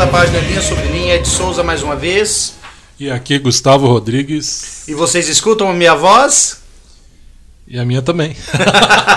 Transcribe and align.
da 0.00 0.06
página 0.06 0.38
Linha 0.38 0.62
sobre 0.62 0.88
Linha, 0.88 1.16
Ed 1.16 1.28
Souza 1.28 1.62
mais 1.62 1.82
uma 1.82 1.94
vez. 1.94 2.54
E 2.98 3.10
aqui 3.10 3.38
Gustavo 3.38 3.86
Rodrigues. 3.86 4.88
E 4.88 4.94
vocês 4.94 5.28
escutam 5.28 5.68
a 5.68 5.74
minha 5.74 5.94
voz? 5.94 6.62
E 7.68 7.78
a 7.78 7.84
minha 7.84 8.00
também. 8.00 8.34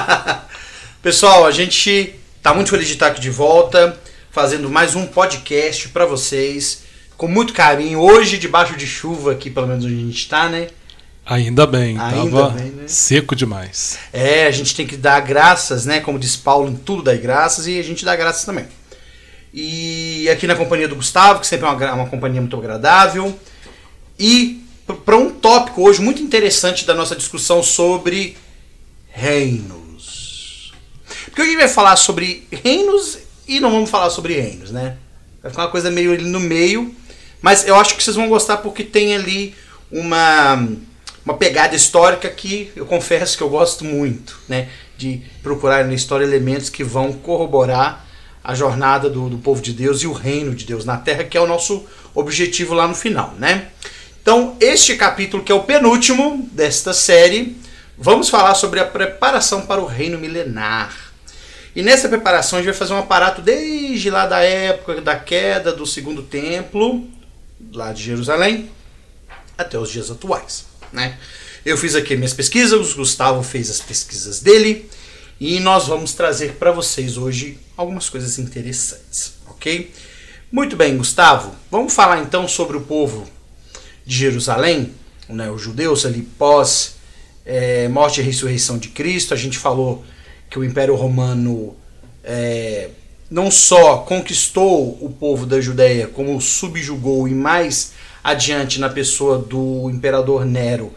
Pessoal, 1.02 1.46
a 1.46 1.52
gente 1.52 2.14
tá 2.42 2.54
muito 2.54 2.70
feliz 2.70 2.88
de 2.88 2.96
estar 2.96 3.08
aqui 3.08 3.22
de 3.22 3.30
volta, 3.30 3.98
fazendo 4.30 4.70
mais 4.70 4.94
um 4.94 5.08
podcast 5.08 5.88
para 5.88 6.06
vocês, 6.06 6.84
com 7.16 7.30
muito 7.30 7.54
carinho. 7.54 8.02
Hoje, 8.02 8.38
debaixo 8.38 8.76
de 8.76 8.86
chuva, 8.86 9.32
aqui 9.32 9.50
pelo 9.50 9.68
menos 9.68 9.86
onde 9.86 9.96
a 9.96 10.00
gente 10.00 10.18
está, 10.18 10.50
né? 10.50 10.68
Ainda 11.26 11.66
bem, 11.66 11.98
Ainda 11.98 12.50
bem, 12.50 12.72
né? 12.72 12.84
seco 12.88 13.38
demais. 13.38 14.00
É, 14.12 14.48
a 14.48 14.52
gente 14.52 14.76
tem 14.76 14.86
que 14.86 14.98
dar 14.98 15.22
graças, 15.22 15.86
né? 15.86 16.02
Como 16.02 16.20
diz 16.20 16.36
Paulo, 16.36 16.70
em 16.70 16.76
tudo 16.76 17.04
dá 17.04 17.16
graças 17.16 17.68
e 17.68 17.80
a 17.80 17.84
gente 17.84 18.04
dá 18.04 18.18
graças 18.18 18.44
também. 18.44 18.66
E 19.54 20.28
aqui 20.30 20.48
na 20.48 20.56
companhia 20.56 20.88
do 20.88 20.96
Gustavo, 20.96 21.40
que 21.40 21.46
sempre 21.46 21.68
é 21.68 21.70
uma, 21.70 21.94
uma 21.94 22.08
companhia 22.08 22.42
muito 22.42 22.58
agradável. 22.58 23.38
E 24.18 24.64
para 25.06 25.16
um 25.16 25.30
tópico 25.30 25.84
hoje 25.84 26.02
muito 26.02 26.24
interessante 26.24 26.86
da 26.86 26.96
nossa 26.96 27.16
discussão 27.16 27.62
sobre 27.62 28.36
reinos. 29.10 30.74
Porque 31.26 31.42
a 31.44 31.46
gente 31.46 31.58
vai 31.58 31.68
falar 31.68 31.96
sobre 31.98 32.48
reinos 32.52 33.20
e 33.48 33.60
não 33.60 33.72
vamos 33.72 33.92
falar 33.92 34.10
sobre 34.10 34.34
reinos, 34.34 34.72
né? 34.72 34.98
Vai 35.42 35.52
ficar 35.52 35.64
uma 35.64 35.72
coisa 35.72 35.92
meio 35.92 36.14
ali 36.14 36.24
no 36.24 36.40
meio. 36.40 36.96
Mas 37.40 37.68
eu 37.68 37.76
acho 37.76 37.96
que 37.96 38.04
vocês 38.04 38.16
vão 38.16 38.30
gostar 38.30 38.58
porque 38.58 38.84
tem 38.84 39.14
ali 39.16 39.54
uma, 39.92 40.68
uma 41.24 41.36
pegada 41.36 41.76
histórica 41.76 42.28
que 42.30 42.72
eu 42.76 42.86
confesso 42.88 43.38
que 43.38 43.44
eu 43.44 43.50
gosto 43.50 43.86
muito, 43.86 44.40
né? 44.50 44.70
De 44.98 45.22
procurar 45.44 45.86
na 45.86 45.94
história 45.94 46.24
elementos 46.24 46.70
que 46.70 46.84
vão 46.84 47.14
corroborar 47.14 48.04
a 48.44 48.54
jornada 48.54 49.10
do, 49.10 49.30
do 49.30 49.38
povo 49.38 49.62
de 49.62 49.72
Deus 49.72 50.02
e 50.02 50.08
o 50.08 50.12
reino 50.12 50.54
de 50.54 50.66
Deus 50.66 50.84
na 50.84 50.98
Terra, 50.98 51.24
que 51.24 51.38
é 51.38 51.42
o 51.42 51.48
nosso 51.48 51.86
objetivo 52.14 52.74
lá 52.74 52.88
no 52.88 52.96
final, 52.96 53.34
né? 53.40 53.70
Então, 54.22 54.56
este 54.60 54.96
capítulo, 54.96 55.44
que 55.44 55.52
é 55.52 55.56
o 55.56 55.64
penúltimo 55.64 56.48
desta 56.52 56.94
série, 56.94 57.58
vamos 57.98 58.30
falar 58.30 58.56
sobre 58.56 58.80
a 58.80 58.86
preparação 58.86 59.66
para 59.66 59.82
o 59.82 59.86
reino 59.86 60.18
milenar. 60.18 61.14
E 61.76 61.82
nessa 61.82 62.08
preparação 62.08 62.60
a 62.60 62.62
gente 62.62 62.72
vai 62.72 62.78
fazer 62.78 62.94
um 62.94 63.00
aparato 63.00 63.42
desde 63.42 64.10
lá 64.10 64.28
da 64.28 64.40
época 64.40 65.02
da 65.02 65.16
queda 65.16 65.74
do 65.74 65.86
segundo 65.86 66.22
templo, 66.22 67.08
lá 67.74 67.92
de 67.92 68.04
Jerusalém, 68.04 68.70
até 69.58 69.78
os 69.78 69.90
dias 69.90 70.12
atuais. 70.12 70.66
Né? 70.92 71.18
Eu 71.66 71.78
fiz 71.78 71.96
aqui 71.96 72.16
minhas 72.16 72.34
pesquisas, 72.34 72.94
o 72.94 72.96
Gustavo 72.96 73.42
fez 73.42 73.70
as 73.70 73.80
pesquisas 73.80 74.40
dele, 74.40 74.90
e 75.46 75.60
nós 75.60 75.88
vamos 75.88 76.14
trazer 76.14 76.54
para 76.54 76.72
vocês 76.72 77.18
hoje 77.18 77.60
algumas 77.76 78.10
coisas 78.10 78.40
interessantes, 78.40 79.34
ok? 79.50 79.92
Muito 80.50 80.78
bem, 80.78 80.96
Gustavo, 80.96 81.54
vamos 81.70 81.94
falar 81.94 82.22
então 82.22 82.48
sobre 82.48 82.78
o 82.78 82.82
povo 82.82 83.28
de 84.06 84.16
Jerusalém, 84.16 84.94
né, 85.28 85.52
os 85.52 85.62
judeus 85.62 86.06
ali 86.06 86.22
pós 86.22 86.96
é, 87.46 87.90
morte 87.90 88.22
e 88.22 88.24
ressurreição 88.24 88.78
de 88.78 88.88
Cristo. 88.88 89.34
A 89.34 89.38
gente 89.38 89.58
falou 89.58 90.06
que 90.50 90.58
o 90.58 90.64
Império 90.64 90.96
Romano 90.96 91.76
é, 92.24 92.92
não 93.30 93.52
só 93.52 93.98
conquistou 93.98 94.98
o 95.02 95.10
povo 95.10 95.46
da 95.46 95.60
Judéia, 95.60 96.08
como 96.08 96.40
subjugou 96.40 97.28
e 97.28 97.34
mais 97.34 97.92
adiante 98.24 98.80
na 98.80 98.88
pessoa 98.88 99.40
do 99.40 99.90
imperador 99.90 100.46
Nero 100.46 100.94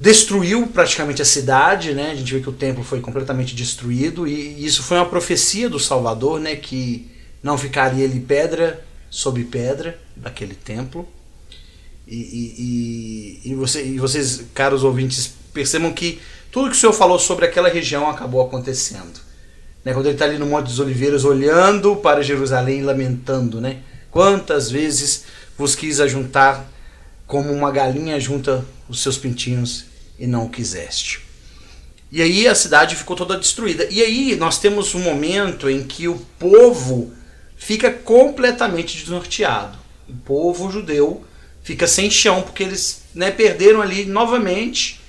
destruiu 0.00 0.66
praticamente 0.66 1.20
a 1.20 1.26
cidade, 1.26 1.92
né? 1.92 2.10
A 2.10 2.14
gente 2.14 2.32
vê 2.32 2.40
que 2.40 2.48
o 2.48 2.52
templo 2.52 2.82
foi 2.82 3.00
completamente 3.00 3.54
destruído 3.54 4.26
e 4.26 4.64
isso 4.64 4.82
foi 4.82 4.96
uma 4.96 5.04
profecia 5.04 5.68
do 5.68 5.78
Salvador, 5.78 6.40
né? 6.40 6.56
Que 6.56 7.06
não 7.42 7.58
ficaria 7.58 8.06
ali 8.06 8.18
pedra 8.18 8.82
sobre 9.10 9.44
pedra 9.44 10.00
daquele 10.16 10.54
templo. 10.54 11.06
E, 12.08 12.16
e, 12.16 13.42
e, 13.44 13.50
e, 13.50 13.54
você, 13.54 13.84
e 13.84 13.98
vocês, 13.98 14.42
caros 14.54 14.82
ouvintes, 14.82 15.34
percebam 15.52 15.92
que 15.92 16.18
tudo 16.50 16.70
que 16.70 16.76
o 16.76 16.80
Senhor 16.80 16.94
falou 16.94 17.18
sobre 17.18 17.44
aquela 17.44 17.68
região 17.68 18.08
acabou 18.08 18.40
acontecendo. 18.40 19.20
Né? 19.84 19.92
Quando 19.92 20.06
ele 20.06 20.14
está 20.14 20.24
ali 20.24 20.38
no 20.38 20.46
Monte 20.46 20.66
dos 20.66 20.80
Oliveiras, 20.80 21.24
olhando 21.24 21.94
para 21.96 22.22
Jerusalém 22.22 22.80
e 22.80 22.82
lamentando, 22.82 23.60
né? 23.60 23.82
Quantas 24.10 24.70
vezes 24.70 25.24
vos 25.58 25.74
quis 25.74 26.00
ajuntar 26.00 26.66
como 27.26 27.52
uma 27.52 27.70
galinha 27.70 28.18
junta 28.18 28.64
os 28.88 29.02
seus 29.02 29.16
pintinhos 29.16 29.89
e 30.20 30.26
não 30.26 30.44
o 30.44 30.50
quiseste. 30.50 31.22
E 32.12 32.20
aí 32.20 32.46
a 32.46 32.54
cidade 32.54 32.94
ficou 32.94 33.16
toda 33.16 33.38
destruída. 33.38 33.86
E 33.90 34.02
aí 34.02 34.36
nós 34.36 34.58
temos 34.58 34.94
um 34.94 35.00
momento 35.00 35.70
em 35.70 35.82
que 35.82 36.06
o 36.06 36.16
povo 36.38 37.12
fica 37.56 37.90
completamente 37.90 38.96
desnorteado. 38.96 39.78
O 40.08 40.14
povo 40.14 40.70
judeu 40.70 41.24
fica 41.62 41.86
sem 41.86 42.10
chão 42.10 42.42
porque 42.42 42.62
eles 42.62 43.02
né, 43.14 43.30
perderam 43.30 43.80
ali 43.80 44.04
novamente 44.04 45.00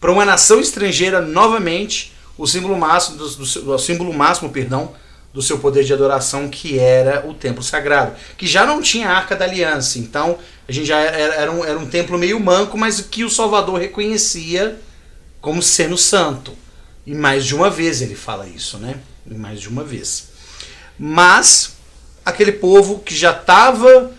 para 0.00 0.10
uma 0.12 0.24
nação 0.24 0.60
estrangeira 0.60 1.20
novamente 1.20 2.12
o 2.38 2.46
símbolo 2.46 2.76
máximo 2.76 3.16
do, 3.18 3.28
do, 3.28 3.46
seu- 3.46 3.68
o 3.68 3.78
símbolo 3.78 4.12
máximo, 4.12 4.50
perdão, 4.50 4.94
do 5.32 5.42
seu 5.42 5.58
poder 5.58 5.84
de 5.84 5.92
adoração 5.92 6.48
que 6.48 6.78
era 6.78 7.26
o 7.28 7.34
templo 7.34 7.62
sagrado, 7.62 8.14
que 8.38 8.46
já 8.46 8.64
não 8.64 8.80
tinha 8.80 9.08
a 9.10 9.16
arca 9.16 9.36
da 9.36 9.44
aliança. 9.44 9.98
Então 9.98 10.38
a 10.68 10.72
gente 10.72 10.86
já 10.86 10.98
era, 10.98 11.34
era 11.34 11.52
um, 11.52 11.64
era 11.64 11.78
um 11.78 11.86
templo 11.86 12.18
meio 12.18 12.40
manco, 12.40 12.76
mas 12.76 13.00
que 13.00 13.24
o 13.24 13.30
Salvador 13.30 13.78
reconhecia 13.78 14.80
como 15.40 15.62
sendo 15.62 15.96
santo. 15.96 16.52
E 17.06 17.14
mais 17.14 17.44
de 17.44 17.54
uma 17.54 17.70
vez 17.70 18.02
ele 18.02 18.16
fala 18.16 18.48
isso, 18.48 18.78
né? 18.78 18.96
E 19.30 19.34
mais 19.34 19.60
de 19.60 19.68
uma 19.68 19.84
vez. 19.84 20.28
Mas 20.98 21.76
aquele 22.24 22.52
povo 22.52 22.98
que 22.98 23.14
já 23.14 23.30
estava 23.30 24.12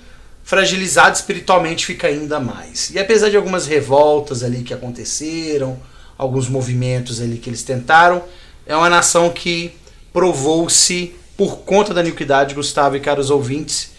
fragilizado 0.44 1.14
espiritualmente 1.14 1.86
fica 1.86 2.08
ainda 2.08 2.40
mais. 2.40 2.92
E 2.92 3.00
apesar 3.00 3.30
de 3.30 3.36
algumas 3.36 3.68
revoltas 3.68 4.44
ali 4.44 4.64
que 4.64 4.74
aconteceram, 4.74 5.78
alguns 6.18 6.48
movimentos 6.48 7.20
ali 7.20 7.38
que 7.38 7.50
eles 7.50 7.64
tentaram, 7.64 8.24
é 8.66 8.74
uma 8.74 8.90
nação 8.90 9.30
que 9.30 9.74
provou-se 10.14 11.14
por 11.36 11.60
conta 11.60 11.94
da 11.94 12.02
iniquidade, 12.02 12.56
Gustavo 12.56 12.96
e 12.96 13.02
caros 13.02 13.30
ouvintes, 13.30 13.92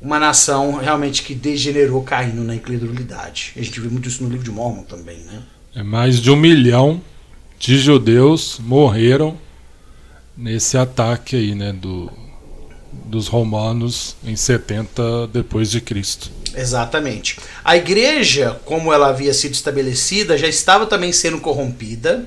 uma 0.00 0.18
nação 0.18 0.76
realmente 0.76 1.22
que 1.22 1.34
degenerou 1.34 2.02
caindo 2.02 2.42
na 2.42 2.54
incredulidade. 2.54 3.52
A 3.56 3.62
gente 3.62 3.80
vê 3.80 3.88
muito 3.88 4.08
isso 4.08 4.22
no 4.22 4.28
livro 4.28 4.44
de 4.44 4.50
Mormon 4.50 4.82
também, 4.82 5.18
né? 5.18 5.42
É 5.74 5.82
mais 5.82 6.20
de 6.20 6.30
um 6.30 6.36
milhão 6.36 7.00
de 7.58 7.78
judeus 7.78 8.58
morreram 8.60 9.36
nesse 10.36 10.76
ataque 10.76 11.36
aí, 11.36 11.54
né, 11.54 11.72
do, 11.72 12.10
dos 13.06 13.28
romanos 13.28 14.16
em 14.24 14.36
70 14.36 15.28
depois 15.28 15.70
de 15.70 15.80
Cristo. 15.80 16.30
Exatamente. 16.54 17.38
A 17.64 17.76
igreja, 17.76 18.60
como 18.64 18.92
ela 18.92 19.08
havia 19.08 19.32
sido 19.34 19.54
estabelecida, 19.54 20.38
já 20.38 20.48
estava 20.48 20.86
também 20.86 21.12
sendo 21.12 21.40
corrompida. 21.40 22.26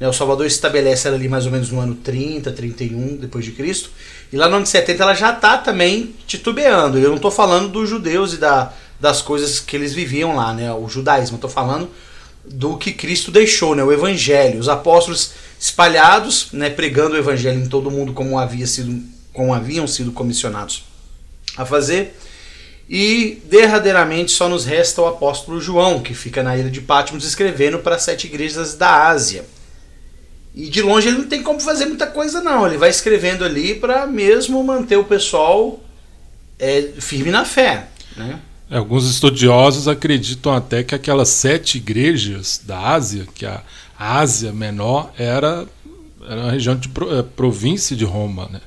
Né, 0.00 0.08
O 0.08 0.12
Salvador 0.14 0.46
estabelece 0.46 1.06
ela 1.06 1.16
ali 1.16 1.28
mais 1.28 1.44
ou 1.44 1.52
menos 1.52 1.70
no 1.70 1.78
ano 1.78 1.94
30, 1.94 2.50
31 2.50 3.16
depois 3.16 3.44
de 3.44 3.52
Cristo. 3.52 3.90
E 4.32 4.36
lá 4.36 4.48
no 4.48 4.56
ano 4.56 4.66
70 4.66 5.02
ela 5.02 5.14
já 5.14 5.30
está 5.30 5.58
também 5.58 6.14
titubeando. 6.26 6.98
Eu 6.98 7.10
não 7.10 7.16
estou 7.16 7.30
falando 7.30 7.68
dos 7.68 7.88
judeus 7.88 8.32
e 8.32 8.38
da, 8.38 8.72
das 8.98 9.20
coisas 9.20 9.60
que 9.60 9.76
eles 9.76 9.92
viviam 9.92 10.34
lá, 10.34 10.54
né? 10.54 10.72
O 10.72 10.88
judaísmo. 10.88 11.36
Estou 11.36 11.50
falando 11.50 11.90
do 12.44 12.78
que 12.78 12.92
Cristo 12.92 13.30
deixou, 13.30 13.74
né? 13.74 13.84
O 13.84 13.92
Evangelho. 13.92 14.58
Os 14.58 14.68
apóstolos 14.68 15.32
espalhados, 15.58 16.48
né? 16.52 16.70
Pregando 16.70 17.14
o 17.14 17.18
Evangelho 17.18 17.60
em 17.60 17.68
todo 17.68 17.90
mundo 17.90 18.14
como 18.14 18.38
havia 18.38 18.66
sido, 18.66 19.02
como 19.34 19.52
haviam 19.52 19.86
sido 19.86 20.12
comissionados 20.12 20.84
a 21.56 21.66
fazer. 21.66 22.16
E 22.88 23.40
derradeiramente 23.44 24.32
só 24.32 24.48
nos 24.48 24.64
resta 24.64 25.02
o 25.02 25.06
apóstolo 25.06 25.60
João, 25.60 26.00
que 26.00 26.14
fica 26.14 26.42
na 26.42 26.56
ilha 26.56 26.70
de 26.70 26.80
Patmos 26.80 27.24
escrevendo 27.24 27.78
para 27.78 27.98
sete 27.98 28.26
igrejas 28.26 28.74
da 28.74 29.08
Ásia. 29.08 29.44
E 30.54 30.68
de 30.68 30.82
longe 30.82 31.08
ele 31.08 31.18
não 31.18 31.26
tem 31.26 31.42
como 31.42 31.60
fazer 31.60 31.86
muita 31.86 32.06
coisa, 32.06 32.42
não. 32.42 32.66
Ele 32.66 32.76
vai 32.76 32.90
escrevendo 32.90 33.44
ali 33.44 33.74
para 33.74 34.06
mesmo 34.06 34.62
manter 34.64 34.96
o 34.96 35.04
pessoal 35.04 35.80
é, 36.58 36.82
firme 36.98 37.30
na 37.30 37.44
fé. 37.44 37.86
Né? 38.16 38.40
É, 38.70 38.76
Alguns 38.76 39.08
estudiosos 39.08 39.88
acreditam 39.88 40.52
até 40.52 40.82
que 40.82 40.94
aquelas 40.94 41.28
sete 41.28 41.78
igrejas 41.78 42.60
da 42.64 42.78
Ásia, 42.78 43.26
que 43.34 43.46
a 43.46 43.62
Ásia 43.98 44.52
Menor 44.52 45.12
era, 45.16 45.66
era 46.28 46.40
uma 46.40 46.50
região 46.50 46.74
de 46.74 46.88
eh, 46.88 47.24
província 47.36 47.94
de 47.96 48.04
Roma, 48.04 48.48
né? 48.50 48.60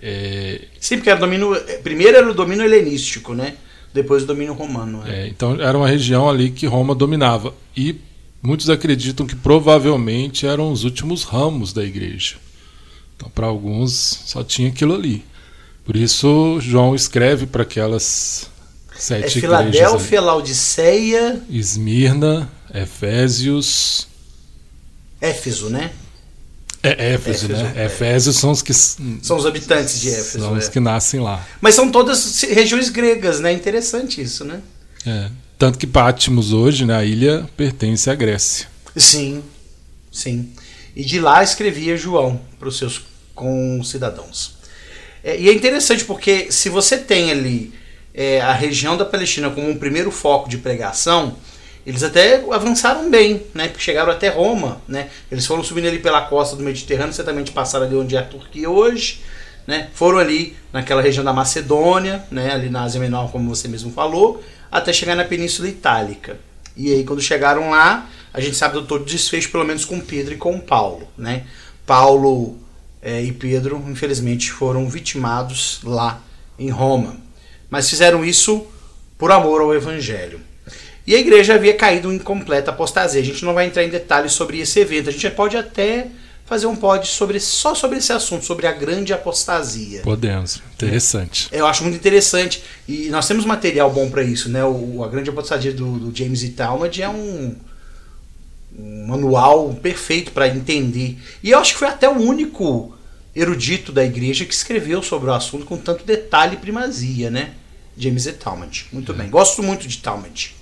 É, 0.00 0.60
Sim, 0.78 0.96
porque 0.96 1.10
era 1.10 1.18
domínio. 1.18 1.56
Primeiro 1.82 2.16
era 2.16 2.30
o 2.30 2.34
domínio 2.34 2.64
helenístico, 2.64 3.34
né? 3.34 3.54
Depois 3.92 4.22
o 4.22 4.26
domínio 4.26 4.54
romano. 4.54 4.98
né? 4.98 5.24
É, 5.24 5.28
então 5.28 5.60
era 5.60 5.76
uma 5.76 5.88
região 5.88 6.28
ali 6.28 6.50
que 6.50 6.66
Roma 6.66 6.94
dominava. 6.94 7.52
E 7.76 7.96
muitos 8.42 8.70
acreditam 8.70 9.26
que 9.26 9.36
provavelmente 9.36 10.46
eram 10.46 10.72
os 10.72 10.84
últimos 10.84 11.24
ramos 11.24 11.72
da 11.72 11.84
igreja. 11.84 12.36
Então, 13.16 13.30
para 13.30 13.46
alguns, 13.46 14.20
só 14.26 14.42
tinha 14.42 14.68
aquilo 14.68 14.94
ali. 14.94 15.24
Por 15.84 15.96
isso, 15.96 16.58
João 16.60 16.94
escreve 16.94 17.46
para 17.46 17.62
aquelas 17.62 18.48
É 18.94 18.98
sete 18.98 19.38
igrejas. 19.38 19.40
Filadélfia, 19.40 20.20
Laodiceia. 20.20 21.42
Esmirna, 21.50 22.50
Efésios, 22.72 24.08
Éfeso, 25.20 25.68
né? 25.68 25.90
É 26.82 27.12
Éfeso, 27.12 27.44
Éfeso, 27.44 27.62
né? 27.62 27.72
é. 27.76 27.86
Efésios 27.86 28.36
são 28.36 28.50
os 28.52 28.62
que 28.62 28.72
São 28.72 29.36
os 29.36 29.44
habitantes 29.44 30.00
de 30.00 30.08
Éfeso. 30.08 30.38
são 30.38 30.54
os 30.56 30.66
é. 30.66 30.70
que 30.70 30.80
nascem 30.80 31.20
lá. 31.20 31.46
Mas 31.60 31.74
são 31.74 31.90
todas 31.90 32.40
regiões 32.42 32.88
gregas, 32.88 33.38
né? 33.38 33.52
Interessante 33.52 34.22
isso, 34.22 34.44
né? 34.46 34.62
É. 35.06 35.28
Tanto 35.60 35.78
que 35.78 35.86
Patmos 35.86 36.54
hoje, 36.54 36.86
né, 36.86 36.96
a 36.96 37.04
ilha 37.04 37.46
pertence 37.54 38.08
à 38.08 38.14
Grécia. 38.14 38.66
Sim, 38.96 39.42
sim. 40.10 40.54
E 40.96 41.04
de 41.04 41.20
lá 41.20 41.44
escrevia 41.44 41.98
João 41.98 42.40
para 42.58 42.66
os 42.66 42.78
seus 42.78 43.02
concidadãos. 43.34 44.54
É, 45.22 45.38
e 45.38 45.50
é 45.50 45.52
interessante 45.52 46.06
porque 46.06 46.50
se 46.50 46.70
você 46.70 46.96
tem 46.96 47.30
ali 47.30 47.74
é, 48.14 48.40
a 48.40 48.54
região 48.54 48.96
da 48.96 49.04
Palestina 49.04 49.50
como 49.50 49.68
um 49.68 49.76
primeiro 49.76 50.10
foco 50.10 50.48
de 50.48 50.56
pregação, 50.56 51.36
eles 51.84 52.02
até 52.02 52.42
avançaram 52.50 53.10
bem, 53.10 53.42
né? 53.52 53.68
Porque 53.68 53.84
chegaram 53.84 54.10
até 54.10 54.30
Roma, 54.30 54.80
né? 54.88 55.10
Eles 55.30 55.44
foram 55.44 55.62
subindo 55.62 55.88
ali 55.88 55.98
pela 55.98 56.22
costa 56.22 56.56
do 56.56 56.62
Mediterrâneo, 56.62 57.12
certamente 57.12 57.52
passaram 57.52 57.84
ali 57.84 57.96
onde 57.96 58.16
é 58.16 58.18
a 58.18 58.24
Turquia 58.24 58.70
hoje, 58.70 59.20
né? 59.66 59.90
Foram 59.92 60.20
ali 60.20 60.56
naquela 60.72 61.02
região 61.02 61.22
da 61.22 61.34
Macedônia, 61.34 62.24
né? 62.30 62.50
Ali 62.50 62.70
na 62.70 62.84
Ásia 62.84 62.98
Menor, 62.98 63.30
como 63.30 63.54
você 63.54 63.68
mesmo 63.68 63.92
falou, 63.92 64.42
até 64.70 64.92
chegar 64.92 65.14
na 65.14 65.24
Península 65.24 65.68
Itálica. 65.68 66.38
E 66.76 66.92
aí 66.92 67.04
quando 67.04 67.20
chegaram 67.20 67.70
lá, 67.70 68.08
a 68.32 68.40
gente 68.40 68.56
sabe 68.56 68.74
do 68.74 68.86
todo 68.86 69.04
desfecho, 69.04 69.50
pelo 69.50 69.64
menos 69.64 69.84
com 69.84 70.00
Pedro 70.00 70.34
e 70.34 70.36
com 70.36 70.58
Paulo, 70.60 71.08
né? 71.16 71.44
Paulo 71.84 72.58
é, 73.02 73.22
e 73.22 73.32
Pedro, 73.32 73.82
infelizmente, 73.88 74.52
foram 74.52 74.88
vitimados 74.88 75.80
lá 75.82 76.22
em 76.58 76.70
Roma. 76.70 77.16
Mas 77.68 77.88
fizeram 77.88 78.24
isso 78.24 78.66
por 79.18 79.32
amor 79.32 79.60
ao 79.60 79.74
Evangelho. 79.74 80.40
E 81.06 81.14
a 81.14 81.18
igreja 81.18 81.54
havia 81.54 81.74
caído 81.74 82.12
em 82.12 82.18
completa 82.18 82.70
apostasia. 82.70 83.20
A 83.20 83.24
gente 83.24 83.44
não 83.44 83.54
vai 83.54 83.66
entrar 83.66 83.82
em 83.82 83.88
detalhes 83.88 84.32
sobre 84.32 84.60
esse 84.60 84.78
evento. 84.78 85.08
A 85.08 85.12
gente 85.12 85.28
pode 85.30 85.56
até 85.56 86.08
fazer 86.50 86.66
um 86.66 86.74
pod 86.74 87.06
sobre, 87.06 87.38
só 87.38 87.76
sobre 87.76 87.98
esse 87.98 88.12
assunto, 88.12 88.44
sobre 88.44 88.66
a 88.66 88.72
grande 88.72 89.12
apostasia. 89.12 90.02
Podemos. 90.02 90.60
Interessante. 90.74 91.48
Eu 91.52 91.64
acho 91.64 91.84
muito 91.84 91.94
interessante. 91.94 92.64
E 92.88 93.08
nós 93.08 93.28
temos 93.28 93.44
material 93.44 93.88
bom 93.88 94.10
para 94.10 94.24
isso, 94.24 94.48
né? 94.48 94.64
O, 94.64 95.04
a 95.04 95.08
grande 95.08 95.30
apostasia 95.30 95.72
do, 95.72 95.96
do 95.96 96.16
James 96.16 96.42
E. 96.42 96.48
Talmud 96.48 97.00
é 97.00 97.08
um, 97.08 97.54
um 98.76 99.06
manual 99.06 99.72
perfeito 99.74 100.32
para 100.32 100.48
entender. 100.48 101.16
E 101.40 101.52
eu 101.52 101.58
acho 101.60 101.74
que 101.74 101.78
foi 101.78 101.86
até 101.86 102.08
o 102.08 102.18
único 102.18 102.96
erudito 103.32 103.92
da 103.92 104.04
igreja 104.04 104.44
que 104.44 104.52
escreveu 104.52 105.04
sobre 105.04 105.30
o 105.30 105.32
assunto 105.32 105.64
com 105.64 105.76
tanto 105.76 106.04
detalhe 106.04 106.54
e 106.54 106.58
primazia, 106.58 107.30
né? 107.30 107.52
James 107.96 108.26
E. 108.26 108.32
Talmud. 108.32 108.86
Muito 108.92 109.14
bem. 109.14 109.30
Gosto 109.30 109.62
muito 109.62 109.86
de 109.86 109.98
Talmud. 109.98 110.56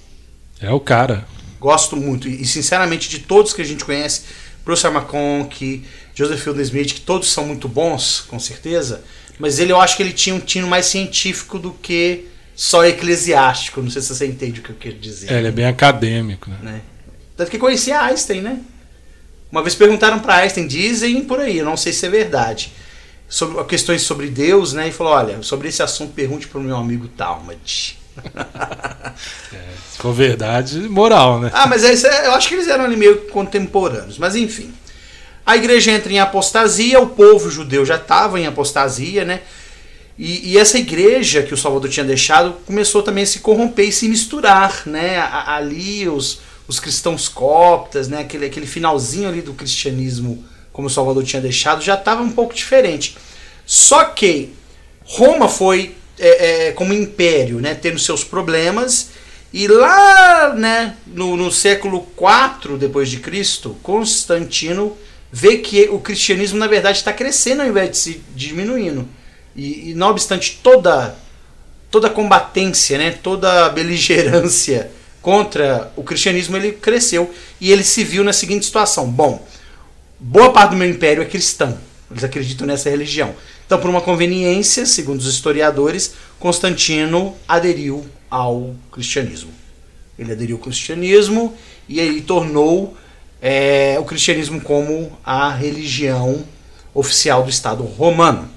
É 0.60 0.70
o 0.70 0.80
cara. 0.80 1.26
Gosto 1.58 1.96
muito. 1.96 2.28
E, 2.28 2.44
sinceramente, 2.44 3.08
de 3.08 3.20
todos 3.20 3.54
que 3.54 3.62
a 3.62 3.64
gente 3.64 3.86
conhece, 3.86 4.24
Professor 4.68 4.92
McConk, 4.92 5.82
Joseph 6.14 6.42
Fielding 6.42 6.60
Smith, 6.60 6.92
que 6.92 7.00
todos 7.00 7.32
são 7.32 7.46
muito 7.46 7.66
bons, 7.66 8.20
com 8.28 8.38
certeza, 8.38 9.02
mas 9.38 9.58
ele 9.58 9.72
eu 9.72 9.80
acho 9.80 9.96
que 9.96 10.02
ele 10.02 10.12
tinha 10.12 10.34
um 10.34 10.40
tino 10.40 10.68
mais 10.68 10.84
científico 10.84 11.58
do 11.58 11.72
que 11.72 12.26
só 12.54 12.84
eclesiástico. 12.84 13.80
Não 13.80 13.90
sei 13.90 14.02
se 14.02 14.14
você 14.14 14.26
entende 14.26 14.60
o 14.60 14.62
que 14.62 14.68
eu 14.68 14.76
quero 14.78 14.96
dizer. 14.96 15.32
É, 15.32 15.38
ele 15.38 15.48
é 15.48 15.50
bem 15.50 15.64
acadêmico, 15.64 16.50
né? 16.50 16.58
né? 16.60 16.80
Tanto 17.34 17.50
que 17.50 17.56
conhecia 17.56 17.98
Einstein, 17.98 18.42
né? 18.42 18.60
Uma 19.50 19.62
vez 19.62 19.74
perguntaram 19.74 20.18
para 20.18 20.34
Einstein, 20.34 20.66
dizem 20.66 21.24
por 21.24 21.40
aí, 21.40 21.56
eu 21.56 21.64
não 21.64 21.78
sei 21.78 21.94
se 21.94 22.04
é 22.04 22.10
verdade, 22.10 22.70
sobre 23.26 23.64
questões 23.64 24.02
sobre 24.02 24.28
Deus, 24.28 24.74
né? 24.74 24.88
E 24.88 24.92
falou: 24.92 25.14
olha, 25.14 25.42
sobre 25.42 25.68
esse 25.68 25.82
assunto 25.82 26.12
pergunte 26.12 26.46
para 26.46 26.60
o 26.60 26.62
meu 26.62 26.76
amigo 26.76 27.08
Talmud. 27.08 27.98
É, 29.52 29.58
se 30.00 30.12
verdade, 30.12 30.78
moral, 30.88 31.40
né? 31.40 31.50
Ah, 31.52 31.66
mas 31.66 31.82
é, 31.82 32.26
eu 32.26 32.32
acho 32.32 32.46
que 32.46 32.54
eles 32.54 32.68
eram 32.68 32.88
meio 32.88 33.22
contemporâneos. 33.30 34.16
Mas 34.16 34.36
enfim. 34.36 34.72
A 35.44 35.56
igreja 35.56 35.90
entra 35.90 36.12
em 36.12 36.20
apostasia, 36.20 37.00
o 37.00 37.08
povo 37.08 37.50
judeu 37.50 37.84
já 37.84 37.96
estava 37.96 38.38
em 38.38 38.46
apostasia, 38.46 39.24
né? 39.24 39.40
E, 40.18 40.52
e 40.52 40.58
essa 40.58 40.78
igreja 40.78 41.42
que 41.42 41.54
o 41.54 41.56
Salvador 41.56 41.88
tinha 41.88 42.04
deixado 42.04 42.54
começou 42.66 43.02
também 43.02 43.24
a 43.24 43.26
se 43.26 43.38
corromper 43.38 43.88
e 43.88 43.92
se 43.92 44.08
misturar, 44.08 44.82
né? 44.84 45.18
Ali 45.46 46.08
os, 46.08 46.40
os 46.66 46.78
cristãos 46.78 47.28
coptas, 47.28 48.08
né? 48.08 48.20
Aquele, 48.20 48.46
aquele 48.46 48.66
finalzinho 48.66 49.28
ali 49.28 49.40
do 49.40 49.54
cristianismo, 49.54 50.44
como 50.72 50.88
o 50.88 50.90
Salvador 50.90 51.24
tinha 51.24 51.40
deixado, 51.40 51.82
já 51.82 51.94
estava 51.94 52.22
um 52.22 52.30
pouco 52.30 52.52
diferente. 52.52 53.16
Só 53.64 54.04
que 54.04 54.52
Roma 55.04 55.48
foi 55.48 55.94
é, 56.18 56.68
é, 56.68 56.72
como 56.72 56.92
império, 56.92 57.60
né, 57.60 57.74
tendo 57.74 57.98
seus 57.98 58.24
problemas. 58.24 59.10
E 59.52 59.66
lá 59.66 60.54
né, 60.54 60.96
no, 61.06 61.36
no 61.36 61.50
século 61.50 62.06
IV 62.18 62.76
depois 62.76 63.08
de 63.10 63.18
Cristo, 63.18 63.76
Constantino 63.82 64.96
vê 65.32 65.58
que 65.58 65.88
o 65.88 65.98
cristianismo 65.98 66.58
na 66.58 66.66
verdade 66.66 66.98
está 66.98 67.12
crescendo 67.12 67.62
ao 67.62 67.68
invés 67.68 67.90
de 67.90 67.96
se 67.96 68.22
diminuindo. 68.34 69.08
E, 69.56 69.90
e 69.90 69.94
não 69.94 70.10
obstante 70.10 70.60
toda 70.62 71.16
toda 71.90 72.10
combatência, 72.10 72.98
né, 72.98 73.12
toda 73.22 73.68
beligerância 73.70 74.90
contra 75.22 75.92
o 75.96 76.02
cristianismo, 76.02 76.56
ele 76.56 76.72
cresceu 76.72 77.32
e 77.60 77.72
ele 77.72 77.82
se 77.82 78.04
viu 78.04 78.22
na 78.24 78.32
seguinte 78.32 78.66
situação: 78.66 79.10
bom, 79.10 79.46
boa 80.18 80.52
parte 80.52 80.70
do 80.70 80.76
meu 80.76 80.88
império 80.88 81.22
é 81.22 81.26
cristão. 81.26 81.78
Eles 82.10 82.24
acreditam 82.24 82.66
nessa 82.66 82.88
religião. 82.88 83.34
Então, 83.68 83.78
por 83.78 83.90
uma 83.90 84.00
conveniência, 84.00 84.86
segundo 84.86 85.20
os 85.20 85.26
historiadores, 85.26 86.14
Constantino 86.40 87.36
aderiu 87.46 88.02
ao 88.30 88.74
cristianismo. 88.90 89.50
Ele 90.18 90.32
aderiu 90.32 90.56
ao 90.56 90.62
cristianismo 90.62 91.54
e 91.86 92.00
ele 92.00 92.22
tornou 92.22 92.96
é, 93.42 93.98
o 94.00 94.04
cristianismo 94.04 94.58
como 94.58 95.12
a 95.22 95.50
religião 95.50 96.46
oficial 96.94 97.42
do 97.42 97.50
Estado 97.50 97.82
romano. 97.82 98.48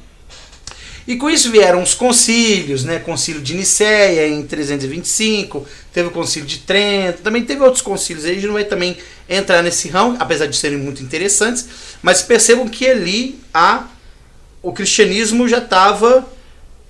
E 1.06 1.18
com 1.18 1.30
isso 1.30 1.52
vieram 1.52 1.84
os 1.84 1.94
concílios, 1.94 2.86
né? 2.86 2.98
Concílio 2.98 3.42
de 3.42 3.54
Nicéia 3.54 4.30
em 4.30 4.44
325, 4.44 5.68
teve 5.92 6.08
o 6.08 6.12
concílio 6.12 6.48
de 6.48 6.60
Trento, 6.60 7.22
também 7.22 7.44
teve 7.44 7.62
outros 7.62 7.82
concílios, 7.82 8.24
a 8.24 8.34
gente 8.34 8.46
não 8.46 8.54
vai 8.54 8.64
também 8.64 8.96
entrar 9.28 9.62
nesse 9.62 9.90
ramo, 9.90 10.16
apesar 10.22 10.46
de 10.46 10.56
serem 10.56 10.78
muito 10.78 11.04
interessantes, 11.04 11.68
mas 12.02 12.22
percebam 12.22 12.66
que 12.66 12.88
ali 12.88 13.38
a, 13.54 13.88
o 14.62 14.72
cristianismo 14.72 15.48
já 15.48 15.58
estava 15.58 16.26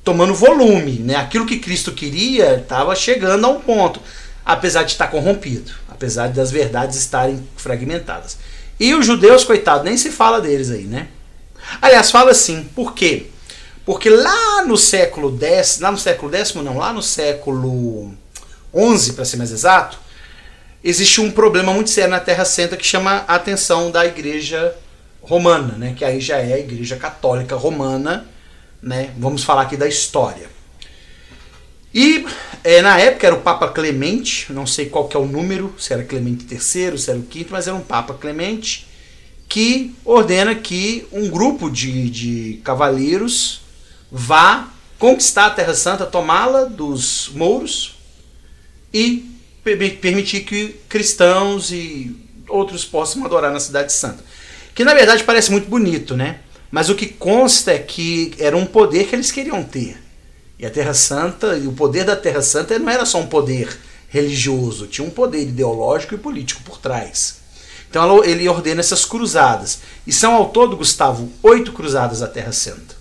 tomando 0.04 0.34
volume, 0.34 1.00
né? 1.00 1.16
Aquilo 1.16 1.46
que 1.46 1.60
Cristo 1.60 1.92
queria 1.92 2.56
estava 2.56 2.96
chegando 2.96 3.46
a 3.46 3.50
um 3.50 3.60
ponto, 3.60 4.02
apesar 4.46 4.84
de 4.84 4.92
estar 4.92 5.08
corrompido, 5.08 5.72
apesar 5.88 6.30
das 6.30 6.52
verdades 6.52 6.98
estarem 6.98 7.48
fragmentadas. 7.56 8.38
E 8.80 8.94
os 8.96 9.06
judeus, 9.06 9.44
coitado, 9.44 9.84
nem 9.84 9.96
se 9.96 10.10
fala 10.10 10.42
deles 10.42 10.72
aí, 10.72 10.84
né? 10.84 11.08
Aliás, 11.82 12.10
fala 12.10 12.32
assim, 12.32 12.64
por 12.76 12.94
quê? 12.94 13.28
Porque 13.86 14.10
lá 14.10 14.64
no 14.66 14.78
século 14.78 15.38
X, 15.40 15.80
lá 15.80 15.92
no 15.92 15.98
século 15.98 16.36
X 16.36 16.54
não, 16.56 16.78
lá 16.78 16.92
no 16.92 17.02
século 17.02 18.14
XI, 18.76 19.14
para 19.14 19.26
ser 19.26 19.38
mais 19.38 19.52
exato, 19.52 20.00
existe 20.84 21.22
um 21.22 21.32
problema 21.32 21.74
muito 21.74 21.90
sério 21.90 22.10
na 22.10 22.20
Terra 22.20 22.44
Santa 22.44 22.76
que 22.76 22.86
chama 22.86 23.24
a 23.28 23.36
atenção 23.36 23.92
da 23.92 24.06
Igreja 24.06 24.76
Romana, 25.22 25.76
né? 25.78 25.94
Que 25.98 26.04
aí 26.04 26.20
já 26.20 26.38
é 26.38 26.54
a 26.54 26.60
Igreja 26.60 26.96
Católica 26.98 27.56
Romana, 27.56 28.28
né? 28.82 29.12
Vamos 29.18 29.44
falar 29.44 29.64
aqui 29.64 29.78
da 29.78 29.88
história. 29.88 30.50
E 31.94 32.26
é, 32.64 32.82
na 32.82 32.98
época 33.00 33.28
era 33.28 33.36
o 33.36 33.42
Papa 33.42 33.68
Clemente, 33.68 34.52
não 34.54 34.66
sei 34.66 34.86
qual 34.86 35.08
que 35.08 35.16
é 35.18 35.20
o 35.20 35.26
número, 35.26 35.76
se 35.78 35.92
era 35.94 36.04
Clemente 36.04 36.46
III, 36.50 36.98
se 36.98 37.10
era 37.10 37.20
o 37.20 37.24
quinto, 37.24 37.50
mas 37.52 37.68
era 37.68 37.76
um 37.76 37.82
Papa 37.82 38.14
Clemente 38.14 38.88
que 39.50 39.94
ordena 40.06 40.56
que 40.56 41.06
um 41.12 41.30
grupo 41.30 41.70
de, 41.70 42.10
de 42.10 42.62
cavaleiros 42.64 43.60
vá 44.10 44.70
conquistar 44.98 45.48
a 45.48 45.50
Terra 45.50 45.74
Santa, 45.74 46.06
tomá-la 46.06 46.64
dos 46.64 47.30
mouros 47.36 47.98
e 48.94 49.30
per- 49.62 49.98
permitir 50.00 50.46
que 50.46 50.70
cristãos 50.88 51.70
e 51.72 52.16
outros 52.48 52.86
possam 52.86 53.26
adorar 53.26 53.52
na 53.52 53.60
Cidade 53.60 53.92
Santa. 53.92 54.24
Que 54.74 54.84
na 54.84 54.94
verdade 54.94 55.24
parece 55.24 55.52
muito 55.52 55.70
bonito, 55.70 56.16
né? 56.16 56.40
Mas 56.70 56.90
o 56.90 56.96
que 56.96 57.08
consta 57.08 57.72
é 57.72 57.80
que 57.80 58.34
era 58.40 58.56
um 58.56 58.66
poder 58.66 59.08
que 59.08 59.16
eles 59.16 59.32
queriam 59.32 59.64
ter. 59.64 60.02
E 60.58 60.66
a 60.66 60.70
Terra 60.70 60.94
Santa, 60.94 61.58
e 61.58 61.68
o 61.68 61.74
poder 61.74 62.06
da 62.06 62.16
Terra 62.16 62.42
Santa 62.42 62.78
não 62.80 62.90
era 62.90 63.06
só 63.06 63.20
um 63.20 63.28
poder 63.28 63.78
religioso, 64.08 64.88
tinha 64.88 65.06
um 65.06 65.10
poder 65.10 65.42
ideológico 65.42 66.16
e 66.16 66.18
político 66.18 66.62
por 66.64 66.78
trás. 66.78 67.42
Então 67.90 68.24
ele 68.24 68.48
ordena 68.48 68.80
essas 68.80 69.04
cruzadas. 69.04 69.80
E 70.08 70.14
são 70.14 70.34
ao 70.34 70.50
todo, 70.50 70.78
Gustavo, 70.78 71.30
oito 71.44 71.74
cruzadas 71.74 72.22
à 72.22 72.28
Terra 72.28 72.54
Santa. 72.54 72.96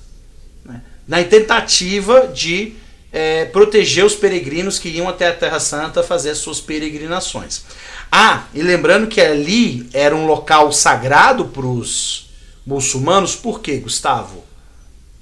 né? 0.64 0.82
Na 1.06 1.22
tentativa 1.22 2.26
de 2.26 2.74
eh, 3.12 3.46
proteger 3.46 4.04
os 4.04 4.14
peregrinos 4.14 4.78
que 4.78 4.88
iam 4.88 5.08
até 5.08 5.28
a 5.28 5.34
Terra 5.34 5.60
Santa 5.60 6.02
fazer 6.02 6.30
as 6.30 6.38
suas 6.38 6.60
peregrinações. 6.60 7.62
Ah, 8.10 8.44
e 8.54 8.62
lembrando 8.62 9.06
que 9.06 9.20
ali 9.20 9.88
era 9.92 10.14
um 10.14 10.26
local 10.26 10.72
sagrado 10.72 11.46
para 11.46 11.66
os 11.66 12.30
muçulmanos, 12.66 13.36
por 13.36 13.60
quê, 13.60 13.78
Gustavo? 13.78 14.44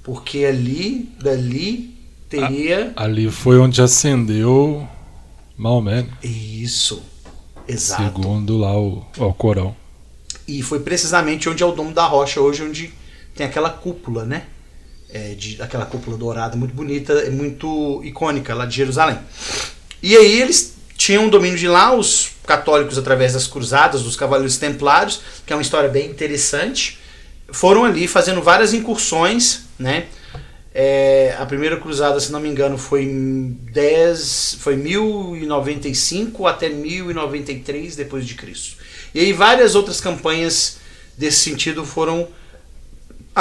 Porque 0.03 0.45
ali, 0.45 1.09
dali, 1.21 1.95
teria. 2.29 2.93
Ali 2.95 3.29
foi 3.29 3.59
onde 3.59 3.81
acendeu 3.81 4.87
Maomé, 5.57 6.03
né? 6.03 6.09
Isso. 6.23 7.03
Exato. 7.67 8.01
segundo 8.01 8.57
lá 8.57 8.75
o, 8.79 9.05
o 9.17 9.33
Corão. 9.33 9.75
E 10.47 10.63
foi 10.63 10.79
precisamente 10.79 11.47
onde 11.47 11.61
é 11.61 11.65
o 11.65 11.71
Domo 11.71 11.93
da 11.93 12.05
Rocha 12.05 12.41
hoje, 12.41 12.63
onde 12.63 12.91
tem 13.35 13.45
aquela 13.45 13.69
cúpula, 13.69 14.25
né? 14.25 14.47
É, 15.11 15.33
de, 15.33 15.59
aquela 15.59 15.87
cúpula 15.87 16.15
dourada 16.15 16.55
muito 16.55 16.73
bonita, 16.73 17.29
muito 17.31 18.01
icônica 18.03 18.53
lá 18.53 18.65
de 18.65 18.75
Jerusalém. 18.75 19.17
E 20.03 20.15
aí 20.15 20.41
eles 20.41 20.75
tinham 20.95 21.25
um 21.25 21.29
domínio 21.29 21.57
de 21.57 21.67
lá, 21.67 21.95
os 21.95 22.31
católicos 22.45 22.97
através 22.97 23.33
das 23.33 23.47
cruzadas, 23.47 24.03
dos 24.03 24.15
cavaleiros 24.15 24.57
templários, 24.57 25.21
que 25.45 25.53
é 25.53 25.55
uma 25.55 25.61
história 25.61 25.89
bem 25.89 26.09
interessante, 26.09 26.99
foram 27.51 27.85
ali 27.85 28.07
fazendo 28.07 28.41
várias 28.41 28.73
incursões, 28.73 29.61
né? 29.79 30.07
É, 30.73 31.35
a 31.39 31.45
primeira 31.45 31.77
cruzada, 31.77 32.19
se 32.19 32.31
não 32.31 32.39
me 32.39 32.47
engano, 32.47 32.77
foi 32.77 33.03
em 33.03 33.57
10, 33.71 34.57
foi 34.59 34.75
1095 34.75 36.45
até 36.45 36.69
1093 36.69 37.95
depois 37.95 38.25
de 38.25 38.35
Cristo. 38.35 38.77
E 39.13 39.19
aí 39.19 39.33
várias 39.33 39.75
outras 39.75 39.99
campanhas 39.99 40.77
desse 41.17 41.39
sentido 41.39 41.83
foram 41.83 42.27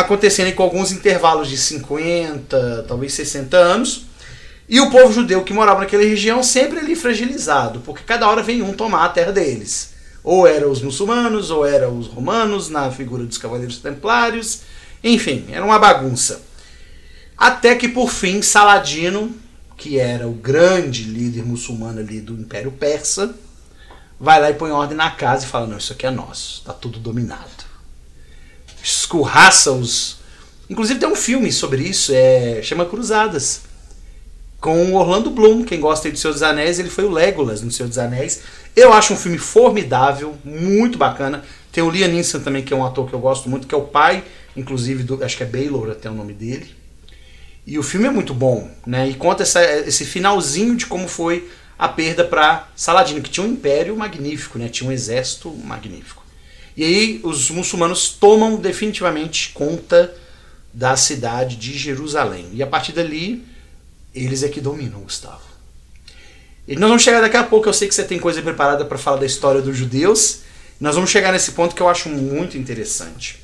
acontecendo 0.00 0.54
com 0.54 0.62
alguns 0.62 0.92
intervalos 0.92 1.48
de 1.48 1.58
50, 1.58 2.84
talvez 2.86 3.12
60 3.14 3.56
anos. 3.56 4.06
E 4.68 4.80
o 4.80 4.90
povo 4.90 5.12
judeu 5.12 5.42
que 5.42 5.52
morava 5.52 5.80
naquela 5.80 6.04
região 6.04 6.42
sempre 6.42 6.78
ali 6.78 6.94
fragilizado, 6.94 7.80
porque 7.80 8.04
cada 8.04 8.28
hora 8.28 8.42
vem 8.42 8.62
um 8.62 8.72
tomar 8.72 9.04
a 9.04 9.08
terra 9.08 9.32
deles. 9.32 9.94
Ou 10.22 10.46
eram 10.46 10.70
os 10.70 10.82
muçulmanos, 10.82 11.50
ou 11.50 11.66
eram 11.66 11.98
os 11.98 12.06
romanos, 12.06 12.68
na 12.68 12.90
figura 12.90 13.24
dos 13.24 13.38
cavaleiros 13.38 13.78
templários. 13.78 14.60
Enfim, 15.02 15.46
era 15.50 15.64
uma 15.64 15.78
bagunça. 15.78 16.42
Até 17.36 17.74
que 17.74 17.88
por 17.88 18.10
fim 18.10 18.42
Saladino, 18.42 19.34
que 19.76 19.98
era 19.98 20.28
o 20.28 20.32
grande 20.32 21.04
líder 21.04 21.44
muçulmano 21.44 22.00
ali 22.00 22.20
do 22.20 22.34
Império 22.34 22.70
Persa, 22.70 23.34
vai 24.20 24.40
lá 24.40 24.50
e 24.50 24.54
põe 24.54 24.70
ordem 24.70 24.96
na 24.96 25.10
casa 25.10 25.44
e 25.44 25.48
fala: 25.48 25.66
Não, 25.66 25.78
isso 25.78 25.92
aqui 25.92 26.06
é 26.06 26.10
nosso, 26.10 26.62
tá 26.64 26.72
tudo 26.72 26.98
dominado. 26.98 27.67
Escurraça 28.82 29.72
os. 29.72 30.18
Inclusive 30.68 31.00
tem 31.00 31.08
um 31.08 31.16
filme 31.16 31.50
sobre 31.50 31.82
isso, 31.82 32.12
é 32.14 32.60
chama 32.62 32.84
Cruzadas 32.84 33.62
com 34.60 34.94
Orlando 34.94 35.30
Bloom. 35.30 35.64
Quem 35.64 35.80
gosta 35.80 36.10
de 36.10 36.18
Senhor 36.18 36.32
dos 36.32 36.42
Anéis, 36.42 36.78
ele 36.78 36.90
foi 36.90 37.04
o 37.04 37.10
Legolas 37.10 37.62
no 37.62 37.70
Senhor 37.70 37.88
dos 37.88 37.98
Anéis. 37.98 38.42
Eu 38.74 38.92
acho 38.92 39.12
um 39.12 39.16
filme 39.16 39.38
formidável, 39.38 40.36
muito 40.44 40.98
bacana. 40.98 41.42
Tem 41.72 41.82
o 41.82 41.90
Liam 41.90 42.08
Neeson 42.08 42.40
também, 42.40 42.62
que 42.62 42.72
é 42.72 42.76
um 42.76 42.84
ator 42.84 43.08
que 43.08 43.14
eu 43.14 43.18
gosto 43.18 43.48
muito, 43.48 43.66
que 43.66 43.74
é 43.74 43.78
o 43.78 43.82
pai, 43.82 44.24
inclusive, 44.56 45.02
do, 45.02 45.22
acho 45.22 45.36
que 45.36 45.42
é 45.42 45.46
Baylor 45.46 45.90
até 45.90 46.10
o 46.10 46.14
nome 46.14 46.32
dele. 46.32 46.74
E 47.66 47.78
o 47.78 47.82
filme 47.82 48.06
é 48.06 48.10
muito 48.10 48.32
bom, 48.32 48.70
né? 48.86 49.08
E 49.08 49.14
conta 49.14 49.42
essa, 49.42 49.62
esse 49.62 50.04
finalzinho 50.04 50.74
de 50.74 50.86
como 50.86 51.06
foi 51.06 51.50
a 51.78 51.86
perda 51.86 52.24
para 52.24 52.68
Saladino, 52.74 53.20
que 53.20 53.30
tinha 53.30 53.44
um 53.44 53.50
império 53.50 53.96
magnífico, 53.96 54.58
né? 54.58 54.68
Tinha 54.68 54.88
um 54.88 54.92
exército 54.92 55.50
magnífico. 55.50 56.24
E 56.78 56.84
aí 56.84 57.20
os 57.24 57.50
muçulmanos 57.50 58.08
tomam 58.08 58.54
definitivamente 58.54 59.48
conta 59.48 60.14
da 60.72 60.96
cidade 60.96 61.56
de 61.56 61.76
Jerusalém. 61.76 62.50
E 62.52 62.62
a 62.62 62.68
partir 62.68 62.92
dali 62.92 63.44
eles 64.14 64.44
é 64.44 64.48
que 64.48 64.60
dominam, 64.60 65.00
Gustavo. 65.00 65.42
E 66.68 66.76
nós 66.76 66.88
vamos 66.88 67.02
chegar 67.02 67.20
daqui 67.20 67.36
a 67.36 67.42
pouco, 67.42 67.68
eu 67.68 67.72
sei 67.72 67.88
que 67.88 67.94
você 67.96 68.04
tem 68.04 68.20
coisa 68.20 68.40
preparada 68.40 68.84
para 68.84 68.96
falar 68.96 69.16
da 69.16 69.26
história 69.26 69.60
dos 69.60 69.76
judeus. 69.76 70.42
Nós 70.80 70.94
vamos 70.94 71.10
chegar 71.10 71.32
nesse 71.32 71.50
ponto 71.50 71.74
que 71.74 71.82
eu 71.82 71.88
acho 71.88 72.08
muito 72.08 72.56
interessante. 72.56 73.40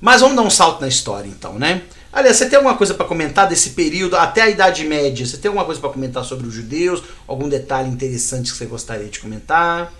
Mas 0.00 0.22
vamos 0.22 0.34
dar 0.34 0.42
um 0.42 0.50
salto 0.50 0.80
na 0.80 0.88
história 0.88 1.28
então, 1.28 1.58
né? 1.58 1.82
Aliás, 2.10 2.38
você 2.38 2.48
tem 2.48 2.56
alguma 2.56 2.78
coisa 2.78 2.94
para 2.94 3.04
comentar 3.04 3.46
desse 3.46 3.70
período 3.70 4.16
até 4.16 4.40
a 4.40 4.48
Idade 4.48 4.82
Média? 4.82 5.26
Você 5.26 5.36
tem 5.36 5.50
alguma 5.50 5.66
coisa 5.66 5.78
para 5.78 5.90
comentar 5.90 6.24
sobre 6.24 6.46
os 6.46 6.54
judeus? 6.54 7.02
Algum 7.26 7.50
detalhe 7.50 7.90
interessante 7.90 8.50
que 8.50 8.56
você 8.56 8.64
gostaria 8.64 9.08
de 9.08 9.18
comentar? 9.18 9.92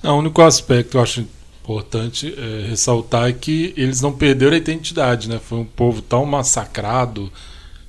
Não, 0.00 0.14
o 0.14 0.18
único 0.20 0.40
aspecto 0.42 0.90
que 0.90 0.96
eu 0.96 1.02
acho 1.02 1.26
importante 1.62 2.34
é 2.36 2.68
ressaltar 2.68 3.32
que 3.34 3.72
eles 3.76 4.00
não 4.00 4.12
perderam 4.12 4.54
a 4.54 4.56
identidade, 4.56 5.28
né? 5.28 5.38
Foi 5.38 5.58
um 5.58 5.64
povo 5.64 6.02
tão 6.02 6.24
massacrado, 6.24 7.32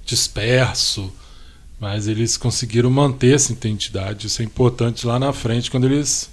disperso, 0.05 1.11
mas 1.79 2.07
eles 2.07 2.37
conseguiram 2.37 2.89
manter 2.89 3.35
essa 3.35 3.51
identidade. 3.51 4.27
Isso 4.27 4.41
é 4.41 4.45
importante 4.45 5.07
lá 5.07 5.17
na 5.17 5.33
frente 5.33 5.71
quando 5.71 5.85
eles 5.85 6.29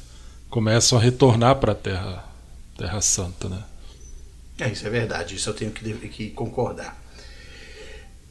começam 0.50 0.98
a 0.98 1.00
retornar 1.00 1.56
para 1.56 1.72
a 1.72 1.74
Terra, 1.74 2.24
Terra 2.76 3.00
Santa, 3.00 3.48
né? 3.48 3.62
É, 4.60 4.68
isso 4.70 4.86
é 4.86 4.90
verdade, 4.90 5.36
isso 5.36 5.48
eu 5.48 5.54
tenho 5.54 5.70
que, 5.70 6.08
que 6.08 6.30
concordar. 6.30 7.00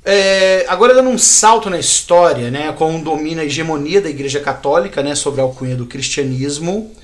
É, 0.04 0.66
agora 0.70 0.94
dando 0.94 1.10
um 1.10 1.18
salto 1.18 1.70
na 1.70 1.80
história, 1.80 2.50
né, 2.50 2.72
com 2.74 3.02
domina 3.02 3.42
a 3.42 3.46
hegemonia 3.46 4.02
da 4.02 4.10
Igreja 4.10 4.40
Católica 4.40 5.04
né, 5.04 5.16
sobre 5.16 5.42
a 5.42 5.44
alcunha 5.44 5.76
do 5.76 5.86
cristianismo, 5.86 6.96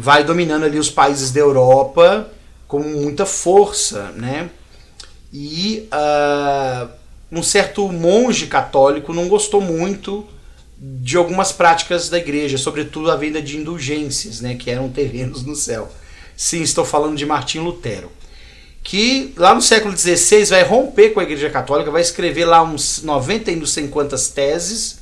vai 0.00 0.22
dominando 0.22 0.62
ali 0.62 0.78
os 0.78 0.88
países 0.88 1.32
da 1.32 1.40
Europa 1.40 2.30
com 2.68 2.78
muita 2.78 3.26
força, 3.26 4.12
né? 4.12 4.48
E 5.32 5.88
uh, 5.92 6.88
um 7.32 7.42
certo 7.42 7.90
monge 7.90 8.46
católico 8.46 9.12
não 9.12 9.26
gostou 9.26 9.60
muito 9.60 10.24
de 10.78 11.16
algumas 11.16 11.50
práticas 11.50 12.08
da 12.08 12.16
igreja, 12.16 12.56
sobretudo 12.56 13.10
a 13.10 13.16
venda 13.16 13.42
de 13.42 13.56
indulgências, 13.56 14.40
né, 14.40 14.54
que 14.54 14.70
eram 14.70 14.88
terrenos 14.88 15.42
no 15.42 15.56
céu. 15.56 15.90
Sim, 16.36 16.62
estou 16.62 16.84
falando 16.84 17.16
de 17.16 17.26
Martim 17.26 17.58
Lutero, 17.58 18.12
que 18.84 19.34
lá 19.36 19.52
no 19.52 19.60
século 19.60 19.98
XVI 19.98 20.44
vai 20.44 20.62
romper 20.62 21.10
com 21.10 21.18
a 21.18 21.24
igreja 21.24 21.50
católica, 21.50 21.90
vai 21.90 22.02
escrever 22.02 22.44
lá 22.44 22.62
uns 22.62 23.02
90 23.02 23.50
e 23.50 23.66
sei 23.66 23.88
quantas 23.88 24.28
teses 24.28 25.00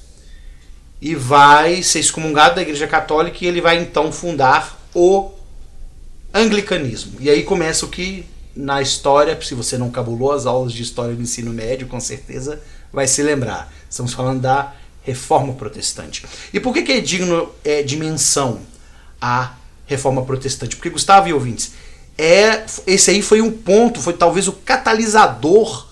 e 1.03 1.15
vai 1.15 1.83
ser 1.83 2.01
excomungado 2.01 2.55
da 2.55 2.63
igreja 2.63 2.87
católica 2.87 3.37
e 3.43 3.47
ele 3.47 3.61
vai 3.61 3.77
então 3.77 4.11
fundar 4.11 4.86
o 4.99 5.31
anglicanismo. 6.33 7.19
E 7.21 7.29
aí 7.29 7.43
começa 7.43 7.85
o 7.85 7.89
que 7.91 8.25
na 8.57 8.81
história, 8.81 9.39
se 9.43 9.55
você 9.55 9.77
não 9.77 9.91
cabulou 9.91 10.33
as 10.33 10.47
aulas 10.47 10.73
de 10.73 10.83
história 10.83 11.15
do 11.15 11.21
ensino 11.21 11.53
médio, 11.53 11.87
com 11.87 12.01
certeza 12.01 12.63
vai 12.91 13.07
se 13.07 13.23
lembrar. 13.23 13.71
Estamos 13.91 14.15
falando 14.15 14.41
da 14.41 14.73
reforma 15.03 15.53
protestante. 15.53 16.25
E 16.51 16.59
por 16.59 16.73
que, 16.73 16.83
que 16.83 16.93
é 16.93 17.01
digno 17.01 17.53
é, 17.63 17.83
de 17.83 17.95
menção 17.95 18.61
a 19.21 19.53
reforma 19.85 20.25
protestante? 20.25 20.77
Porque, 20.77 20.89
Gustavo 20.89 21.29
e 21.29 21.35
ouvintes, 21.35 21.73
é, 22.17 22.65
esse 22.87 23.11
aí 23.11 23.21
foi 23.21 23.43
um 23.43 23.53
ponto, 23.53 24.01
foi 24.01 24.15
talvez 24.15 24.49
o 24.49 24.53
catalisador 24.53 25.89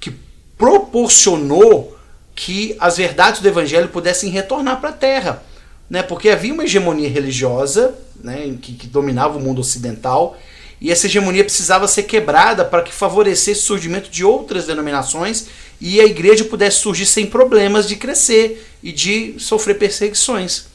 que 0.00 0.10
proporcionou 0.56 1.98
que 2.34 2.74
as 2.80 2.96
verdades 2.96 3.42
do 3.42 3.48
evangelho 3.48 3.88
pudessem 3.88 4.30
retornar 4.30 4.80
para 4.80 4.88
a 4.88 4.94
terra. 4.94 5.42
Né? 5.88 6.02
Porque 6.02 6.28
havia 6.28 6.52
uma 6.52 6.64
hegemonia 6.64 7.08
religiosa 7.08 7.94
né, 8.22 8.56
que, 8.60 8.72
que 8.74 8.86
dominava 8.86 9.38
o 9.38 9.40
mundo 9.40 9.60
ocidental 9.60 10.36
e 10.80 10.92
essa 10.92 11.06
hegemonia 11.06 11.42
precisava 11.42 11.88
ser 11.88 12.04
quebrada 12.04 12.64
para 12.64 12.82
que 12.82 12.92
favorecesse 12.92 13.60
o 13.60 13.62
surgimento 13.62 14.10
de 14.10 14.24
outras 14.24 14.66
denominações 14.66 15.46
e 15.80 16.00
a 16.00 16.04
igreja 16.04 16.44
pudesse 16.44 16.78
surgir 16.78 17.06
sem 17.06 17.26
problemas 17.26 17.88
de 17.88 17.96
crescer 17.96 18.64
e 18.82 18.92
de 18.92 19.34
sofrer 19.38 19.74
perseguições. 19.74 20.66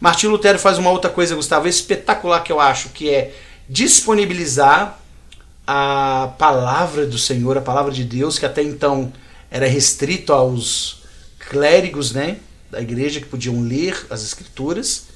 Martinho 0.00 0.30
Lutero 0.32 0.58
faz 0.58 0.78
uma 0.78 0.90
outra 0.90 1.10
coisa, 1.10 1.34
Gustavo, 1.34 1.66
espetacular 1.66 2.44
que 2.44 2.52
eu 2.52 2.60
acho, 2.60 2.90
que 2.90 3.10
é 3.10 3.34
disponibilizar 3.68 5.00
a 5.66 6.32
palavra 6.38 7.04
do 7.04 7.18
Senhor, 7.18 7.58
a 7.58 7.60
palavra 7.60 7.92
de 7.92 8.04
Deus, 8.04 8.38
que 8.38 8.46
até 8.46 8.62
então 8.62 9.12
era 9.50 9.66
restrito 9.66 10.32
aos 10.32 11.02
clérigos 11.50 12.12
né, 12.12 12.36
da 12.70 12.80
igreja 12.80 13.20
que 13.20 13.26
podiam 13.26 13.60
ler 13.62 14.06
as 14.10 14.22
escrituras 14.22 15.08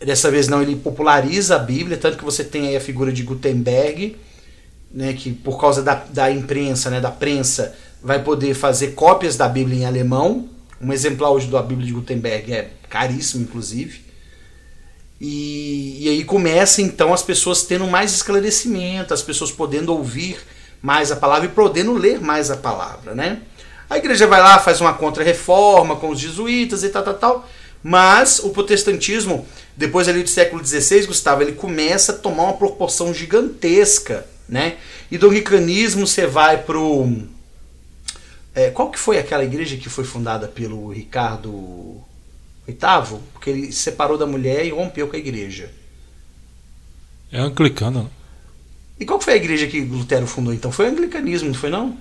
Dessa 0.00 0.30
vez 0.30 0.48
não, 0.48 0.62
ele 0.62 0.76
populariza 0.76 1.56
a 1.56 1.58
Bíblia, 1.58 1.98
tanto 1.98 2.16
que 2.16 2.24
você 2.24 2.42
tem 2.42 2.68
aí 2.68 2.76
a 2.76 2.80
figura 2.80 3.12
de 3.12 3.22
Gutenberg, 3.22 4.16
né, 4.90 5.12
que 5.12 5.30
por 5.30 5.60
causa 5.60 5.82
da, 5.82 5.94
da 5.94 6.30
imprensa, 6.30 6.88
né, 6.88 7.00
da 7.00 7.10
prensa, 7.10 7.76
vai 8.02 8.22
poder 8.22 8.54
fazer 8.54 8.92
cópias 8.92 9.36
da 9.36 9.46
Bíblia 9.46 9.80
em 9.80 9.84
alemão. 9.84 10.48
Um 10.80 10.90
exemplar 10.90 11.30
hoje 11.30 11.48
da 11.48 11.60
Bíblia 11.60 11.86
de 11.86 11.92
Gutenberg 11.92 12.50
é 12.50 12.70
caríssimo, 12.88 13.42
inclusive. 13.42 14.02
E, 15.20 15.98
e 16.00 16.08
aí 16.08 16.24
começa 16.24 16.80
então 16.80 17.12
as 17.12 17.22
pessoas 17.22 17.64
tendo 17.64 17.86
mais 17.86 18.10
esclarecimento, 18.14 19.12
as 19.12 19.20
pessoas 19.20 19.52
podendo 19.52 19.92
ouvir 19.92 20.38
mais 20.80 21.12
a 21.12 21.16
palavra 21.16 21.44
e 21.44 21.50
podendo 21.50 21.92
ler 21.92 22.22
mais 22.22 22.50
a 22.50 22.56
palavra, 22.56 23.14
né? 23.14 23.42
A 23.90 23.98
igreja 23.98 24.26
vai 24.26 24.40
lá, 24.40 24.58
faz 24.60 24.80
uma 24.80 24.94
contra-reforma 24.94 25.96
com 25.96 26.08
os 26.10 26.20
jesuítas 26.20 26.84
e 26.84 26.88
tal, 26.88 27.02
tal, 27.02 27.14
tal. 27.14 27.48
Mas 27.82 28.38
o 28.38 28.50
protestantismo 28.50 29.44
depois 29.76 30.08
ali 30.08 30.22
do 30.22 30.28
século 30.28 30.64
XVI, 30.64 31.06
Gustavo, 31.06 31.42
ele 31.42 31.52
começa 31.52 32.12
a 32.12 32.14
tomar 32.16 32.44
uma 32.44 32.52
proporção 32.52 33.12
gigantesca, 33.14 34.26
né? 34.48 34.76
E 35.10 35.16
do 35.16 35.26
anglicanismo 35.26 36.06
você 36.06 36.26
vai 36.26 36.62
pro 36.62 37.08
é, 38.54 38.70
qual 38.70 38.90
que 38.90 38.98
foi 38.98 39.18
aquela 39.18 39.44
igreja 39.44 39.76
que 39.76 39.88
foi 39.88 40.04
fundada 40.04 40.48
pelo 40.48 40.88
Ricardo 40.90 42.00
VIII? 42.66 43.20
Porque 43.32 43.50
ele 43.50 43.72
separou 43.72 44.18
da 44.18 44.26
mulher 44.26 44.66
e 44.66 44.70
rompeu 44.70 45.08
com 45.08 45.16
a 45.16 45.18
igreja. 45.18 45.70
É 47.32 47.38
anglicana. 47.38 48.10
E 48.98 49.06
qual 49.06 49.20
foi 49.20 49.34
a 49.34 49.36
igreja 49.36 49.66
que 49.66 49.80
Lutero 49.80 50.26
fundou 50.26 50.52
então? 50.52 50.70
Foi 50.70 50.86
o 50.86 50.90
anglicanismo, 50.90 51.48
não 51.48 51.54
foi 51.54 51.70
não? 51.70 51.96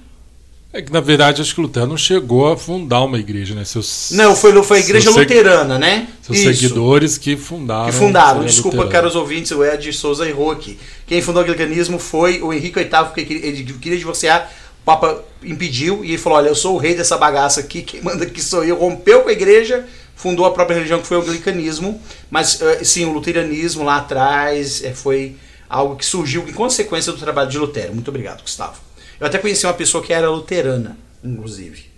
É 0.71 0.83
que 0.83 0.93
na 0.93 0.99
verdade 0.99 1.41
acho 1.41 1.55
que 1.55 1.61
Lutero 1.61 1.87
não 1.87 1.97
chegou 1.97 2.51
a 2.51 2.55
fundar 2.55 3.03
uma 3.03 3.17
igreja, 3.17 3.55
né? 3.55 3.65
Seus, 3.65 4.11
Não, 4.11 4.35
foi, 4.35 4.53
foi 4.63 4.77
a 4.77 4.81
igreja 4.81 5.09
luterana, 5.09 5.79
né? 5.79 6.07
Seus 6.21 6.37
Isso. 6.37 6.53
seguidores 6.53 7.17
que 7.17 7.35
fundaram. 7.35 7.87
Que 7.87 7.91
fundaram. 7.91 8.45
Desculpa, 8.45 8.77
luterana. 8.77 8.91
caros 8.91 9.15
ouvintes, 9.15 9.51
o 9.51 9.65
Ed 9.65 9.91
Souza 9.91 10.29
errou 10.29 10.51
aqui. 10.51 10.77
Quem 11.07 11.23
fundou 11.23 11.41
o 11.41 11.45
anglicanismo 11.45 11.97
foi 11.97 12.39
o 12.43 12.53
Henrique 12.53 12.77
VIII, 12.77 12.89
porque 13.05 13.21
ele 13.21 13.73
queria 13.81 13.97
divorciar, 13.97 14.51
o 14.83 14.85
Papa 14.85 15.23
impediu 15.43 16.05
e 16.05 16.09
ele 16.09 16.17
falou: 16.19 16.37
Olha, 16.37 16.49
eu 16.49 16.55
sou 16.55 16.75
o 16.75 16.77
rei 16.77 16.93
dessa 16.93 17.17
bagaça 17.17 17.61
aqui, 17.61 17.81
quem 17.83 18.03
manda 18.03 18.23
aqui 18.23 18.39
sou 18.39 18.63
eu. 18.63 18.75
Rompeu 18.75 19.23
com 19.23 19.29
a 19.29 19.33
igreja, 19.33 19.87
fundou 20.15 20.45
a 20.45 20.51
própria 20.51 20.75
religião 20.75 20.99
que 20.99 21.07
foi 21.07 21.17
o 21.17 21.21
anglicanismo, 21.21 21.99
mas 22.29 22.61
eh, 22.61 22.83
sim, 22.83 23.05
o 23.05 23.11
luteranismo 23.11 23.83
lá 23.83 23.97
atrás 23.97 24.83
eh, 24.83 24.93
foi 24.93 25.35
algo 25.67 25.95
que 25.95 26.05
surgiu 26.05 26.47
em 26.47 26.53
consequência 26.53 27.11
do 27.11 27.17
trabalho 27.17 27.49
de 27.49 27.57
Lutero. 27.57 27.91
Muito 27.91 28.09
obrigado, 28.09 28.43
Gustavo. 28.43 28.88
Eu 29.19 29.27
até 29.27 29.37
conheci 29.37 29.65
uma 29.65 29.73
pessoa 29.73 30.03
que 30.03 30.13
era 30.13 30.29
luterana, 30.29 30.97
inclusive. 31.23 31.89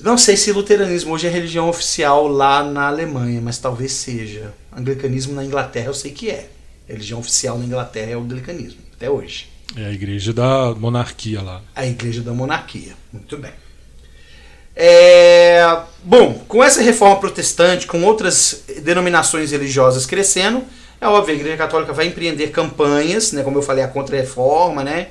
Não 0.00 0.18
sei 0.18 0.36
se 0.36 0.52
luteranismo 0.52 1.12
hoje 1.12 1.26
é 1.26 1.30
religião 1.30 1.68
oficial 1.68 2.28
lá 2.28 2.62
na 2.62 2.88
Alemanha, 2.88 3.40
mas 3.40 3.58
talvez 3.58 3.92
seja. 3.92 4.52
Anglicanismo 4.76 5.34
na 5.34 5.44
Inglaterra 5.44 5.86
eu 5.86 5.94
sei 5.94 6.12
que 6.12 6.30
é. 6.30 6.48
A 6.88 6.92
religião 6.92 7.20
oficial 7.20 7.58
na 7.58 7.64
Inglaterra 7.64 8.10
é 8.10 8.16
o 8.16 8.20
anglicanismo, 8.20 8.80
até 8.94 9.08
hoje. 9.08 9.48
É 9.76 9.86
a 9.86 9.92
igreja 9.92 10.32
da 10.32 10.74
monarquia 10.74 11.42
lá. 11.42 11.62
A 11.74 11.86
igreja 11.86 12.20
da 12.20 12.32
monarquia, 12.32 12.94
muito 13.12 13.36
bem. 13.38 13.52
É, 14.76 15.64
bom, 16.02 16.34
com 16.48 16.62
essa 16.62 16.82
reforma 16.82 17.16
protestante, 17.16 17.86
com 17.86 18.02
outras 18.02 18.64
denominações 18.82 19.52
religiosas 19.52 20.04
crescendo, 20.04 20.64
é 21.00 21.06
óbvio, 21.06 21.34
a 21.34 21.38
Igreja 21.38 21.56
Católica 21.56 21.92
vai 21.92 22.06
empreender 22.06 22.48
campanhas, 22.48 23.32
né, 23.32 23.42
como 23.42 23.58
eu 23.58 23.62
falei, 23.62 23.84
a 23.84 23.88
contra-reforma, 23.88 24.82
né, 24.82 25.08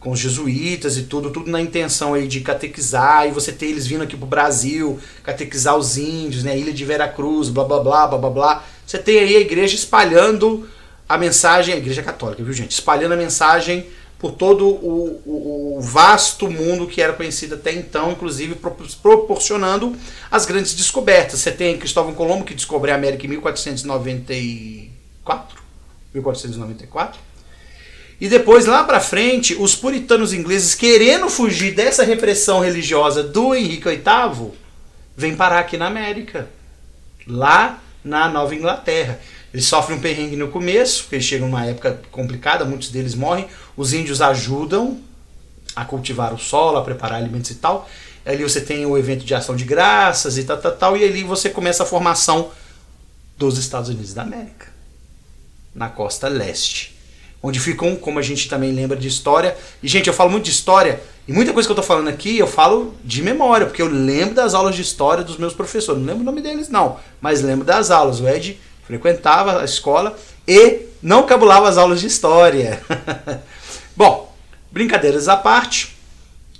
com 0.00 0.10
os 0.10 0.18
jesuítas 0.18 0.96
e 0.96 1.02
tudo, 1.02 1.30
tudo 1.30 1.48
na 1.50 1.60
intenção 1.60 2.14
aí 2.14 2.26
de 2.26 2.40
catequizar, 2.40 3.28
e 3.28 3.30
você 3.30 3.52
ter 3.52 3.66
eles 3.66 3.86
vindo 3.86 4.02
aqui 4.02 4.16
pro 4.16 4.26
Brasil, 4.26 4.98
catequizar 5.22 5.76
os 5.76 5.98
índios, 5.98 6.42
né, 6.42 6.58
Ilha 6.58 6.72
de 6.72 6.86
Veracruz, 6.86 7.50
blá 7.50 7.64
blá 7.64 7.80
blá, 7.80 8.06
blá 8.06 8.18
blá 8.18 8.30
blá. 8.30 8.64
Você 8.86 8.96
tem 8.98 9.18
aí 9.18 9.36
a 9.36 9.40
igreja 9.40 9.74
espalhando 9.74 10.66
a 11.06 11.18
mensagem, 11.18 11.74
a 11.74 11.76
igreja 11.76 12.02
católica, 12.02 12.42
viu 12.42 12.54
gente? 12.54 12.72
Espalhando 12.72 13.12
a 13.12 13.16
mensagem 13.16 13.86
por 14.18 14.32
todo 14.32 14.66
o, 14.66 15.20
o, 15.24 15.76
o, 15.78 15.80
vasto 15.80 16.50
mundo 16.50 16.86
que 16.86 17.02
era 17.02 17.14
conhecido 17.14 17.54
até 17.54 17.72
então, 17.72 18.12
inclusive 18.12 18.54
proporcionando 19.02 19.96
as 20.30 20.46
grandes 20.46 20.74
descobertas. 20.74 21.40
Você 21.40 21.50
tem 21.50 21.78
Cristóvão 21.78 22.14
Colombo, 22.14 22.44
que 22.44 22.54
descobriu 22.54 22.94
a 22.94 22.96
América 22.96 23.26
em 23.26 23.30
1494, 23.30 25.62
1494. 26.12 27.29
E 28.20 28.28
depois, 28.28 28.66
lá 28.66 28.84
para 28.84 29.00
frente, 29.00 29.54
os 29.58 29.74
puritanos 29.74 30.34
ingleses, 30.34 30.74
querendo 30.74 31.30
fugir 31.30 31.74
dessa 31.74 32.04
repressão 32.04 32.60
religiosa 32.60 33.22
do 33.22 33.54
Henrique 33.54 33.88
VIII, 33.88 34.50
vêm 35.16 35.34
parar 35.34 35.60
aqui 35.60 35.78
na 35.78 35.86
América, 35.86 36.48
lá 37.26 37.82
na 38.04 38.28
Nova 38.28 38.54
Inglaterra. 38.54 39.18
Eles 39.52 39.64
sofrem 39.64 39.96
um 39.96 40.00
perrengue 40.00 40.36
no 40.36 40.48
começo, 40.48 41.02
porque 41.02 41.16
eles 41.16 41.24
chegam 41.24 41.48
numa 41.48 41.64
época 41.64 42.00
complicada, 42.10 42.64
muitos 42.64 42.90
deles 42.90 43.14
morrem. 43.14 43.48
Os 43.74 43.94
índios 43.94 44.20
ajudam 44.20 45.00
a 45.74 45.84
cultivar 45.84 46.34
o 46.34 46.38
solo, 46.38 46.76
a 46.76 46.82
preparar 46.82 47.18
alimentos 47.18 47.50
e 47.50 47.54
tal. 47.54 47.88
Ali 48.24 48.42
você 48.42 48.60
tem 48.60 48.84
o 48.84 48.98
evento 48.98 49.24
de 49.24 49.34
ação 49.34 49.56
de 49.56 49.64
graças 49.64 50.36
e 50.36 50.44
tal, 50.44 50.58
tal, 50.58 50.72
tal. 50.72 50.96
E 50.96 51.04
ali 51.04 51.24
você 51.24 51.48
começa 51.48 51.84
a 51.84 51.86
formação 51.86 52.50
dos 53.36 53.56
Estados 53.56 53.88
Unidos 53.88 54.12
da 54.12 54.22
América, 54.22 54.68
na 55.74 55.88
costa 55.88 56.28
leste. 56.28 56.89
Onde 57.42 57.58
ficam, 57.58 57.96
como 57.96 58.18
a 58.18 58.22
gente 58.22 58.48
também 58.48 58.72
lembra 58.72 58.96
de 58.96 59.08
história. 59.08 59.56
E, 59.82 59.88
gente, 59.88 60.08
eu 60.08 60.12
falo 60.12 60.30
muito 60.30 60.44
de 60.44 60.50
história, 60.50 61.00
e 61.30 61.32
muita 61.32 61.52
coisa 61.52 61.66
que 61.66 61.70
eu 61.70 61.76
tô 61.76 61.82
falando 61.82 62.08
aqui 62.08 62.38
eu 62.38 62.46
falo 62.46 62.92
de 63.04 63.22
memória, 63.22 63.64
porque 63.64 63.80
eu 63.80 63.88
lembro 63.88 64.34
das 64.34 64.52
aulas 64.52 64.74
de 64.74 64.82
história 64.82 65.22
dos 65.22 65.36
meus 65.36 65.54
professores. 65.54 66.00
Não 66.00 66.08
lembro 66.08 66.22
o 66.22 66.26
nome 66.26 66.40
deles, 66.40 66.68
não, 66.68 66.98
mas 67.20 67.40
lembro 67.40 67.64
das 67.64 67.90
aulas. 67.90 68.20
O 68.20 68.28
Ed 68.28 68.58
frequentava 68.84 69.60
a 69.60 69.64
escola 69.64 70.18
e 70.46 70.86
não 71.00 71.24
cabulava 71.24 71.68
as 71.68 71.78
aulas 71.78 72.00
de 72.00 72.08
história. 72.08 72.82
Bom, 73.96 74.34
brincadeiras 74.72 75.28
à 75.28 75.36
parte. 75.36 75.96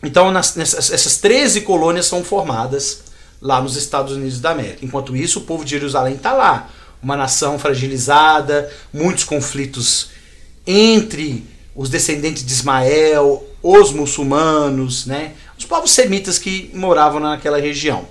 Então, 0.02 0.31
nas, 0.31 0.55
nessas, 0.55 0.90
essas 0.92 1.16
13 1.16 1.62
colônias 1.62 2.07
são 2.07 2.22
formadas 2.22 3.02
lá 3.42 3.61
nos 3.61 3.76
Estados 3.76 4.14
Unidos 4.14 4.40
da 4.40 4.50
América. 4.50 4.85
Enquanto 4.85 5.16
isso, 5.16 5.40
o 5.40 5.42
povo 5.42 5.64
de 5.64 5.72
Jerusalém 5.72 6.14
está 6.14 6.33
lá. 6.33 6.70
Uma 7.02 7.16
nação 7.16 7.59
fragilizada, 7.59 8.70
muitos 8.92 9.24
conflitos 9.24 10.11
entre 10.70 11.44
os 11.74 11.88
descendentes 11.88 12.44
de 12.44 12.52
Ismael, 12.52 13.44
os 13.62 13.92
muçulmanos, 13.92 15.06
né? 15.06 15.33
os 15.59 15.64
povos 15.64 15.90
semitas 15.90 16.38
que 16.38 16.70
moravam 16.74 17.20
naquela 17.20 17.59
região. 17.61 18.06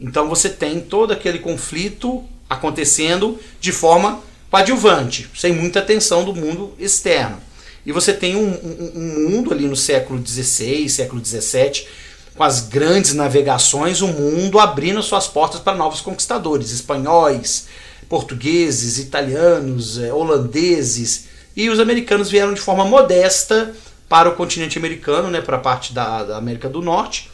Então 0.00 0.28
você 0.28 0.48
tem 0.48 0.80
todo 0.80 1.12
aquele 1.12 1.38
conflito 1.38 2.24
acontecendo 2.48 3.38
de 3.60 3.72
forma 3.72 4.20
coadjuvante, 4.50 5.28
sem 5.34 5.52
muita 5.52 5.78
atenção 5.78 6.24
do 6.24 6.34
mundo 6.34 6.72
externo. 6.78 7.38
E 7.84 7.92
você 7.92 8.12
tem 8.12 8.36
um, 8.36 8.48
um, 8.48 8.92
um 8.94 9.30
mundo 9.30 9.52
ali 9.52 9.66
no 9.66 9.76
século 9.76 10.24
XVI, 10.24 10.88
século 10.88 11.24
XVII, 11.24 11.86
com 12.34 12.44
as 12.44 12.60
grandes 12.60 13.12
navegações, 13.12 14.00
o 14.00 14.08
mundo 14.08 14.58
abrindo 14.58 15.02
suas 15.02 15.26
portas 15.26 15.60
para 15.60 15.76
novos 15.76 16.00
conquistadores, 16.00 16.70
espanhóis, 16.70 17.66
portugueses, 18.08 18.98
italianos, 18.98 19.98
eh, 19.98 20.12
holandeses, 20.12 21.31
e 21.56 21.68
os 21.68 21.78
americanos 21.78 22.30
vieram 22.30 22.54
de 22.54 22.60
forma 22.60 22.84
modesta 22.84 23.74
para 24.08 24.28
o 24.28 24.34
continente 24.34 24.78
americano, 24.78 25.30
né, 25.30 25.40
para 25.40 25.56
a 25.56 25.60
parte 25.60 25.92
da, 25.92 26.22
da 26.24 26.36
América 26.36 26.68
do 26.68 26.82
Norte, 26.82 27.30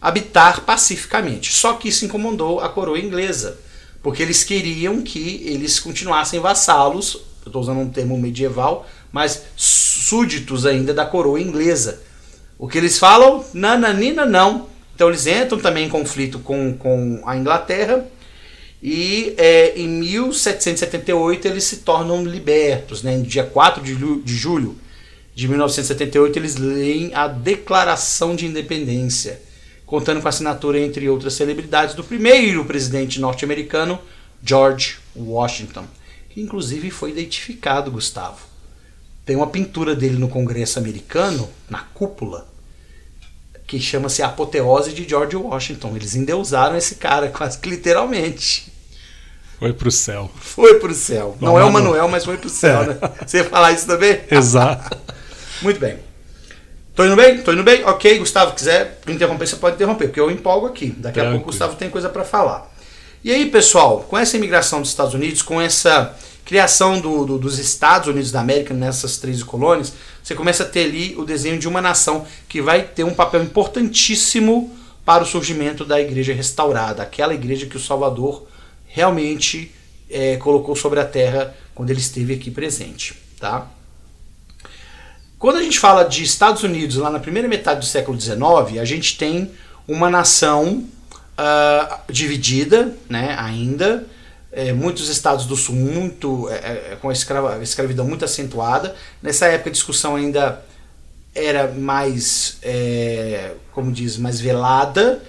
habitar 0.00 0.62
pacificamente. 0.62 1.52
Só 1.52 1.74
que 1.74 1.88
isso 1.88 2.04
incomodou 2.04 2.60
a 2.60 2.68
coroa 2.68 2.98
inglesa 2.98 3.58
porque 4.06 4.22
eles 4.22 4.44
queriam 4.44 5.02
que 5.02 5.42
eles 5.44 5.80
continuassem 5.80 6.38
vassalos, 6.38 7.16
eu 7.44 7.48
estou 7.48 7.60
usando 7.60 7.80
um 7.80 7.88
termo 7.88 8.16
medieval, 8.16 8.86
mas 9.10 9.42
súditos 9.56 10.64
ainda 10.64 10.94
da 10.94 11.04
coroa 11.04 11.40
inglesa. 11.40 12.00
O 12.56 12.68
que 12.68 12.78
eles 12.78 13.00
falam? 13.00 13.44
Nananina 13.52 14.24
não. 14.24 14.68
Então 14.94 15.08
eles 15.08 15.26
entram 15.26 15.58
também 15.58 15.86
em 15.86 15.88
conflito 15.88 16.38
com, 16.38 16.76
com 16.78 17.20
a 17.26 17.36
Inglaterra 17.36 18.06
e 18.82 19.34
é, 19.36 19.78
em 19.78 19.88
1778 19.88 21.48
eles 21.48 21.64
se 21.64 21.78
tornam 21.78 22.24
libertos. 22.24 23.02
Né? 23.02 23.16
No 23.16 23.24
dia 23.24 23.44
4 23.44 23.82
de, 23.82 23.94
de 23.94 24.34
julho 24.34 24.76
de 25.34 25.48
1978 25.48 26.38
eles 26.38 26.56
leem 26.56 27.14
a 27.14 27.28
Declaração 27.28 28.34
de 28.34 28.46
Independência 28.46 29.40
contando 29.86 30.20
com 30.20 30.26
a 30.26 30.30
assinatura, 30.30 30.80
entre 30.80 31.08
outras 31.08 31.34
celebridades, 31.34 31.94
do 31.94 32.02
primeiro 32.02 32.64
presidente 32.64 33.20
norte-americano, 33.20 33.98
George 34.42 34.98
Washington, 35.14 35.86
que 36.28 36.40
inclusive 36.40 36.90
foi 36.90 37.12
identificado, 37.12 37.90
Gustavo. 37.90 38.44
Tem 39.24 39.36
uma 39.36 39.46
pintura 39.46 39.94
dele 39.94 40.18
no 40.18 40.28
Congresso 40.28 40.78
americano, 40.78 41.48
na 41.70 41.78
cúpula, 41.78 42.48
que 43.66 43.80
chama-se 43.80 44.22
Apoteose 44.22 44.92
de 44.92 45.08
George 45.08 45.36
Washington. 45.36 45.92
Eles 45.96 46.14
endeusaram 46.14 46.76
esse 46.76 46.96
cara, 46.96 47.28
quase 47.28 47.58
que 47.58 47.68
literalmente. 47.68 48.72
Foi 49.58 49.72
pro 49.72 49.90
céu. 49.90 50.30
Foi 50.38 50.74
pro 50.78 50.94
céu. 50.94 51.36
Não, 51.40 51.52
Não 51.52 51.58
é 51.58 51.64
o 51.64 51.72
Manuel, 51.72 52.08
mas 52.08 52.24
foi 52.24 52.36
pro 52.36 52.48
céu, 52.48 52.82
é. 52.82 52.86
né? 52.88 52.98
Você 53.26 53.38
ia 53.38 53.44
falar 53.44 53.72
isso 53.72 53.86
também? 53.86 54.20
Exato. 54.30 54.96
Muito 55.62 55.80
bem. 55.80 55.98
Tô 56.94 57.04
indo 57.04 57.16
bem? 57.16 57.42
Tô 57.42 57.52
indo 57.52 57.62
bem? 57.62 57.84
Ok, 57.84 58.18
Gustavo, 58.18 58.54
quiser 58.54 59.00
interromper, 59.06 59.46
você 59.46 59.56
pode 59.56 59.76
interromper, 59.76 60.06
porque 60.06 60.20
eu 60.20 60.30
empolgo 60.30 60.66
aqui. 60.66 60.88
Daqui 60.90 61.14
Tranquilo. 61.14 61.28
a 61.28 61.32
pouco 61.32 61.48
o 61.48 61.52
Gustavo 61.52 61.76
tem 61.76 61.90
coisa 61.90 62.08
para 62.08 62.24
falar. 62.24 62.70
E 63.22 63.30
aí, 63.30 63.50
pessoal, 63.50 64.00
com 64.08 64.16
essa 64.16 64.36
imigração 64.36 64.80
dos 64.80 64.90
Estados 64.90 65.12
Unidos, 65.12 65.42
com 65.42 65.60
essa 65.60 66.16
criação 66.44 67.00
do, 67.00 67.24
do, 67.24 67.38
dos 67.38 67.58
Estados 67.58 68.08
Unidos 68.08 68.30
da 68.30 68.40
América 68.40 68.72
nessas 68.72 69.18
13 69.18 69.44
colônias, 69.44 69.92
você 70.26 70.34
começa 70.34 70.64
a 70.64 70.66
ter 70.66 70.86
ali 70.86 71.14
o 71.16 71.24
desenho 71.24 71.56
de 71.56 71.68
uma 71.68 71.80
nação 71.80 72.26
que 72.48 72.60
vai 72.60 72.82
ter 72.82 73.04
um 73.04 73.14
papel 73.14 73.44
importantíssimo 73.44 74.76
para 75.04 75.22
o 75.22 75.26
surgimento 75.26 75.84
da 75.84 76.00
igreja 76.00 76.34
restaurada, 76.34 77.00
aquela 77.00 77.32
igreja 77.32 77.66
que 77.66 77.76
o 77.76 77.80
Salvador 77.80 78.44
realmente 78.88 79.72
é, 80.10 80.36
colocou 80.38 80.74
sobre 80.74 80.98
a 80.98 81.04
terra 81.04 81.54
quando 81.76 81.90
ele 81.90 82.00
esteve 82.00 82.34
aqui 82.34 82.50
presente. 82.50 83.14
Tá? 83.38 83.68
Quando 85.38 85.58
a 85.58 85.62
gente 85.62 85.78
fala 85.78 86.02
de 86.02 86.24
Estados 86.24 86.64
Unidos 86.64 86.96
lá 86.96 87.08
na 87.08 87.20
primeira 87.20 87.46
metade 87.46 87.78
do 87.78 87.86
século 87.86 88.20
XIX, 88.20 88.80
a 88.80 88.84
gente 88.84 89.16
tem 89.16 89.52
uma 89.86 90.10
nação 90.10 90.88
uh, 91.38 92.12
dividida, 92.12 92.92
né, 93.08 93.36
ainda, 93.38 94.04
é, 94.56 94.72
muitos 94.72 95.10
estados 95.10 95.44
do 95.44 95.54
sul 95.54 95.74
muito 95.74 96.48
é, 96.48 96.54
é, 96.54 96.98
com 96.98 97.10
a, 97.10 97.12
escrava, 97.12 97.56
a 97.56 97.62
escravidão 97.62 98.06
muito 98.06 98.24
acentuada. 98.24 98.96
Nessa 99.22 99.44
época 99.48 99.68
a 99.68 99.72
discussão 99.72 100.16
ainda 100.16 100.64
era 101.34 101.70
mais, 101.70 102.56
é, 102.62 103.52
como 103.72 103.92
diz, 103.92 104.16
mais 104.16 104.40
velada, 104.40 105.22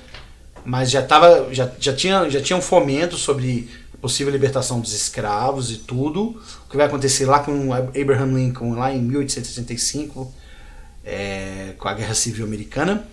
mas 0.64 0.90
já 0.90 1.02
tava, 1.02 1.54
já, 1.54 1.70
já 1.78 1.94
tinha 1.94 2.30
já 2.30 2.42
tinha 2.42 2.56
um 2.56 2.62
fomento 2.62 3.18
sobre 3.18 3.70
possível 4.00 4.32
libertação 4.32 4.80
dos 4.80 4.94
escravos 4.94 5.72
e 5.72 5.76
tudo. 5.80 6.42
O 6.66 6.70
que 6.70 6.78
vai 6.78 6.86
acontecer 6.86 7.26
lá 7.26 7.40
com 7.40 7.74
Abraham 7.74 8.34
Lincoln, 8.34 8.76
lá 8.76 8.94
em 8.94 9.02
1865, 9.02 10.34
é, 11.04 11.74
com 11.78 11.90
a 11.90 11.94
Guerra 11.94 12.14
Civil 12.14 12.46
Americana. 12.46 13.06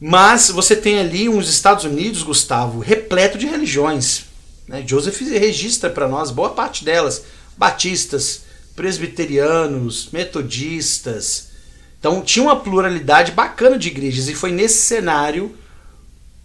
Mas 0.00 0.48
você 0.48 0.74
tem 0.74 0.98
ali 0.98 1.28
uns 1.28 1.50
Estados 1.50 1.84
Unidos, 1.84 2.22
Gustavo, 2.22 2.78
repleto 2.80 3.36
de 3.36 3.46
religiões. 3.46 4.29
Né? 4.70 4.84
Joseph 4.86 5.20
registra 5.20 5.90
para 5.90 6.08
nós 6.08 6.30
boa 6.30 6.50
parte 6.50 6.84
delas: 6.84 7.24
batistas, 7.58 8.42
presbiterianos, 8.76 10.08
metodistas. 10.12 11.50
Então 11.98 12.22
tinha 12.22 12.44
uma 12.44 12.60
pluralidade 12.60 13.32
bacana 13.32 13.76
de 13.76 13.88
igrejas 13.88 14.28
e 14.28 14.34
foi 14.34 14.52
nesse 14.52 14.82
cenário 14.86 15.54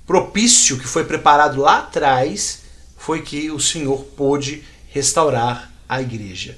propício 0.06 0.78
que 0.78 0.88
foi 0.88 1.06
preparado 1.06 1.62
lá 1.62 1.80
atrás 1.80 2.64
foi 2.98 3.22
que 3.22 3.52
o 3.52 3.60
Senhor 3.60 4.04
pôde 4.18 4.64
restaurar 4.90 5.72
a 5.88 6.02
igreja. 6.02 6.58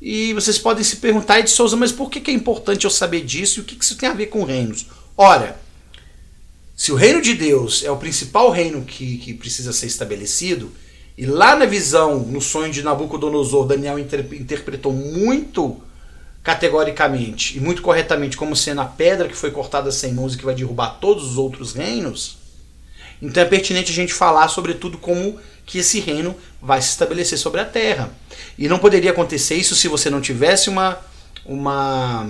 E 0.00 0.34
vocês 0.34 0.58
podem 0.58 0.82
se 0.82 0.96
perguntar, 0.96 1.38
Ed 1.38 1.48
Souza, 1.48 1.76
mas 1.76 1.92
por 1.92 2.10
que 2.10 2.28
é 2.28 2.34
importante 2.34 2.84
eu 2.84 2.90
saber 2.90 3.24
disso 3.24 3.60
e 3.60 3.62
o 3.62 3.64
que 3.64 3.82
isso 3.82 3.96
tem 3.96 4.08
a 4.08 4.14
ver 4.14 4.26
com 4.26 4.42
reinos? 4.42 4.86
Ora, 5.16 5.61
se 6.82 6.90
o 6.90 6.96
reino 6.96 7.22
de 7.22 7.34
Deus 7.34 7.84
é 7.84 7.92
o 7.92 7.96
principal 7.96 8.50
reino 8.50 8.82
que, 8.84 9.18
que 9.18 9.34
precisa 9.34 9.72
ser 9.72 9.86
estabelecido, 9.86 10.72
e 11.16 11.24
lá 11.24 11.54
na 11.54 11.64
visão, 11.64 12.18
no 12.18 12.40
sonho 12.40 12.72
de 12.72 12.82
Nabucodonosor, 12.82 13.68
Daniel 13.68 14.00
inter, 14.00 14.26
interpretou 14.32 14.92
muito 14.92 15.80
categoricamente 16.42 17.56
e 17.56 17.60
muito 17.60 17.82
corretamente 17.82 18.36
como 18.36 18.56
sendo 18.56 18.80
a 18.80 18.84
pedra 18.84 19.28
que 19.28 19.36
foi 19.36 19.52
cortada 19.52 19.92
sem 19.92 20.12
mãos 20.12 20.34
e 20.34 20.38
que 20.38 20.44
vai 20.44 20.56
derrubar 20.56 20.98
todos 21.00 21.24
os 21.24 21.38
outros 21.38 21.72
reinos, 21.72 22.36
então 23.22 23.40
é 23.40 23.46
pertinente 23.46 23.92
a 23.92 23.94
gente 23.94 24.12
falar 24.12 24.48
sobretudo 24.48 24.98
como 24.98 25.38
que 25.64 25.78
esse 25.78 26.00
reino 26.00 26.34
vai 26.60 26.82
se 26.82 26.88
estabelecer 26.88 27.38
sobre 27.38 27.60
a 27.60 27.64
terra. 27.64 28.12
E 28.58 28.66
não 28.66 28.80
poderia 28.80 29.12
acontecer 29.12 29.54
isso 29.54 29.76
se 29.76 29.86
você 29.86 30.10
não 30.10 30.20
tivesse 30.20 30.68
uma 30.68 30.98
uma 31.46 32.26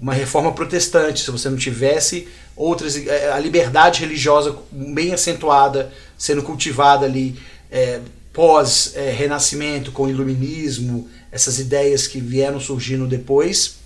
uma 0.00 0.14
reforma 0.14 0.52
protestante, 0.52 1.20
se 1.20 1.30
você 1.30 1.48
não 1.50 1.56
tivesse 1.56 2.26
outras 2.56 2.96
eh, 2.96 3.32
a 3.32 3.38
liberdade 3.38 4.00
religiosa 4.00 4.56
bem 4.70 5.12
acentuada 5.12 5.92
sendo 6.16 6.42
cultivada 6.42 7.04
ali 7.04 7.38
é, 7.70 8.00
pós 8.32 8.92
é, 8.94 9.10
renascimento 9.10 9.92
com 9.92 10.04
o 10.04 10.10
iluminismo 10.10 11.08
essas 11.30 11.58
ideias 11.58 12.06
que 12.06 12.20
vieram 12.20 12.58
surgindo 12.58 13.06
depois 13.06 13.76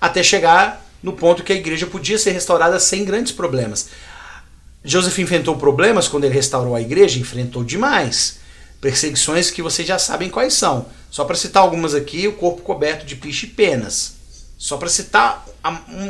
até 0.00 0.22
chegar 0.22 0.84
no 1.02 1.12
ponto 1.12 1.42
que 1.42 1.52
a 1.52 1.56
igreja 1.56 1.86
podia 1.86 2.18
ser 2.18 2.32
restaurada 2.32 2.78
sem 2.80 3.04
grandes 3.04 3.32
problemas 3.32 3.88
Joseph 4.84 5.18
enfrentou 5.18 5.56
problemas 5.56 6.08
quando 6.08 6.24
ele 6.24 6.34
restaurou 6.34 6.74
a 6.74 6.80
igreja, 6.80 7.18
enfrentou 7.18 7.62
demais. 7.62 8.40
Perseguições 8.80 9.50
que 9.50 9.62
vocês 9.62 9.86
já 9.86 9.98
sabem 9.98 10.28
quais 10.28 10.54
são. 10.54 10.86
Só 11.08 11.24
para 11.24 11.36
citar 11.36 11.62
algumas 11.62 11.94
aqui, 11.94 12.26
o 12.26 12.32
corpo 12.32 12.62
coberto 12.62 13.06
de 13.06 13.14
piche 13.14 13.46
e 13.46 13.50
penas. 13.50 14.14
Só 14.62 14.76
para 14.76 14.88
citar 14.88 15.44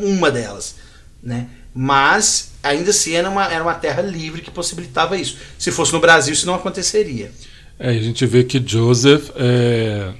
uma 0.03 0.31
delas. 0.31 0.75
Né? 1.23 1.49
Mas, 1.73 2.53
ainda 2.63 2.91
assim, 2.91 3.15
era 3.15 3.31
uma, 3.31 3.51
era 3.51 3.65
uma 3.65 3.73
terra 3.73 4.03
livre 4.03 4.43
que 4.43 4.51
possibilitava 4.51 5.17
isso. 5.17 5.39
Se 5.59 5.73
fosse 5.73 5.91
no 5.91 6.01
Brasil, 6.01 6.35
isso 6.35 6.45
não 6.45 6.57
aconteceria. 6.57 7.33
É, 7.79 7.89
a 7.89 8.03
gente 8.03 8.27
vê 8.27 8.45
que 8.45 8.63
Joseph 8.63 9.31
é, 9.37 10.13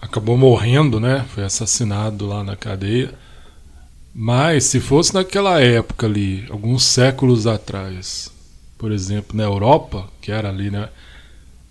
acabou 0.00 0.38
morrendo, 0.38 0.98
né? 0.98 1.26
Foi 1.34 1.44
assassinado 1.44 2.26
lá 2.26 2.42
na 2.42 2.56
cadeia. 2.56 3.12
Mas 4.14 4.64
se 4.64 4.80
fosse 4.80 5.12
naquela 5.12 5.60
época 5.60 6.06
ali, 6.06 6.46
alguns 6.48 6.82
séculos 6.82 7.46
atrás, 7.46 8.32
por 8.78 8.90
exemplo, 8.90 9.36
na 9.36 9.44
Europa, 9.44 10.08
que 10.22 10.32
era 10.32 10.48
ali, 10.48 10.70
né, 10.70 10.88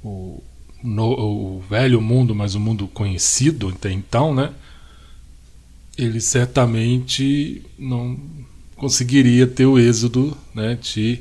o, 0.03 0.39
no, 0.83 1.57
o 1.57 1.63
velho 1.67 1.99
mundo, 1.99 2.35
mas 2.35 2.53
o 2.53 2.59
mundo 2.59 2.87
conhecido 2.87 3.69
até 3.69 3.91
então, 3.91 4.35
né, 4.35 4.51
ele 5.97 6.21
certamente 6.21 7.61
não 7.77 8.17
conseguiria 8.75 9.47
ter 9.47 9.65
o 9.65 9.79
êxodo 9.79 10.37
né, 10.53 10.77
de 10.79 11.19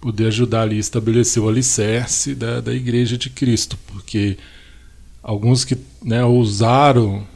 poder 0.00 0.26
ajudar 0.26 0.62
ali 0.62 0.76
a 0.76 0.80
estabelecer 0.80 1.42
o 1.42 1.48
alicerce 1.48 2.34
da, 2.34 2.60
da 2.60 2.74
Igreja 2.74 3.16
de 3.16 3.30
Cristo, 3.30 3.78
porque 3.86 4.36
alguns 5.22 5.64
que 5.64 5.76
né, 6.02 6.24
ousaram 6.24 7.26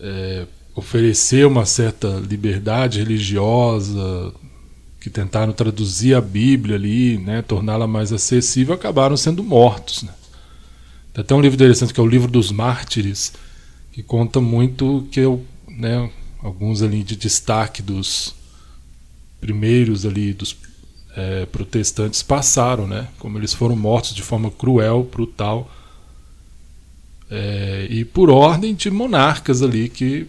é, 0.00 0.46
oferecer 0.74 1.46
uma 1.46 1.66
certa 1.66 2.08
liberdade 2.28 2.98
religiosa, 2.98 4.32
que 5.00 5.10
tentaram 5.10 5.52
traduzir 5.52 6.14
a 6.14 6.20
Bíblia 6.20 6.76
ali, 6.76 7.18
né, 7.18 7.42
torná-la 7.42 7.86
mais 7.86 8.12
acessível, 8.12 8.74
acabaram 8.74 9.16
sendo 9.16 9.42
mortos. 9.42 10.02
Né? 10.02 10.12
Tem 11.12 11.22
até 11.22 11.34
um 11.34 11.40
livro 11.40 11.54
interessante 11.54 11.94
que 11.94 12.00
é 12.00 12.02
o 12.02 12.06
Livro 12.06 12.30
dos 12.30 12.50
Mártires, 12.50 13.32
que 13.98 14.02
conta 14.04 14.40
muito 14.40 15.08
que 15.10 15.18
eu, 15.18 15.44
né, 15.66 16.08
alguns 16.40 16.82
ali 16.82 17.02
de 17.02 17.16
destaque 17.16 17.82
dos 17.82 18.32
primeiros 19.40 20.06
ali 20.06 20.32
dos 20.32 20.56
é, 21.16 21.46
protestantes 21.46 22.22
passaram, 22.22 22.86
né, 22.86 23.08
como 23.18 23.36
eles 23.36 23.52
foram 23.52 23.74
mortos 23.74 24.14
de 24.14 24.22
forma 24.22 24.52
cruel, 24.52 25.02
brutal, 25.02 25.68
é, 27.28 27.88
e 27.90 28.04
por 28.04 28.30
ordem 28.30 28.72
de 28.72 28.88
monarcas 28.88 29.62
ali 29.62 29.88
que 29.88 30.28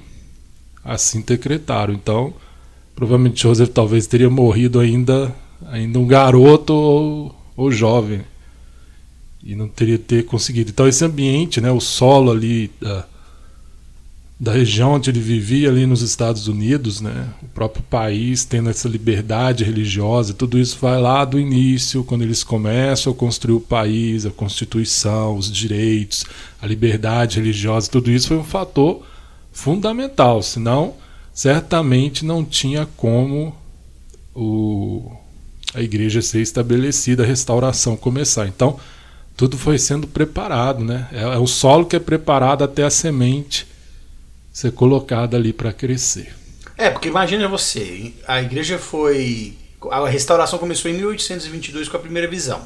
assim 0.83 1.21
decretaram. 1.21 1.93
Então, 1.93 2.33
provavelmente 2.95 3.43
Joseph 3.43 3.69
talvez 3.69 4.07
teria 4.07 4.31
morrido 4.31 4.79
ainda, 4.79 5.31
ainda 5.67 5.99
um 5.99 6.07
garoto 6.07 6.73
ou, 6.73 7.35
ou 7.55 7.71
jovem 7.71 8.21
e 9.43 9.53
não 9.53 9.67
teria 9.67 9.99
ter 9.99 10.25
conseguido. 10.25 10.71
Então 10.71 10.87
esse 10.87 11.05
ambiente, 11.05 11.61
né, 11.61 11.71
o 11.71 11.79
solo 11.79 12.31
ali 12.31 12.71
da 14.39 14.53
região 14.53 14.93
onde 14.93 15.09
ele 15.09 15.19
vivia 15.19 15.67
ali 15.67 15.85
nos 15.85 16.01
Estados 16.01 16.47
Unidos, 16.47 17.01
né, 17.01 17.27
o 17.43 17.47
próprio 17.47 17.83
país 17.83 18.45
tendo 18.45 18.69
essa 18.69 18.87
liberdade 18.87 19.65
religiosa, 19.65 20.33
tudo 20.33 20.57
isso 20.57 20.77
vai 20.79 20.99
lá 21.01 21.25
do 21.25 21.37
início, 21.37 22.05
quando 22.05 22.21
eles 22.21 22.41
começam 22.41 23.11
a 23.11 23.15
construir 23.15 23.55
o 23.55 23.59
país, 23.59 24.25
a 24.25 24.29
constituição, 24.29 25.35
os 25.35 25.51
direitos, 25.51 26.23
a 26.61 26.65
liberdade 26.65 27.37
religiosa, 27.37 27.91
tudo 27.91 28.09
isso 28.09 28.29
foi 28.29 28.37
um 28.37 28.43
fator 28.43 29.05
fundamental, 29.51 30.41
senão 30.41 30.93
certamente 31.33 32.23
não 32.23 32.45
tinha 32.45 32.87
como 32.95 33.53
o, 34.33 35.11
a 35.73 35.81
igreja 35.81 36.21
ser 36.21 36.41
estabelecida, 36.41 37.23
a 37.23 37.25
restauração 37.25 37.97
começar. 37.97 38.47
Então, 38.47 38.79
tudo 39.35 39.57
foi 39.57 39.77
sendo 39.77 40.07
preparado, 40.07 40.83
né? 40.83 41.07
É, 41.11 41.21
é 41.21 41.37
o 41.37 41.47
solo 41.47 41.85
que 41.85 41.95
é 41.95 41.99
preparado 41.99 42.63
até 42.63 42.83
a 42.83 42.89
semente 42.89 43.68
ser 44.51 44.71
colocada 44.71 45.37
ali 45.37 45.53
para 45.53 45.71
crescer. 45.71 46.35
É, 46.77 46.89
porque 46.89 47.09
imagina 47.09 47.47
você, 47.47 48.13
a 48.27 48.41
igreja 48.41 48.77
foi. 48.77 49.53
A 49.91 50.07
restauração 50.07 50.59
começou 50.59 50.89
em 50.89 50.95
1822 50.95 51.87
com 51.87 51.97
a 51.97 51.99
primeira 51.99 52.27
visão. 52.27 52.65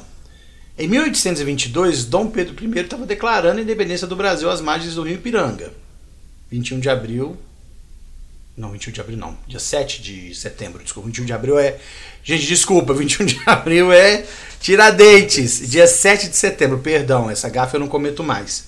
Em 0.76 0.88
1822, 0.88 2.04
Dom 2.04 2.28
Pedro 2.28 2.54
I 2.60 2.80
estava 2.80 3.06
declarando 3.06 3.60
a 3.60 3.62
independência 3.62 4.06
do 4.06 4.16
Brasil 4.16 4.50
às 4.50 4.60
margens 4.60 4.94
do 4.94 5.02
rio 5.02 5.14
Ipiranga. 5.14 5.72
21 6.50 6.80
de 6.80 6.88
abril. 6.88 7.36
Não, 8.56 8.70
21 8.72 8.92
de 8.92 9.00
abril 9.00 9.16
não. 9.16 9.36
Dia 9.46 9.58
7 9.58 10.02
de 10.02 10.34
setembro, 10.34 10.82
desculpa. 10.82 11.08
21 11.08 11.24
de 11.24 11.32
abril 11.32 11.58
é. 11.58 11.78
Gente, 12.22 12.46
desculpa, 12.46 12.94
21 12.94 13.26
de 13.26 13.40
abril 13.46 13.92
é 13.92 14.24
Tiradentes. 14.60 15.68
Dia 15.68 15.86
7 15.86 16.28
de 16.28 16.36
setembro, 16.36 16.78
perdão, 16.78 17.30
essa 17.30 17.48
gafa 17.48 17.76
eu 17.76 17.80
não 17.80 17.88
cometo 17.88 18.22
mais. 18.22 18.64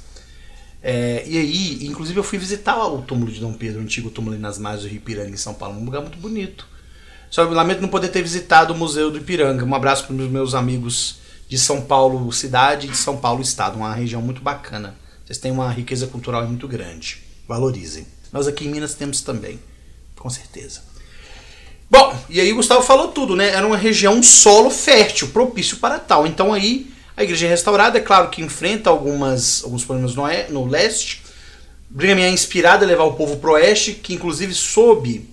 É, 0.89 1.25
e 1.27 1.37
aí, 1.37 1.85
inclusive, 1.85 2.17
eu 2.17 2.23
fui 2.23 2.39
visitar 2.39 2.87
o 2.87 3.03
túmulo 3.03 3.33
de 3.33 3.41
Dom 3.41 3.53
Pedro, 3.53 3.81
o 3.81 3.83
antigo 3.83 4.09
túmulo 4.09 4.39
nas 4.39 4.57
margens 4.57 4.85
do 4.85 4.89
Rio 4.89 4.99
Ipiranga, 4.99 5.31
em 5.31 5.37
São 5.37 5.53
Paulo. 5.53 5.81
Um 5.81 5.85
lugar 5.85 6.01
muito 6.01 6.17
bonito. 6.17 6.65
Só 7.29 7.43
lamento 7.43 7.83
não 7.83 7.89
poder 7.89 8.07
ter 8.07 8.23
visitado 8.23 8.73
o 8.73 8.77
Museu 8.77 9.11
do 9.11 9.19
Ipiranga. 9.19 9.65
Um 9.65 9.75
abraço 9.75 10.07
para 10.07 10.15
os 10.15 10.31
meus 10.31 10.55
amigos 10.55 11.17
de 11.49 11.59
São 11.59 11.81
Paulo, 11.81 12.33
cidade, 12.33 12.87
e 12.87 12.91
de 12.91 12.97
São 12.97 13.17
Paulo, 13.17 13.43
estado. 13.43 13.77
Uma 13.77 13.93
região 13.93 14.23
muito 14.23 14.41
bacana. 14.41 14.95
Vocês 15.25 15.39
têm 15.39 15.51
uma 15.51 15.69
riqueza 15.73 16.07
cultural 16.07 16.47
muito 16.47 16.69
grande 16.69 17.19
valorizem. 17.49 18.07
Nós 18.33 18.47
aqui 18.47 18.67
em 18.67 18.71
Minas 18.71 18.95
temos 18.95 19.21
também, 19.23 19.59
com 20.17 20.31
certeza. 20.31 20.83
Bom, 21.91 22.17
e 22.31 22.41
aí 22.41 22.53
o 22.53 22.57
Gustavo 22.57 22.83
falou 22.83 23.09
tudo, 23.09 23.35
né? 23.35 23.49
Era 23.49 23.67
uma 23.67 23.77
região 23.77 24.23
solo 24.23 24.71
fértil, 24.71 25.29
propício 25.29 25.79
para 25.79 25.99
tal. 25.99 26.29
Então 26.29 26.53
aí 26.53 26.93
a 27.17 27.23
igreja 27.23 27.47
é 27.47 27.51
restaurada, 27.51 27.99
é 27.99 28.01
claro 28.01 28.29
que 28.29 28.43
enfrenta 28.43 28.91
algumas, 28.91 29.65
alguns 29.65 29.85
problemas 29.85 30.15
no, 30.15 30.25
no 30.51 30.67
leste. 30.67 31.23
Brigham 31.89 32.19
é 32.19 32.31
inspirada 32.31 32.85
a 32.85 32.89
levar 32.89 33.05
o 33.05 33.15
povo 33.15 33.37
para 33.39 33.51
o 33.51 33.53
oeste, 33.55 33.93
que 33.93 34.15
inclusive 34.15 34.53
sob 34.53 35.27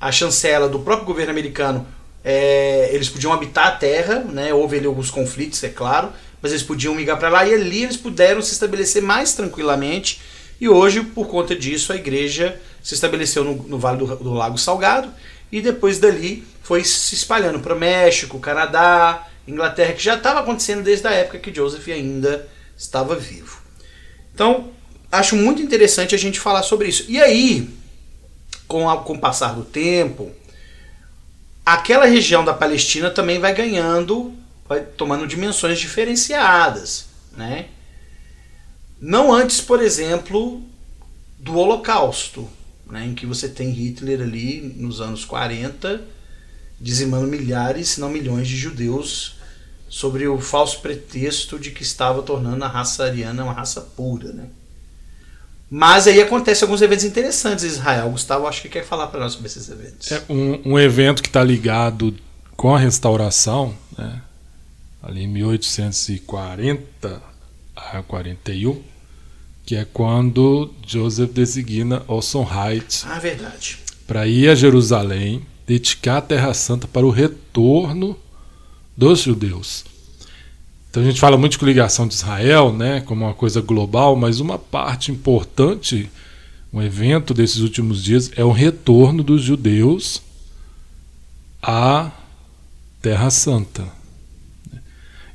a 0.00 0.10
chancela 0.10 0.68
do 0.68 0.78
próprio 0.78 1.06
governo 1.06 1.32
americano, 1.32 1.86
é, 2.24 2.90
eles 2.92 3.08
podiam 3.08 3.32
habitar 3.32 3.66
a 3.66 3.70
terra, 3.72 4.20
né? 4.20 4.54
houve 4.54 4.78
ali 4.78 4.86
alguns 4.86 5.10
conflitos, 5.10 5.62
é 5.64 5.68
claro, 5.68 6.12
mas 6.40 6.52
eles 6.52 6.62
podiam 6.62 6.94
migrar 6.94 7.18
para 7.18 7.28
lá 7.28 7.46
e 7.46 7.52
ali 7.52 7.82
eles 7.82 7.96
puderam 7.96 8.40
se 8.40 8.52
estabelecer 8.52 9.02
mais 9.02 9.34
tranquilamente 9.34 10.20
e 10.60 10.68
hoje, 10.68 11.02
por 11.02 11.28
conta 11.28 11.54
disso, 11.54 11.92
a 11.92 11.96
igreja 11.96 12.60
se 12.82 12.94
estabeleceu 12.94 13.44
no, 13.44 13.54
no 13.68 13.78
Vale 13.78 13.98
do, 13.98 14.16
do, 14.16 14.32
Lago 14.32 14.58
Salgado 14.58 15.12
e 15.52 15.60
depois 15.60 15.98
dali 15.98 16.44
foi 16.62 16.82
se 16.84 17.14
espalhando 17.14 17.60
para 17.60 17.74
México, 17.74 18.38
Canadá, 18.40 19.26
Inglaterra, 19.48 19.94
que 19.94 20.02
já 20.02 20.14
estava 20.14 20.40
acontecendo 20.40 20.82
desde 20.82 21.06
a 21.06 21.12
época 21.12 21.38
que 21.38 21.54
Joseph 21.54 21.88
ainda 21.88 22.46
estava 22.76 23.16
vivo. 23.16 23.60
Então, 24.34 24.70
acho 25.10 25.34
muito 25.34 25.62
interessante 25.62 26.14
a 26.14 26.18
gente 26.18 26.38
falar 26.38 26.62
sobre 26.62 26.88
isso. 26.88 27.04
E 27.08 27.20
aí, 27.20 27.68
com, 28.66 28.88
a, 28.88 28.98
com 28.98 29.14
o 29.14 29.18
passar 29.18 29.54
do 29.54 29.64
tempo, 29.64 30.30
aquela 31.64 32.04
região 32.04 32.44
da 32.44 32.52
Palestina 32.52 33.10
também 33.10 33.38
vai 33.38 33.54
ganhando, 33.54 34.34
vai 34.68 34.82
tomando 34.82 35.26
dimensões 35.26 35.78
diferenciadas, 35.78 37.06
né? 37.36 37.66
Não 39.00 39.32
antes, 39.32 39.60
por 39.60 39.80
exemplo, 39.80 40.62
do 41.38 41.56
Holocausto, 41.56 42.48
né, 42.86 43.06
em 43.06 43.14
que 43.14 43.24
você 43.24 43.48
tem 43.48 43.70
Hitler 43.70 44.20
ali 44.20 44.60
nos 44.76 45.00
anos 45.00 45.24
40 45.24 46.02
dizimando 46.80 47.26
milhares, 47.26 47.90
se 47.90 48.00
não 48.00 48.08
milhões 48.08 48.46
de 48.46 48.56
judeus 48.56 49.37
sobre 49.88 50.26
o 50.26 50.38
falso 50.38 50.80
pretexto 50.80 51.58
de 51.58 51.70
que 51.70 51.82
estava 51.82 52.22
tornando 52.22 52.64
a 52.64 52.68
raça 52.68 53.04
ariana 53.04 53.44
uma 53.44 53.52
raça 53.52 53.80
pura, 53.80 54.32
né? 54.32 54.46
Mas 55.70 56.06
aí 56.06 56.20
acontece 56.20 56.64
alguns 56.64 56.80
eventos 56.80 57.04
interessantes 57.04 57.64
em 57.64 57.68
Israel. 57.68 58.10
Gustavo, 58.10 58.46
acho 58.46 58.62
que 58.62 58.68
quer 58.70 58.84
falar 58.84 59.08
para 59.08 59.20
nós 59.20 59.32
sobre 59.32 59.48
esses 59.48 59.68
eventos. 59.68 60.10
É 60.10 60.22
um, 60.28 60.72
um 60.72 60.78
evento 60.78 61.22
que 61.22 61.28
está 61.28 61.44
ligado 61.44 62.16
com 62.56 62.74
a 62.74 62.78
restauração, 62.78 63.74
né? 63.96 64.22
ali 65.02 65.24
em 65.24 65.28
1840 65.28 67.22
a 67.76 68.02
41, 68.02 68.82
que 69.64 69.76
é 69.76 69.84
quando 69.84 70.72
Joseph 70.86 71.30
designa 71.32 72.02
Orson 72.08 72.44
Wright 72.44 73.04
ah, 73.06 73.20
para 74.06 74.26
ir 74.26 74.48
a 74.48 74.54
Jerusalém, 74.54 75.46
dedicar 75.66 76.16
a 76.16 76.22
Terra 76.22 76.54
Santa 76.54 76.88
para 76.88 77.06
o 77.06 77.10
retorno 77.10 78.18
dos 78.98 79.20
judeus. 79.20 79.84
Então 80.90 81.04
a 81.04 81.06
gente 81.06 81.20
fala 81.20 81.38
muito 81.38 81.52
de 81.52 81.58
coligação 81.58 82.08
de 82.08 82.14
Israel, 82.14 82.72
né, 82.72 83.00
como 83.00 83.24
uma 83.24 83.32
coisa 83.32 83.60
global, 83.60 84.16
mas 84.16 84.40
uma 84.40 84.58
parte 84.58 85.12
importante, 85.12 86.10
um 86.72 86.82
evento 86.82 87.32
desses 87.32 87.58
últimos 87.58 88.02
dias 88.02 88.32
é 88.34 88.42
o 88.42 88.50
retorno 88.50 89.22
dos 89.22 89.40
judeus 89.40 90.20
à 91.62 92.10
Terra 93.00 93.30
Santa. 93.30 93.86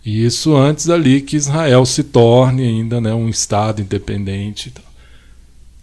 E 0.05 0.25
isso 0.25 0.53
antes 0.57 0.89
ali 0.89 1.21
que 1.21 1.37
Israel 1.37 1.85
se 1.85 2.03
torne 2.03 2.63
ainda 2.63 2.99
né, 2.99 3.13
um 3.13 3.29
Estado 3.29 3.81
independente, 3.81 4.73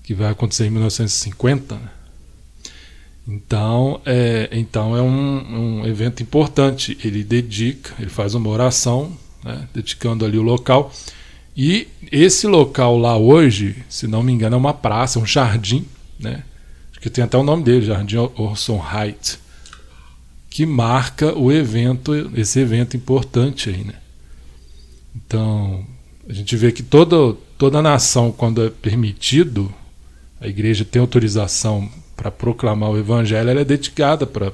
que 0.03 0.13
vai 0.13 0.31
acontecer 0.31 0.67
em 0.67 0.71
1950. 0.71 1.77
Né? 1.77 1.89
Então, 3.31 4.01
é, 4.05 4.49
então 4.51 4.97
é 4.97 5.01
um, 5.01 5.79
um, 5.81 5.87
evento 5.87 6.21
importante. 6.21 6.99
Ele 7.05 7.23
dedica, 7.23 7.95
ele 8.01 8.11
faz 8.11 8.35
uma 8.35 8.51
oração, 8.51 9.17
né, 9.45 9.69
dedicando 9.73 10.25
ali 10.25 10.37
o 10.37 10.43
local. 10.43 10.93
E 11.57 11.87
esse 12.11 12.49
local 12.49 12.99
lá 12.99 13.17
hoje, 13.17 13.85
se 13.89 14.09
não 14.09 14.21
me 14.21 14.33
engano, 14.33 14.57
é 14.57 14.59
uma 14.59 14.75
praça, 14.75 15.21
um 15.21 15.27
jardim, 15.27 15.87
né? 16.19 16.43
Acho 16.91 17.01
que 17.01 17.09
tem 17.09 17.23
até 17.23 17.39
o 17.39 17.45
nome 17.45 17.63
dele, 17.63 17.87
Jardim 17.87 18.17
Orson 18.17 18.85
Height, 18.85 19.39
que 20.49 20.67
marca 20.67 21.33
o 21.39 21.53
evento, 21.53 22.13
esse 22.35 22.59
evento 22.59 22.97
importante 22.97 23.71
aí, 23.71 23.85
né? 23.85 23.95
Então, 25.15 25.87
a 26.29 26.33
gente 26.33 26.57
vê 26.57 26.73
que 26.73 26.83
toda, 26.83 27.37
toda 27.57 27.81
nação, 27.81 28.33
quando 28.33 28.65
é 28.65 28.71
permitido, 28.71 29.73
a 30.41 30.49
igreja 30.49 30.85
tem 30.85 31.01
autorização 31.01 31.89
para 32.21 32.31
proclamar 32.31 32.91
o 32.91 32.99
evangelho, 32.99 33.49
ela 33.49 33.63
é 33.63 33.65
dedicada 33.65 34.27
para 34.27 34.53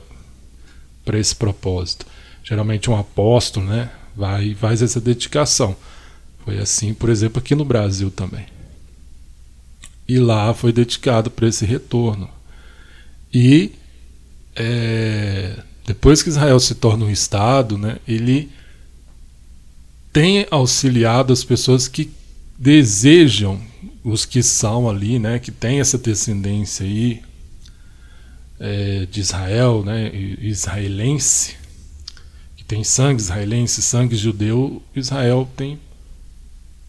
esse 1.18 1.34
propósito. 1.34 2.06
Geralmente 2.44 2.88
um 2.88 2.96
apóstolo 2.96 3.66
né, 3.66 3.90
vai 4.14 4.54
faz 4.54 4.82
essa 4.82 5.00
dedicação. 5.00 5.76
Foi 6.44 6.58
assim, 6.58 6.94
por 6.94 7.10
exemplo, 7.10 7.40
aqui 7.40 7.56
no 7.56 7.64
Brasil 7.64 8.08
também. 8.08 8.46
E 10.06 10.16
lá 10.20 10.54
foi 10.54 10.72
dedicado 10.72 11.28
para 11.28 11.48
esse 11.48 11.66
retorno. 11.66 12.30
E 13.34 13.72
é, 14.54 15.58
depois 15.84 16.22
que 16.22 16.28
Israel 16.28 16.60
se 16.60 16.76
torna 16.76 17.04
um 17.04 17.10
Estado, 17.10 17.76
né, 17.76 17.96
ele 18.06 18.48
tem 20.12 20.46
auxiliado 20.52 21.32
as 21.32 21.42
pessoas 21.42 21.88
que 21.88 22.12
desejam, 22.56 23.60
os 24.04 24.24
que 24.24 24.40
são 24.40 24.88
ali, 24.88 25.18
né, 25.18 25.40
que 25.40 25.50
tem 25.50 25.80
essa 25.80 25.98
descendência 25.98 26.86
aí 26.86 27.25
é, 28.58 29.06
de 29.10 29.20
Israel, 29.20 29.82
né, 29.84 30.10
israelense, 30.14 31.56
que 32.56 32.64
tem 32.64 32.82
sangue 32.82 33.20
israelense, 33.20 33.82
sangue 33.82 34.16
judeu, 34.16 34.82
Israel 34.94 35.48
tem 35.56 35.78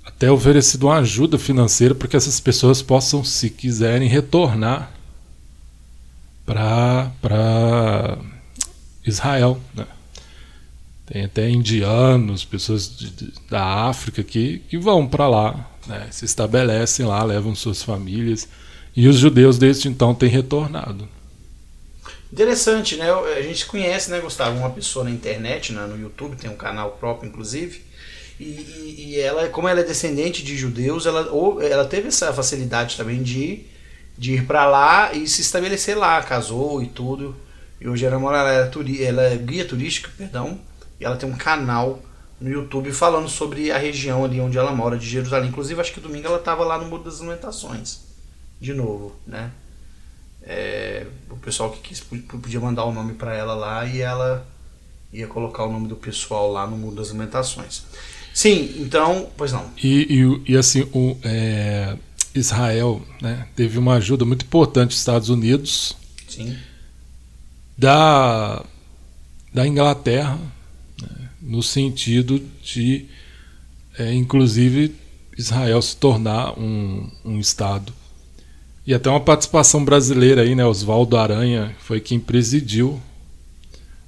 até 0.06 0.32
oferecido 0.32 0.88
uma 0.88 0.98
ajuda 1.00 1.38
financeira 1.38 1.94
para 1.94 2.08
que 2.08 2.16
essas 2.16 2.40
pessoas 2.40 2.82
possam, 2.82 3.24
se 3.24 3.50
quiserem, 3.50 4.08
retornar 4.08 4.92
para 6.46 8.18
Israel. 9.06 9.60
Né? 9.76 9.86
Tem 11.06 11.26
até 11.26 11.50
indianos, 11.50 12.46
pessoas 12.46 12.98
de, 12.98 13.10
de, 13.12 13.34
da 13.50 13.64
África 13.64 14.24
que, 14.24 14.60
que 14.70 14.78
vão 14.78 15.06
para 15.06 15.28
lá, 15.28 15.70
né? 15.86 16.08
se 16.10 16.24
estabelecem 16.24 17.06
lá, 17.06 17.22
levam 17.24 17.54
suas 17.54 17.84
famílias. 17.84 18.48
E 18.96 19.08
os 19.08 19.18
judeus 19.18 19.58
desde 19.58 19.90
então 19.90 20.16
têm 20.16 20.30
retornado. 20.30 21.08
Interessante, 22.32 22.98
né? 22.98 23.10
A 23.12 23.42
gente 23.42 23.66
conhece, 23.66 24.12
né, 24.12 24.20
Gustavo, 24.20 24.58
uma 24.58 24.70
pessoa 24.70 25.06
na 25.06 25.12
internet, 25.12 25.72
né, 25.72 25.86
no 25.86 25.98
YouTube, 26.00 26.36
tem 26.36 26.50
um 26.50 26.58
canal 26.58 26.92
próprio, 26.92 27.30
inclusive, 27.30 27.82
e, 28.40 29.14
e 29.14 29.20
ela, 29.20 29.48
como 29.50 29.68
ela 29.68 29.80
é 29.80 29.84
descendente 29.84 30.44
de 30.44 30.56
judeus, 30.56 31.06
ela, 31.06 31.32
ou, 31.32 31.62
ela 31.62 31.86
teve 31.86 32.10
essa 32.10 32.32
facilidade 32.34 32.98
também 32.98 33.24
de, 33.24 33.66
de 34.18 34.36
ir 34.36 34.46
para 34.46 34.66
lá 34.68 35.14
e 35.14 35.28
se 35.28 35.42
estabelecer 35.42 35.98
lá, 35.98 36.22
casou 36.22 36.84
e 36.84 36.88
tudo. 36.88 37.36
E 37.80 37.88
hoje 37.88 38.06
ela, 38.06 38.16
ela, 38.16 38.52
é, 38.52 38.66
turi, 38.66 39.04
ela 39.04 39.24
é 39.24 39.38
guia 39.38 39.66
turística, 39.66 40.12
perdão, 40.18 40.60
e 41.00 41.06
ela 41.06 41.16
tem 41.16 41.30
um 41.30 41.38
canal 41.38 42.02
no 42.40 42.50
YouTube 42.50 42.92
falando 42.92 43.28
sobre 43.28 43.72
a 43.72 43.78
região 43.78 44.24
ali 44.24 44.40
onde 44.40 44.58
ela 44.58 44.72
mora, 44.72 44.98
de 44.98 45.08
Jerusalém. 45.08 45.50
Inclusive, 45.50 45.80
acho 45.80 45.94
que 45.94 46.00
domingo 46.00 46.28
ela 46.28 46.38
estava 46.38 46.64
lá 46.64 46.78
no 46.78 46.86
Muro 46.86 47.04
das 47.04 47.20
Lamentações. 47.20 48.02
De 48.60 48.74
novo, 48.74 49.16
né? 49.26 49.52
É, 50.42 51.06
o 51.30 51.36
pessoal 51.38 51.72
que 51.72 51.80
quis 51.80 52.00
podia 52.00 52.60
mandar 52.60 52.86
o 52.86 52.94
nome 52.94 53.14
para 53.14 53.36
ela 53.36 53.54
lá 53.54 53.86
e 53.86 54.00
ela 54.02 54.48
ia 55.12 55.28
colocar 55.28 55.66
o 55.66 55.72
nome 55.72 55.88
do 55.88 55.96
pessoal 55.96 56.52
lá 56.52 56.66
no 56.66 56.78
Muro 56.78 56.96
das 56.96 57.10
Lamentações. 57.10 57.84
Sim, 58.34 58.76
então, 58.80 59.30
pois 59.36 59.52
não. 59.52 59.72
E, 59.82 60.44
e, 60.48 60.52
e 60.54 60.58
assim, 60.58 60.88
o, 60.94 61.18
é, 61.24 61.98
Israel 62.36 63.02
né, 63.22 63.48
teve 63.56 63.78
uma 63.78 63.96
ajuda 63.96 64.26
muito 64.26 64.46
importante 64.46 64.90
dos 64.90 65.00
Estados 65.00 65.30
Unidos, 65.30 65.98
Sim. 66.28 66.56
Da, 67.78 68.64
da 69.54 69.68
Inglaterra, 69.68 70.40
no 71.42 71.64
sentido 71.64 72.40
de, 72.62 73.06
é, 73.98 74.14
inclusive, 74.14 74.96
Israel 75.38 75.82
se 75.82 75.96
tornar 75.96 76.60
um, 76.60 77.10
um 77.24 77.40
Estado. 77.40 77.94
E 78.88 78.94
até 78.94 79.10
uma 79.10 79.20
participação 79.20 79.84
brasileira 79.84 80.44
aí, 80.44 80.56
né? 80.56 80.66
Oswaldo 80.66 81.18
Aranha 81.18 81.76
foi 81.78 82.00
quem 82.00 82.18
presidiu 82.18 83.02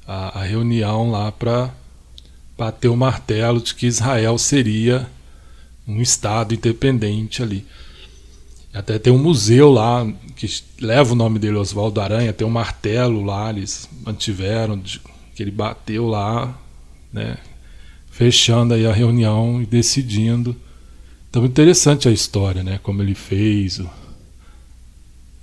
a, 0.08 0.40
a 0.40 0.44
reunião 0.44 1.12
lá 1.12 1.34
para 1.34 1.70
bater 2.58 2.88
o 2.88 2.96
martelo 2.96 3.60
de 3.60 3.76
que 3.76 3.86
Israel 3.86 4.38
seria 4.38 5.06
um 5.86 6.02
Estado 6.02 6.56
independente 6.56 7.44
ali. 7.44 7.66
Até 8.74 8.98
tem 8.98 9.12
um 9.12 9.18
museu 9.18 9.70
lá 9.70 10.08
que 10.38 10.48
leva 10.80 11.12
o 11.12 11.16
nome 11.16 11.40
dele, 11.40 11.58
Oswaldo 11.58 12.00
Aranha, 12.00 12.32
tem 12.32 12.48
um 12.48 12.52
martelo 12.52 13.22
lá, 13.22 13.50
eles 13.50 13.90
mantiveram, 14.06 14.80
que 15.36 15.44
ele 15.44 15.52
bateu 15.52 16.08
lá 16.08 16.58
né, 17.12 17.38
fechando 18.10 18.76
aí 18.76 18.86
a 18.86 18.94
reunião 18.94 19.62
e 19.62 19.66
decidindo. 19.66 20.56
Então 21.30 21.46
interessante 21.46 22.08
a 22.08 22.12
história, 22.12 22.64
né, 22.64 22.80
como 22.82 23.02
ele 23.02 23.16
fez. 23.16 23.82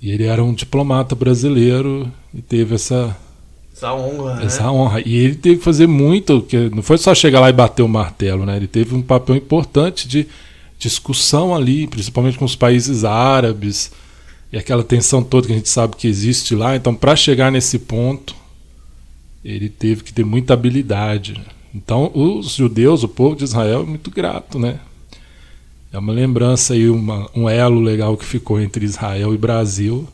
E 0.01 0.11
ele 0.11 0.25
era 0.25 0.43
um 0.43 0.53
diplomata 0.53 1.15
brasileiro 1.15 2.11
e 2.33 2.41
teve 2.41 2.75
essa 2.75 3.15
essa 3.73 3.93
honra, 3.93 4.35
né? 4.35 4.45
essa 4.45 4.71
honra. 4.71 5.01
E 5.05 5.15
ele 5.15 5.35
teve 5.35 5.57
que 5.57 5.63
fazer 5.63 5.87
muito, 5.87 6.41
que 6.41 6.69
não 6.69 6.81
foi 6.81 6.97
só 6.97 7.13
chegar 7.13 7.39
lá 7.39 7.49
e 7.49 7.53
bater 7.53 7.83
o 7.83 7.87
martelo, 7.87 8.45
né? 8.45 8.57
Ele 8.57 8.67
teve 8.67 8.95
um 8.95 9.01
papel 9.03 9.35
importante 9.35 10.07
de 10.07 10.27
discussão 10.79 11.55
ali, 11.55 11.87
principalmente 11.87 12.37
com 12.37 12.45
os 12.45 12.55
países 12.55 13.03
árabes 13.03 13.91
e 14.51 14.57
aquela 14.57 14.83
tensão 14.83 15.21
toda 15.23 15.47
que 15.47 15.53
a 15.53 15.55
gente 15.55 15.69
sabe 15.69 15.95
que 15.95 16.07
existe 16.07 16.55
lá. 16.55 16.75
Então, 16.75 16.95
para 16.95 17.15
chegar 17.15 17.51
nesse 17.51 17.79
ponto, 17.79 18.35
ele 19.43 19.69
teve 19.69 20.03
que 20.03 20.13
ter 20.13 20.25
muita 20.25 20.53
habilidade. 20.53 21.33
Né? 21.33 21.45
Então, 21.73 22.11
os 22.13 22.55
judeus, 22.55 23.03
o 23.03 23.07
povo 23.07 23.35
de 23.35 23.43
Israel, 23.43 23.81
é 23.81 23.85
muito 23.85 24.09
grato, 24.09 24.57
né? 24.57 24.79
É 25.91 25.97
uma 25.97 26.11
lembrança 26.11 26.73
aí, 26.73 26.89
uma, 26.89 27.29
um 27.33 27.49
elo 27.49 27.79
legal 27.79 28.17
que 28.17 28.25
ficou 28.25 28.59
entre 28.59 28.85
Israel 28.85 29.33
e 29.33 29.37
Brasil, 29.37 30.07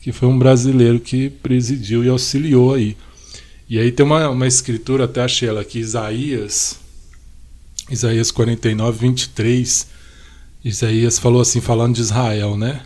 que 0.00 0.12
foi 0.12 0.28
um 0.28 0.38
brasileiro 0.38 1.00
que 1.00 1.28
presidiu 1.28 2.04
e 2.04 2.08
auxiliou 2.08 2.74
aí. 2.74 2.96
E 3.68 3.80
aí 3.80 3.90
tem 3.90 4.06
uma, 4.06 4.28
uma 4.28 4.46
escritura, 4.46 5.04
até 5.04 5.22
achei 5.22 5.48
ela 5.48 5.60
aqui, 5.60 5.80
Isaías, 5.80 6.78
Isaías 7.90 8.30
49, 8.30 8.98
23. 8.98 9.88
Isaías 10.64 11.18
falou 11.18 11.40
assim, 11.40 11.60
falando 11.60 11.96
de 11.96 12.02
Israel, 12.02 12.56
né? 12.56 12.82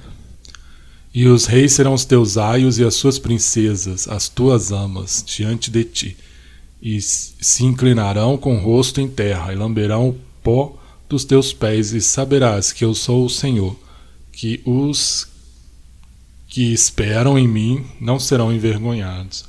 E 1.13 1.27
os 1.27 1.45
reis 1.45 1.73
serão 1.73 1.93
os 1.93 2.07
teus 2.07 2.39
aios 2.39 2.79
e 2.79 2.85
as 2.85 2.95
suas 2.95 3.19
princesas, 3.19 4.09
as 4.09 4.29
tuas 4.29 4.73
amas, 4.73 5.23
diante 5.27 5.71
de 5.71 5.85
ti. 5.85 6.17
E 6.81 6.99
se 7.01 7.65
inclinarão 7.65 8.39
com 8.39 8.57
o 8.57 8.61
rosto 8.61 9.03
em 9.03 9.09
terra, 9.09 9.53
e 9.53 9.57
lamberão 9.57 10.09
o 10.09 10.17
pó 10.43 10.80
dos 11.11 11.25
teus 11.25 11.53
pés, 11.53 11.93
e 11.93 12.01
saberás 12.01 12.73
que 12.73 12.85
eu 12.85 12.95
sou 12.95 13.27
o 13.27 13.31
Senhor, 13.31 13.77
que 14.33 14.63
os 14.65 15.29
que 16.47 16.73
esperam 16.73 17.37
em 17.39 17.47
mim 17.47 17.85
não 18.01 18.19
serão 18.19 18.53
envergonhados. 18.53 19.45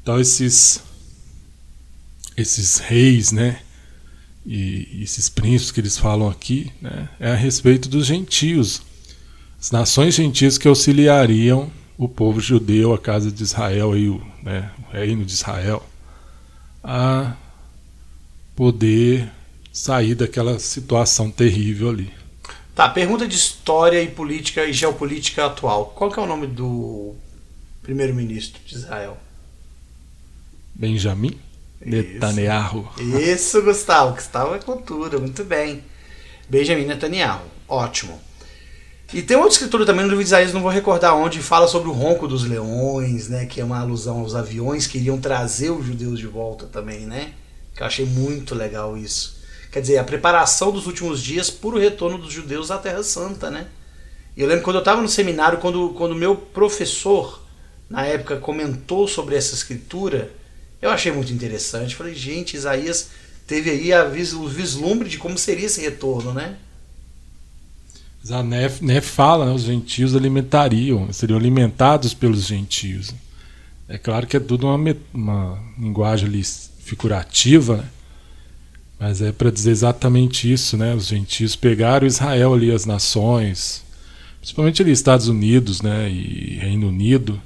Então 0.00 0.18
esses 0.18 0.82
esses 2.36 2.78
reis, 2.78 3.32
né, 3.32 3.60
e 4.46 5.02
esses 5.02 5.28
príncipes 5.28 5.70
que 5.70 5.80
eles 5.80 5.98
falam 5.98 6.30
aqui, 6.30 6.72
né, 6.80 7.08
é 7.18 7.32
a 7.32 7.34
respeito 7.34 7.88
dos 7.88 8.06
gentios, 8.06 8.80
as 9.60 9.70
nações 9.70 10.14
gentias 10.14 10.56
que 10.56 10.66
auxiliariam 10.66 11.70
o 11.98 12.08
povo 12.08 12.40
judeu, 12.40 12.94
a 12.94 12.98
casa 12.98 13.30
de 13.30 13.42
Israel 13.42 13.98
e 13.98 14.08
o, 14.08 14.24
né, 14.42 14.70
o 14.78 14.92
reino 14.92 15.24
de 15.24 15.32
Israel, 15.32 15.84
a 16.82 17.36
poder 18.56 19.30
sair 19.72 20.14
daquela 20.14 20.58
situação 20.58 21.30
terrível 21.30 21.90
ali. 21.90 22.12
Tá, 22.74 22.88
pergunta 22.88 23.26
de 23.26 23.36
história 23.36 24.02
e 24.02 24.08
política 24.08 24.64
e 24.64 24.72
geopolítica 24.72 25.46
atual. 25.46 25.92
Qual 25.94 26.10
que 26.10 26.18
é 26.18 26.22
o 26.22 26.26
nome 26.26 26.46
do 26.46 27.14
primeiro-ministro 27.82 28.60
de 28.64 28.74
Israel? 28.74 29.18
Benjamin 30.74 31.38
Netanyahu. 31.80 32.88
Isso, 32.98 33.62
Gustavo. 33.62 34.14
Gustavo 34.14 34.54
é 34.54 34.58
cultura, 34.58 35.18
muito 35.18 35.44
bem. 35.44 35.82
Benjamin 36.48 36.86
Netanyahu. 36.86 37.42
Ótimo. 37.68 38.18
E 39.12 39.22
tem 39.22 39.36
outra 39.36 39.52
escritura 39.52 39.84
também 39.84 40.04
no 40.04 40.10
livro 40.10 40.22
de 40.22 40.28
Isaías, 40.28 40.52
não 40.52 40.62
vou 40.62 40.70
recordar 40.70 41.16
onde, 41.16 41.40
fala 41.40 41.66
sobre 41.66 41.88
o 41.88 41.92
ronco 41.92 42.28
dos 42.28 42.44
leões, 42.44 43.28
né? 43.28 43.44
Que 43.44 43.60
é 43.60 43.64
uma 43.64 43.80
alusão 43.80 44.20
aos 44.20 44.36
aviões 44.36 44.86
que 44.86 44.98
iriam 44.98 45.20
trazer 45.20 45.70
os 45.70 45.84
judeus 45.84 46.18
de 46.18 46.28
volta 46.28 46.66
também, 46.66 47.00
né? 47.00 47.32
Que 47.74 47.82
eu 47.82 47.86
achei 47.86 48.06
muito 48.06 48.54
legal 48.54 48.96
isso. 48.96 49.39
Quer 49.70 49.80
dizer, 49.80 49.98
a 49.98 50.04
preparação 50.04 50.72
dos 50.72 50.86
últimos 50.86 51.22
dias 51.22 51.48
para 51.48 51.70
o 51.70 51.78
retorno 51.78 52.18
dos 52.18 52.32
judeus 52.32 52.70
à 52.70 52.78
Terra 52.78 53.02
Santa, 53.02 53.50
né? 53.50 53.68
Eu 54.36 54.46
lembro 54.46 54.64
quando 54.64 54.76
eu 54.76 54.80
estava 54.80 55.00
no 55.00 55.08
seminário, 55.08 55.58
quando 55.58 55.90
o 55.90 56.14
meu 56.14 56.34
professor, 56.34 57.42
na 57.88 58.04
época, 58.04 58.36
comentou 58.36 59.06
sobre 59.06 59.36
essa 59.36 59.54
escritura, 59.54 60.32
eu 60.80 60.90
achei 60.90 61.12
muito 61.12 61.32
interessante. 61.32 61.94
Falei, 61.94 62.14
gente, 62.14 62.56
Isaías 62.56 63.10
teve 63.46 63.70
aí 63.70 63.92
a 63.92 64.04
vis, 64.04 64.32
o 64.32 64.48
vislumbre 64.48 65.08
de 65.08 65.18
como 65.18 65.36
seria 65.36 65.66
esse 65.66 65.80
retorno, 65.80 66.32
né? 66.32 66.56
A 68.30 68.42
Nef 68.42 68.80
fala, 69.02 69.46
né, 69.46 69.52
os 69.52 69.62
gentios 69.62 70.14
alimentariam, 70.14 71.12
seriam 71.12 71.38
alimentados 71.38 72.12
pelos 72.12 72.46
gentios. 72.46 73.14
É 73.88 73.98
claro 73.98 74.26
que 74.26 74.36
é 74.36 74.40
tudo 74.40 74.66
uma, 74.66 74.96
uma 75.12 75.58
linguagem 75.78 76.28
ali 76.28 76.42
figurativa, 76.44 77.78
né? 77.78 77.88
Mas 79.00 79.22
é 79.22 79.32
para 79.32 79.50
dizer 79.50 79.70
exatamente 79.70 80.52
isso, 80.52 80.76
né? 80.76 80.94
Os 80.94 81.06
gentios 81.06 81.56
pegaram 81.56 82.06
Israel 82.06 82.52
ali, 82.52 82.70
as 82.70 82.84
nações, 82.84 83.82
principalmente 84.38 84.82
ali 84.82 84.92
Estados 84.92 85.26
Unidos, 85.26 85.80
né? 85.80 86.10
E 86.10 86.58
Reino 86.60 86.88
Unido, 86.88 87.40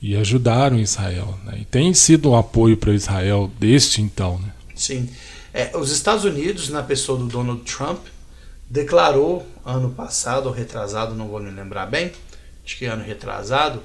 e 0.00 0.16
ajudaram 0.16 0.80
Israel. 0.80 1.38
Né? 1.44 1.58
E 1.60 1.64
tem 1.66 1.92
sido 1.92 2.30
um 2.30 2.36
apoio 2.36 2.78
para 2.78 2.94
Israel 2.94 3.50
desde 3.60 4.00
então. 4.00 4.38
Né? 4.38 4.52
Sim. 4.74 5.10
É, 5.52 5.76
os 5.76 5.90
Estados 5.90 6.24
Unidos, 6.24 6.70
na 6.70 6.82
pessoa 6.82 7.18
do 7.18 7.26
Donald 7.26 7.60
Trump, 7.62 8.06
declarou 8.68 9.46
ano 9.66 9.90
passado, 9.90 10.46
ou 10.46 10.52
retrasado, 10.52 11.14
não 11.14 11.28
vou 11.28 11.40
me 11.40 11.50
lembrar 11.50 11.86
bem, 11.86 12.10
acho 12.64 12.78
que 12.78 12.86
ano 12.86 13.04
retrasado, 13.04 13.82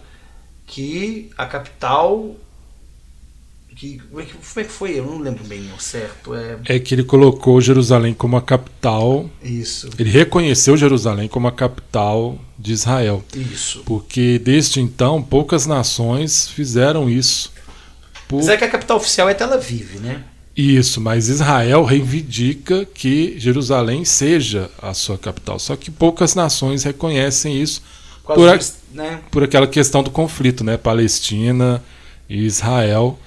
que 0.65 1.29
a 1.37 1.45
capital 1.45 2.35
que, 3.79 3.97
como, 4.09 4.19
é 4.19 4.25
que, 4.25 4.33
como 4.33 4.43
é 4.57 4.63
que 4.65 4.71
foi? 4.71 4.99
Eu 4.99 5.05
não 5.05 5.19
lembro 5.19 5.41
bem 5.45 5.71
o 5.73 5.79
certo. 5.79 6.35
É... 6.35 6.57
é 6.65 6.79
que 6.79 6.93
ele 6.93 7.03
colocou 7.03 7.61
Jerusalém 7.61 8.13
como 8.13 8.35
a 8.35 8.41
capital. 8.41 9.29
Isso. 9.41 9.89
Ele 9.97 10.09
reconheceu 10.09 10.75
Jerusalém 10.75 11.29
como 11.29 11.47
a 11.47 11.51
capital 11.51 12.37
de 12.57 12.73
Israel. 12.73 13.23
Isso. 13.33 13.81
Porque 13.85 14.37
desde 14.37 14.81
então 14.81 15.23
poucas 15.23 15.65
nações 15.65 16.49
fizeram 16.49 17.09
isso. 17.09 17.53
Por... 18.27 18.39
Mas 18.39 18.49
é 18.49 18.57
que 18.57 18.65
a 18.65 18.69
capital 18.69 18.97
oficial 18.97 19.29
é 19.29 19.33
Tel 19.33 19.53
Aviv, 19.53 19.97
né? 20.01 20.25
Isso, 20.57 20.99
mas 20.99 21.29
Israel 21.29 21.85
reivindica 21.85 22.85
que 22.85 23.39
Jerusalém 23.39 24.03
seja 24.03 24.69
a 24.81 24.93
sua 24.93 25.17
capital. 25.17 25.57
Só 25.57 25.77
que 25.77 25.89
poucas 25.89 26.35
nações 26.35 26.83
reconhecem 26.83 27.61
isso 27.61 27.81
por, 28.25 28.49
a, 28.49 28.59
né? 28.91 29.21
por 29.31 29.41
aquela 29.41 29.67
questão 29.67 30.03
do 30.03 30.11
conflito, 30.11 30.65
né? 30.65 30.75
Palestina 30.75 31.81
e 32.27 32.45
Israel. 32.45 33.17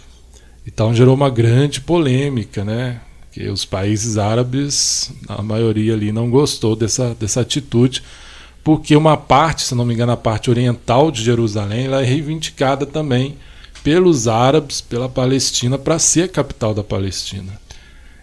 Então 0.67 0.95
gerou 0.95 1.15
uma 1.15 1.31
grande 1.31 1.81
polêmica, 1.81 2.65
né? 2.65 3.01
Que 3.33 3.49
os 3.49 3.65
países 3.65 4.19
árabes, 4.19 5.13
a 5.29 5.43
maioria 5.43 5.95
ali 5.95 6.13
não 6.13 6.31
gostou 6.31 6.77
dessa, 6.77 7.15
dessa 7.15 7.41
atitude, 7.41 8.03
porque 8.63 8.95
uma 8.95 9.17
parte, 9.17 9.63
se 9.63 9.75
não 9.75 9.85
me 9.85 9.95
engano, 9.95 10.13
a 10.13 10.17
parte 10.17 10.51
oriental 10.51 11.11
de 11.11 11.23
Jerusalém, 11.23 11.87
ela 11.87 12.03
é 12.03 12.05
reivindicada 12.05 12.87
também 12.87 13.37
pelos 13.83 14.29
árabes, 14.29 14.81
pela 14.81 15.09
Palestina, 15.09 15.79
para 15.79 15.99
ser 15.99 16.25
a 16.25 16.29
capital 16.29 16.73
da 16.75 16.85
Palestina. 16.85 17.61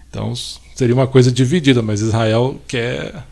Então 0.09 0.33
seria 0.75 0.95
uma 0.95 1.07
coisa 1.07 1.31
dividida, 1.31 1.81
mas 1.81 2.01
Israel 2.01 2.59
quer 2.67 3.23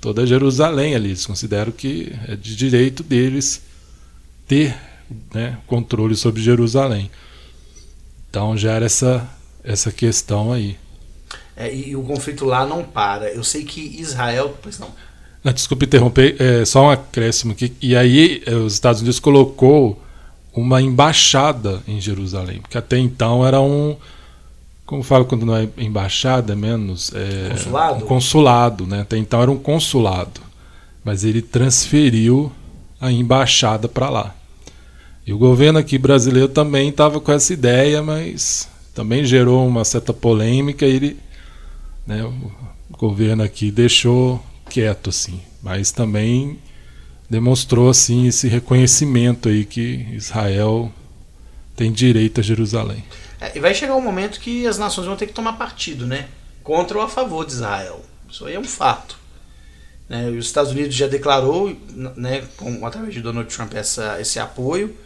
toda 0.00 0.26
Jerusalém 0.26 0.94
ali. 0.94 1.10
Eles 1.10 1.26
consideram 1.26 1.70
que 1.70 2.12
é 2.26 2.34
de 2.34 2.56
direito 2.56 3.02
deles 3.02 3.62
ter 4.46 4.74
né, 5.32 5.58
controle 5.66 6.16
sobre 6.16 6.42
Jerusalém. 6.42 7.10
Então 8.30 8.56
gera 8.56 8.86
essa, 8.86 9.26
essa 9.64 9.90
questão 9.90 10.52
aí. 10.52 10.76
É, 11.56 11.74
e, 11.74 11.96
o 11.96 12.02
conflito 12.02 12.44
lá 12.44 12.64
não 12.64 12.84
para. 12.84 13.28
Eu 13.30 13.42
sei 13.42 13.64
que 13.64 13.80
Israel. 13.80 14.56
Pois 14.62 14.78
não. 14.78 14.88
não 15.42 15.52
desculpe 15.52 15.86
interromper, 15.86 16.36
é, 16.38 16.64
só 16.64 16.84
um 16.84 16.90
acréscimo 16.90 17.52
aqui. 17.52 17.72
E 17.82 17.96
aí 17.96 18.42
é, 18.46 18.54
os 18.54 18.74
Estados 18.74 19.00
Unidos 19.00 19.18
colocou 19.18 20.00
uma 20.54 20.80
embaixada 20.80 21.82
em 21.86 22.00
Jerusalém, 22.00 22.60
porque 22.60 22.78
até 22.78 22.96
então 22.96 23.44
era 23.44 23.60
um. 23.60 23.96
Como 24.86 25.02
falo 25.02 25.24
quando 25.24 25.44
não 25.44 25.56
é 25.56 25.68
embaixada, 25.76 26.52
é 26.52 26.56
menos. 26.56 27.12
É, 27.12 27.50
consulado? 27.50 28.04
Um 28.04 28.06
consulado, 28.06 28.86
né? 28.86 29.00
Até 29.00 29.16
então 29.16 29.42
era 29.42 29.50
um 29.50 29.58
consulado. 29.58 30.40
Mas 31.04 31.24
ele 31.24 31.42
transferiu 31.42 32.52
a 33.00 33.10
embaixada 33.10 33.88
para 33.88 34.08
lá. 34.08 34.34
E 35.28 35.32
o 35.34 35.36
governo 35.36 35.78
aqui 35.78 35.98
brasileiro 35.98 36.48
também 36.48 36.88
estava 36.88 37.20
com 37.20 37.30
essa 37.30 37.52
ideia, 37.52 38.02
mas 38.02 38.66
também 38.94 39.26
gerou 39.26 39.68
uma 39.68 39.84
certa 39.84 40.10
polêmica 40.14 40.86
e 40.86 40.96
ele, 40.96 41.18
né, 42.06 42.24
o 42.24 42.96
governo 42.96 43.42
aqui 43.42 43.70
deixou 43.70 44.42
quieto 44.70 45.10
assim, 45.10 45.42
mas 45.62 45.92
também 45.92 46.58
demonstrou 47.28 47.90
assim 47.90 48.26
esse 48.26 48.48
reconhecimento 48.48 49.50
aí 49.50 49.66
que 49.66 50.08
Israel 50.14 50.90
tem 51.76 51.92
direito 51.92 52.40
a 52.40 52.42
Jerusalém. 52.42 53.04
É, 53.38 53.52
e 53.54 53.60
vai 53.60 53.74
chegar 53.74 53.96
um 53.96 54.00
momento 54.00 54.40
que 54.40 54.66
as 54.66 54.78
nações 54.78 55.06
vão 55.06 55.14
ter 55.14 55.26
que 55.26 55.34
tomar 55.34 55.58
partido, 55.58 56.06
né, 56.06 56.28
contra 56.64 56.96
ou 56.96 57.04
a 57.04 57.08
favor 57.08 57.44
de 57.44 57.52
Israel. 57.52 58.02
Isso 58.30 58.46
aí 58.46 58.54
é 58.54 58.58
um 58.58 58.64
fato. 58.64 59.18
Né, 60.08 60.30
os 60.30 60.46
Estados 60.46 60.72
Unidos 60.72 60.94
já 60.94 61.06
declarou, 61.06 61.76
né, 62.16 62.44
com, 62.56 62.86
através 62.86 63.12
de 63.12 63.20
Donald 63.20 63.54
Trump, 63.54 63.74
essa, 63.74 64.18
esse 64.18 64.38
apoio. 64.38 64.96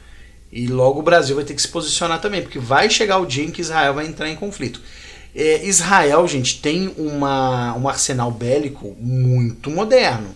E 0.52 0.66
logo 0.66 1.00
o 1.00 1.02
Brasil 1.02 1.34
vai 1.34 1.44
ter 1.44 1.54
que 1.54 1.62
se 1.62 1.68
posicionar 1.68 2.20
também, 2.20 2.42
porque 2.42 2.58
vai 2.58 2.90
chegar 2.90 3.18
o 3.18 3.26
dia 3.26 3.44
em 3.44 3.50
que 3.50 3.62
Israel 3.62 3.94
vai 3.94 4.06
entrar 4.06 4.28
em 4.28 4.36
conflito. 4.36 4.82
É, 5.34 5.66
Israel, 5.66 6.28
gente, 6.28 6.60
tem 6.60 6.92
uma, 6.98 7.74
um 7.74 7.88
arsenal 7.88 8.30
bélico 8.30 8.94
muito 9.00 9.70
moderno. 9.70 10.34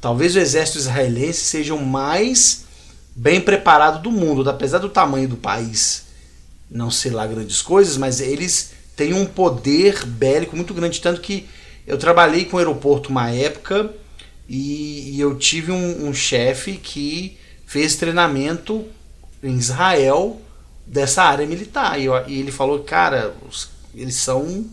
Talvez 0.00 0.34
o 0.34 0.38
exército 0.38 0.78
israelense 0.78 1.40
seja 1.40 1.74
o 1.74 1.84
mais 1.84 2.64
bem 3.14 3.40
preparado 3.40 4.02
do 4.02 4.10
mundo, 4.10 4.48
apesar 4.48 4.78
do 4.78 4.88
tamanho 4.88 5.28
do 5.28 5.36
país 5.36 6.08
não 6.70 6.90
ser 6.90 7.10
lá 7.10 7.26
grandes 7.26 7.62
coisas, 7.62 7.96
mas 7.96 8.20
eles 8.20 8.72
têm 8.94 9.14
um 9.14 9.24
poder 9.24 10.04
bélico 10.04 10.56
muito 10.56 10.74
grande, 10.74 11.00
tanto 11.00 11.20
que 11.20 11.46
eu 11.86 11.96
trabalhei 11.96 12.44
com 12.44 12.56
o 12.56 12.58
aeroporto 12.58 13.08
uma 13.08 13.30
época 13.30 13.90
e, 14.48 15.14
e 15.14 15.20
eu 15.20 15.36
tive 15.36 15.72
um, 15.72 16.08
um 16.08 16.12
chefe 16.12 16.72
que 16.72 17.38
fez 17.66 17.96
treinamento 17.96 18.84
em 19.42 19.56
Israel 19.56 20.40
dessa 20.86 21.22
área 21.22 21.46
militar. 21.46 21.98
E, 22.00 22.06
e 22.26 22.40
ele 22.40 22.50
falou, 22.50 22.80
cara, 22.80 23.34
os, 23.48 23.68
eles 23.94 24.16
são 24.16 24.66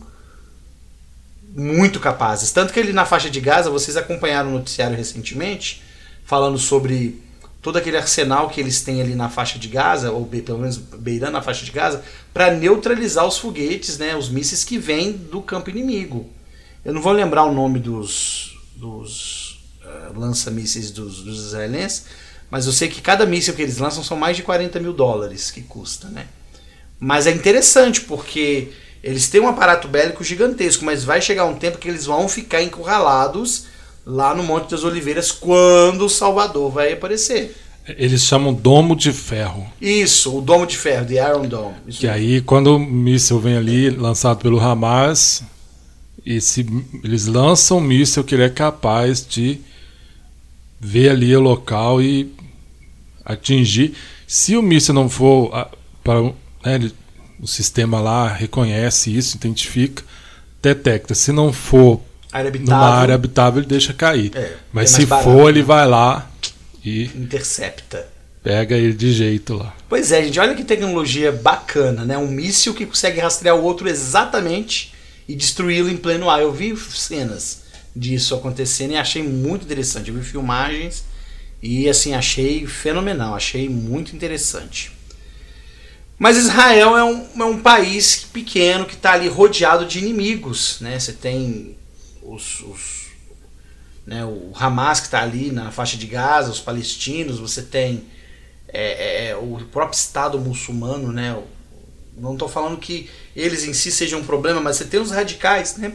muito 1.54 1.98
capazes. 2.00 2.52
Tanto 2.52 2.72
que 2.72 2.80
ele 2.80 2.92
na 2.92 3.06
faixa 3.06 3.30
de 3.30 3.40
Gaza, 3.40 3.70
vocês 3.70 3.96
acompanharam 3.96 4.50
o 4.50 4.52
noticiário 4.52 4.96
recentemente, 4.96 5.82
falando 6.24 6.58
sobre 6.58 7.22
todo 7.62 7.78
aquele 7.78 7.96
arsenal 7.96 8.48
que 8.48 8.60
eles 8.60 8.82
têm 8.82 9.00
ali 9.00 9.14
na 9.14 9.28
faixa 9.28 9.58
de 9.58 9.66
Gaza, 9.66 10.12
ou 10.12 10.24
pelo 10.24 10.60
menos 10.60 10.76
beirando 10.76 11.36
a 11.36 11.42
faixa 11.42 11.64
de 11.64 11.72
Gaza, 11.72 12.04
para 12.32 12.52
neutralizar 12.52 13.26
os 13.26 13.38
foguetes, 13.38 13.98
né, 13.98 14.14
os 14.14 14.28
mísseis 14.28 14.62
que 14.62 14.78
vêm 14.78 15.12
do 15.12 15.42
campo 15.42 15.70
inimigo. 15.70 16.30
Eu 16.84 16.94
não 16.94 17.02
vou 17.02 17.12
lembrar 17.12 17.42
o 17.44 17.52
nome 17.52 17.80
dos, 17.80 18.56
dos 18.76 19.64
uh, 19.82 20.16
lança-mísseis 20.16 20.92
dos, 20.92 21.22
dos 21.22 21.46
israelenses, 21.46 22.04
Mas 22.50 22.66
eu 22.66 22.72
sei 22.72 22.88
que 22.88 23.00
cada 23.00 23.26
míssil 23.26 23.54
que 23.54 23.62
eles 23.62 23.78
lançam 23.78 24.04
são 24.04 24.16
mais 24.16 24.36
de 24.36 24.42
40 24.42 24.78
mil 24.80 24.92
dólares 24.92 25.50
que 25.50 25.62
custa, 25.62 26.08
né? 26.08 26.26
Mas 26.98 27.26
é 27.26 27.30
interessante 27.30 28.00
porque 28.02 28.68
eles 29.02 29.28
têm 29.28 29.40
um 29.40 29.48
aparato 29.48 29.88
bélico 29.88 30.24
gigantesco, 30.24 30.84
mas 30.84 31.04
vai 31.04 31.20
chegar 31.20 31.44
um 31.44 31.54
tempo 31.56 31.78
que 31.78 31.88
eles 31.88 32.06
vão 32.06 32.28
ficar 32.28 32.62
encurralados 32.62 33.66
lá 34.04 34.34
no 34.34 34.42
Monte 34.42 34.70
das 34.70 34.84
Oliveiras 34.84 35.30
quando 35.32 36.06
o 36.06 36.08
Salvador 36.10 36.70
vai 36.70 36.92
aparecer. 36.92 37.54
Eles 37.88 38.22
chamam 38.22 38.52
domo 38.52 38.96
de 38.96 39.12
ferro. 39.12 39.64
Isso, 39.80 40.36
o 40.36 40.40
domo 40.40 40.66
de 40.66 40.76
ferro, 40.76 41.06
the 41.06 41.14
Iron 41.14 41.46
Dome. 41.46 41.74
Isso 41.86 42.00
Que 42.00 42.06
mesmo. 42.08 42.20
aí, 42.20 42.40
quando 42.40 42.74
o 42.74 42.78
míssil 42.80 43.38
vem 43.38 43.56
ali, 43.56 43.90
lançado 43.90 44.38
pelo 44.38 44.58
Hamas, 44.58 45.44
esse, 46.24 46.66
eles 47.04 47.26
lançam 47.26 47.78
um 47.78 47.80
míssil 47.80 48.24
que 48.24 48.34
ele 48.34 48.42
é 48.42 48.48
capaz 48.48 49.24
de 49.24 49.60
ver 50.80 51.10
ali 51.10 51.34
o 51.36 51.40
local 51.40 52.00
e 52.02 52.32
atingir. 53.24 53.94
Se 54.26 54.56
o 54.56 54.62
míssil 54.62 54.94
não 54.94 55.08
for 55.08 55.50
ah, 55.54 55.68
para 56.02 56.20
o- 56.22 56.34
né, 56.64 56.74
ele- 56.76 56.94
o 57.40 57.46
sistema 57.46 58.00
lá 58.00 58.28
reconhece 58.28 59.14
isso, 59.16 59.36
identifica, 59.36 60.02
detecta. 60.62 61.14
Se 61.14 61.32
não 61.32 61.52
for 61.52 62.00
área 62.32 62.50
numa 62.50 62.76
área 62.88 63.14
habitável, 63.14 63.60
ele 63.60 63.68
deixa 63.68 63.92
cair. 63.92 64.30
É, 64.34 64.54
Mas 64.72 64.92
é 64.94 65.00
se 65.00 65.06
barato, 65.06 65.24
for, 65.30 65.44
né? 65.44 65.50
ele 65.50 65.62
vai 65.62 65.86
lá 65.86 66.30
e 66.84 67.04
intercepta. 67.14 68.06
pega 68.42 68.76
ele 68.76 68.92
de 68.94 69.12
jeito 69.12 69.54
lá. 69.54 69.74
Pois 69.88 70.12
é, 70.12 70.22
gente, 70.24 70.38
olha 70.40 70.54
que 70.54 70.64
tecnologia 70.64 71.30
bacana, 71.32 72.04
né? 72.04 72.16
Um 72.16 72.28
míssil 72.28 72.72
que 72.74 72.86
consegue 72.86 73.20
rastrear 73.20 73.56
o 73.56 73.62
outro 73.62 73.88
exatamente 73.88 74.92
e 75.28 75.34
destruí-lo 75.34 75.88
em 75.90 75.96
pleno 75.96 76.30
ar. 76.30 76.40
Eu 76.40 76.52
vi 76.52 76.74
cenas 76.76 77.62
disso 77.96 78.34
acontecendo 78.36 78.92
e 78.92 78.96
achei 78.96 79.22
muito 79.22 79.64
interessante. 79.64 80.10
Eu 80.10 80.16
vi 80.16 80.22
filmagens 80.24 81.04
e 81.62 81.88
assim 81.88 82.14
achei 82.14 82.66
fenomenal, 82.66 83.34
achei 83.34 83.68
muito 83.68 84.14
interessante. 84.16 84.92
Mas 86.18 86.36
Israel 86.38 86.96
é 86.96 87.04
um, 87.04 87.26
é 87.42 87.44
um 87.44 87.60
país 87.60 88.24
pequeno 88.32 88.86
que 88.86 88.94
está 88.94 89.12
ali 89.12 89.28
rodeado 89.28 89.84
de 89.84 89.98
inimigos, 89.98 90.78
né? 90.80 90.98
Você 90.98 91.12
tem 91.12 91.76
os, 92.22 92.60
os- 92.62 93.06
né, 94.06 94.24
o 94.24 94.52
Hamas 94.54 95.00
que 95.00 95.06
está 95.06 95.22
ali 95.22 95.50
na 95.50 95.70
faixa 95.72 95.96
de 95.96 96.06
Gaza, 96.06 96.50
os 96.50 96.60
palestinos, 96.60 97.38
você 97.40 97.62
tem 97.62 98.04
é, 98.68 99.28
é, 99.30 99.36
o 99.36 99.58
próprio 99.72 99.96
Estado 99.98 100.38
muçulmano, 100.38 101.12
né? 101.12 101.36
Não 102.16 102.34
estou 102.34 102.48
falando 102.48 102.78
que 102.78 103.10
eles 103.36 103.64
em 103.64 103.74
si 103.74 103.92
sejam 103.92 104.20
um 104.20 104.24
problema, 104.26 104.60
mas 104.60 104.76
você 104.76 104.84
tem 104.86 105.00
os 105.00 105.10
radicais, 105.10 105.76
né? 105.76 105.92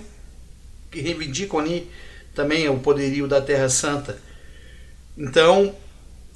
Que 0.92 1.02
reivindicam 1.02 1.60
ali 1.60 1.90
também 2.36 2.68
o 2.70 2.78
poderio 2.80 3.28
da 3.28 3.42
Terra 3.42 3.70
Santa. 3.70 4.20
Então, 5.18 5.74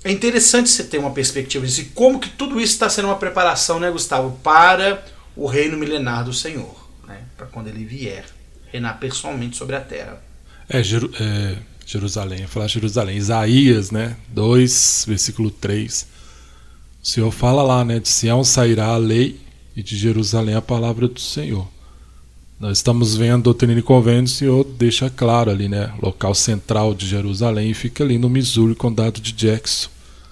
é 0.03 0.11
interessante 0.11 0.69
você 0.69 0.83
ter 0.83 0.97
uma 0.97 1.11
perspectiva 1.11 1.65
disso. 1.65 1.81
E 1.81 1.85
como 1.85 2.19
que 2.19 2.29
tudo 2.29 2.59
isso 2.59 2.73
está 2.73 2.89
sendo 2.89 3.07
uma 3.07 3.17
preparação, 3.17 3.79
né, 3.79 3.89
Gustavo, 3.91 4.39
para 4.43 5.03
o 5.35 5.47
reino 5.47 5.77
milenar 5.77 6.23
do 6.23 6.33
Senhor, 6.33 6.89
né? 7.07 7.23
Para 7.35 7.47
quando 7.47 7.67
ele 7.67 7.83
vier 7.83 8.25
reinar 8.71 8.99
pessoalmente 8.99 9.57
sobre 9.57 9.75
a 9.75 9.81
Terra. 9.81 10.21
É, 10.69 10.81
Jeru- 10.83 11.11
é, 11.19 11.57
Jerusalém, 11.85 12.41
eu 12.41 12.47
falar 12.47 12.67
Jerusalém, 12.67 13.17
Isaías, 13.17 13.91
né? 13.91 14.15
2, 14.29 15.05
versículo 15.07 15.49
3. 15.51 16.07
O 17.03 17.07
Senhor 17.07 17.31
fala 17.31 17.61
lá, 17.61 17.83
né? 17.85 17.99
De 17.99 18.07
Sião 18.07 18.43
sairá 18.43 18.87
a 18.87 18.97
lei 18.97 19.39
e 19.75 19.83
de 19.83 19.97
Jerusalém 19.97 20.55
a 20.55 20.61
palavra 20.61 21.07
do 21.07 21.19
Senhor. 21.19 21.67
Nós 22.59 22.77
estamos 22.77 23.15
vendo 23.17 23.33
a 23.35 23.43
doutrina 23.43 23.77
e 23.77 23.81
convênio, 23.81 24.23
o 24.23 24.27
Senhor 24.27 24.63
deixa 24.63 25.09
claro 25.09 25.51
ali, 25.51 25.67
né? 25.67 25.93
Local 26.01 26.33
central 26.33 26.93
de 26.93 27.05
Jerusalém 27.05 27.73
fica 27.73 28.03
ali 28.03 28.17
no 28.17 28.29
Missouri, 28.29 28.73
condado 28.75 29.19
de 29.19 29.33
Jackson. 29.33 29.89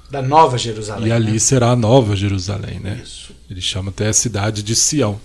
Da 0.09 0.21
Nova 0.21 0.57
Jerusalém. 0.57 1.09
e 1.09 1.11
ali 1.11 1.34
né? 1.34 1.39
será 1.39 1.71
a 1.71 1.76
nova 1.76 2.15
Jerusalém, 2.15 2.80
né? 2.80 3.01
Isso. 3.03 3.34
Ele 3.49 3.59
chama 3.61 3.89
até 3.89 4.07
a 4.07 4.13
cidade 4.13 4.63
de 4.63 4.76
Sião. 4.76 5.19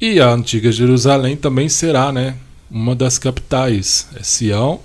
E 0.00 0.18
a 0.20 0.30
antiga 0.32 0.72
Jerusalém 0.72 1.36
também 1.36 1.68
será, 1.68 2.10
né, 2.12 2.36
uma 2.70 2.94
das 2.94 3.18
capitais. 3.18 4.08
É 4.16 4.22
Sião 4.22 4.80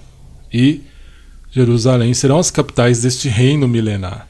e 0.53 0.81
Jerusalém 1.51 2.13
serão 2.13 2.37
as 2.37 2.51
capitais 2.51 3.01
deste 3.01 3.29
reino 3.29 3.67
milenar. 3.67 4.27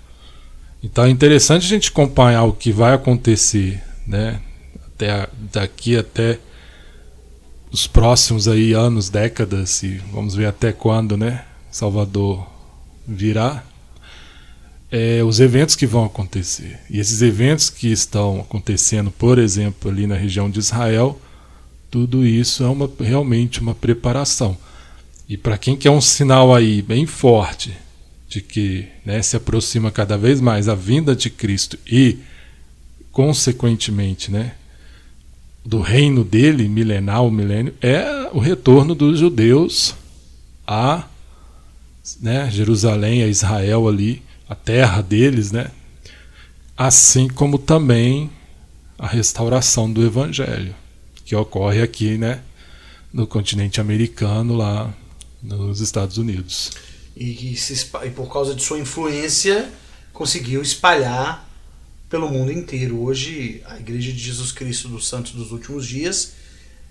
Então 0.83 1.05
é 1.05 1.09
interessante 1.09 1.65
a 1.65 1.69
gente 1.69 1.89
acompanhar 1.89 2.43
o 2.43 2.53
que 2.53 2.71
vai 2.71 2.93
acontecer, 2.93 3.81
né, 4.05 4.39
até 4.85 5.11
a- 5.11 5.29
daqui 5.51 5.97
até 5.97 6.39
os 7.71 7.87
próximos 7.87 8.47
aí 8.47 8.73
anos, 8.73 9.09
décadas 9.09 9.83
e 9.83 10.01
vamos 10.11 10.35
ver 10.35 10.45
até 10.45 10.71
quando, 10.71 11.17
né, 11.17 11.43
Salvador 11.71 12.47
virá 13.07 13.63
é, 14.91 15.23
os 15.23 15.39
eventos 15.39 15.75
que 15.75 15.85
vão 15.85 16.05
acontecer. 16.05 16.79
E 16.89 16.99
esses 16.99 17.21
eventos 17.21 17.69
que 17.69 17.91
estão 17.91 18.41
acontecendo, 18.41 19.11
por 19.11 19.37
exemplo, 19.37 19.91
ali 19.91 20.07
na 20.07 20.15
região 20.15 20.49
de 20.49 20.59
Israel, 20.59 21.19
tudo 21.91 22.25
isso 22.25 22.63
é 22.63 22.67
uma, 22.67 22.89
realmente 22.99 23.59
uma 23.59 23.75
preparação. 23.75 24.57
E 25.27 25.35
para 25.35 25.57
quem 25.57 25.75
quer 25.75 25.91
um 25.91 26.01
sinal 26.01 26.55
aí 26.55 26.81
bem 26.81 27.05
forte 27.05 27.73
de 28.29 28.41
que 28.41 28.87
né, 29.05 29.21
se 29.21 29.35
aproxima 29.35 29.91
cada 29.91 30.17
vez 30.17 30.41
mais 30.41 30.67
a 30.67 30.75
vinda 30.75 31.15
de 31.15 31.29
Cristo 31.29 31.77
e, 31.85 32.17
consequentemente, 33.11 34.31
né, 34.31 34.53
do 35.67 35.81
reino 35.81 36.23
dele, 36.23 36.69
milenar, 36.69 37.25
o 37.25 37.29
milênio, 37.29 37.73
é 37.81 38.29
o 38.31 38.39
retorno 38.39 38.95
dos 38.95 39.19
judeus 39.19 39.93
a 40.65 41.03
né, 42.21 42.49
Jerusalém, 42.49 43.21
a 43.21 43.27
Israel 43.27 43.85
ali, 43.85 44.23
a 44.47 44.55
terra 44.55 45.01
deles, 45.01 45.51
né? 45.51 45.69
Assim 46.77 47.27
como 47.27 47.59
também 47.59 48.29
a 48.97 49.07
restauração 49.07 49.91
do 49.91 50.05
evangelho, 50.05 50.73
que 51.25 51.35
ocorre 51.35 51.81
aqui, 51.81 52.17
né, 52.17 52.41
no 53.11 53.27
continente 53.27 53.81
americano 53.81 54.55
lá 54.55 54.93
nos 55.43 55.81
Estados 55.81 56.17
Unidos. 56.17 56.71
E, 57.15 57.57
se 57.57 57.89
e 58.05 58.09
por 58.09 58.31
causa 58.31 58.55
de 58.55 58.63
sua 58.63 58.79
influência 58.79 59.69
conseguiu 60.13 60.61
espalhar 60.61 61.46
pelo 62.09 62.29
mundo 62.29 62.51
inteiro. 62.51 63.01
Hoje 63.01 63.61
a 63.65 63.77
Igreja 63.77 64.11
de 64.11 64.19
Jesus 64.19 64.51
Cristo 64.51 64.87
dos 64.87 65.07
Santos 65.07 65.33
dos 65.33 65.51
Últimos 65.51 65.85
Dias 65.85 66.33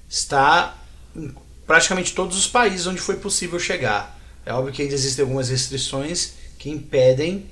está 0.09 0.77
em 1.15 1.35
praticamente 1.67 2.15
todos 2.15 2.37
os 2.37 2.47
países 2.47 2.87
onde 2.87 3.01
foi 3.01 3.17
possível 3.17 3.59
chegar. 3.59 4.19
É 4.45 4.53
óbvio 4.53 4.73
que 4.73 4.83
ainda 4.83 4.95
existem 4.95 5.23
algumas 5.23 5.49
restrições 5.49 6.35
que 6.59 6.71
impedem 6.71 7.47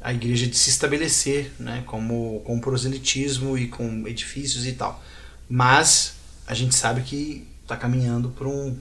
a 0.00 0.12
igreja 0.12 0.46
de 0.46 0.56
se 0.56 0.70
estabelecer, 0.70 1.50
né, 1.58 1.82
como 1.84 2.40
com 2.44 2.60
proselitismo 2.60 3.58
e 3.58 3.66
com 3.66 4.06
edifícios 4.06 4.64
e 4.64 4.72
tal. 4.72 5.02
Mas 5.48 6.14
a 6.46 6.54
gente 6.54 6.74
sabe 6.74 7.02
que 7.02 7.46
está 7.62 7.76
caminhando 7.76 8.28
para 8.28 8.46
um, 8.46 8.78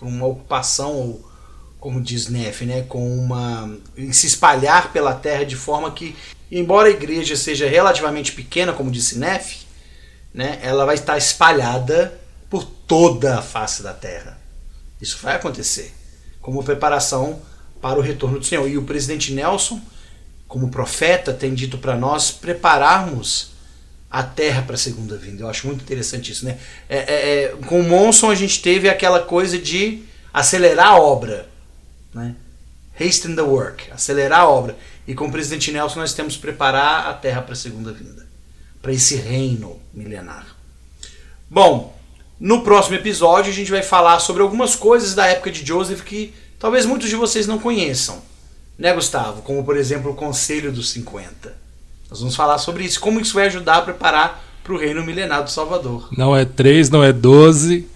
uma 0.00 0.26
ocupação 0.26 0.92
ou 0.92 1.30
como 1.78 2.00
diz 2.00 2.28
Neff, 2.28 2.64
né, 2.64 2.82
com 2.82 3.16
uma 3.18 3.78
se 4.12 4.26
espalhar 4.26 4.92
pela 4.92 5.14
terra 5.14 5.44
de 5.44 5.56
forma 5.56 5.90
que, 5.92 6.16
embora 6.50 6.88
a 6.88 6.90
igreja 6.90 7.36
seja 7.36 7.68
relativamente 7.68 8.32
pequena, 8.32 8.72
como 8.72 8.90
disse 8.90 9.18
Neff, 9.18 9.66
né, 10.32 10.58
ela 10.62 10.84
vai 10.84 10.94
estar 10.94 11.16
espalhada 11.16 12.18
por 12.50 12.64
toda 12.64 13.38
a 13.38 13.42
face 13.42 13.82
da 13.82 13.92
terra. 13.92 14.38
Isso 15.00 15.18
vai 15.22 15.36
acontecer 15.36 15.94
como 16.40 16.62
preparação 16.62 17.42
para 17.80 17.98
o 17.98 18.02
retorno 18.02 18.38
do 18.38 18.44
Senhor. 18.44 18.68
E 18.68 18.78
o 18.78 18.84
presidente 18.84 19.32
Nelson, 19.32 19.80
como 20.46 20.70
profeta, 20.70 21.32
tem 21.32 21.54
dito 21.54 21.78
para 21.78 21.96
nós 21.96 22.30
prepararmos 22.30 23.50
a 24.10 24.22
terra 24.22 24.62
para 24.62 24.76
a 24.76 24.78
segunda 24.78 25.16
vinda. 25.16 25.42
Eu 25.42 25.48
acho 25.48 25.66
muito 25.66 25.82
interessante 25.82 26.32
isso, 26.32 26.44
né? 26.44 26.58
É, 26.88 26.98
é, 26.98 27.42
é, 27.42 27.48
com 27.66 27.80
o 27.80 27.82
Monson 27.82 28.30
a 28.30 28.34
gente 28.34 28.62
teve 28.62 28.88
aquela 28.88 29.20
coisa 29.20 29.58
de 29.58 30.04
acelerar 30.32 30.88
a 30.88 30.98
obra, 31.00 31.48
né? 32.16 32.34
Hasten 32.98 33.36
the 33.36 33.42
work, 33.42 33.90
acelerar 33.92 34.40
a 34.40 34.48
obra. 34.48 34.76
E 35.06 35.14
com 35.14 35.26
o 35.26 35.30
presidente 35.32 35.70
Nelson 35.70 36.00
nós 36.00 36.14
temos 36.14 36.34
que 36.34 36.40
preparar 36.40 37.08
a 37.08 37.12
terra 37.12 37.42
para 37.42 37.52
a 37.52 37.56
segunda 37.56 37.92
vinda, 37.92 38.26
para 38.80 38.92
esse 38.92 39.16
reino 39.16 39.78
milenar. 39.92 40.46
Bom, 41.48 41.96
no 42.40 42.62
próximo 42.62 42.96
episódio 42.96 43.52
a 43.52 43.54
gente 43.54 43.70
vai 43.70 43.82
falar 43.82 44.18
sobre 44.18 44.42
algumas 44.42 44.74
coisas 44.74 45.14
da 45.14 45.26
época 45.26 45.52
de 45.52 45.64
Joseph 45.64 46.02
que 46.02 46.34
talvez 46.58 46.86
muitos 46.86 47.08
de 47.08 47.16
vocês 47.16 47.46
não 47.46 47.58
conheçam, 47.58 48.20
né, 48.78 48.92
Gustavo? 48.92 49.42
Como 49.42 49.62
por 49.62 49.76
exemplo 49.76 50.10
o 50.10 50.14
Conselho 50.14 50.72
dos 50.72 50.90
50. 50.90 51.54
Nós 52.10 52.20
vamos 52.20 52.34
falar 52.34 52.58
sobre 52.58 52.84
isso, 52.84 52.98
como 52.98 53.20
isso 53.20 53.34
vai 53.34 53.46
ajudar 53.46 53.76
a 53.76 53.82
preparar 53.82 54.42
para 54.64 54.72
o 54.72 54.78
reino 54.78 55.04
milenar 55.04 55.44
do 55.44 55.50
Salvador. 55.50 56.08
Não 56.16 56.34
é 56.34 56.44
3, 56.44 56.90
não 56.90 57.04
é 57.04 57.12
12, 57.12 57.86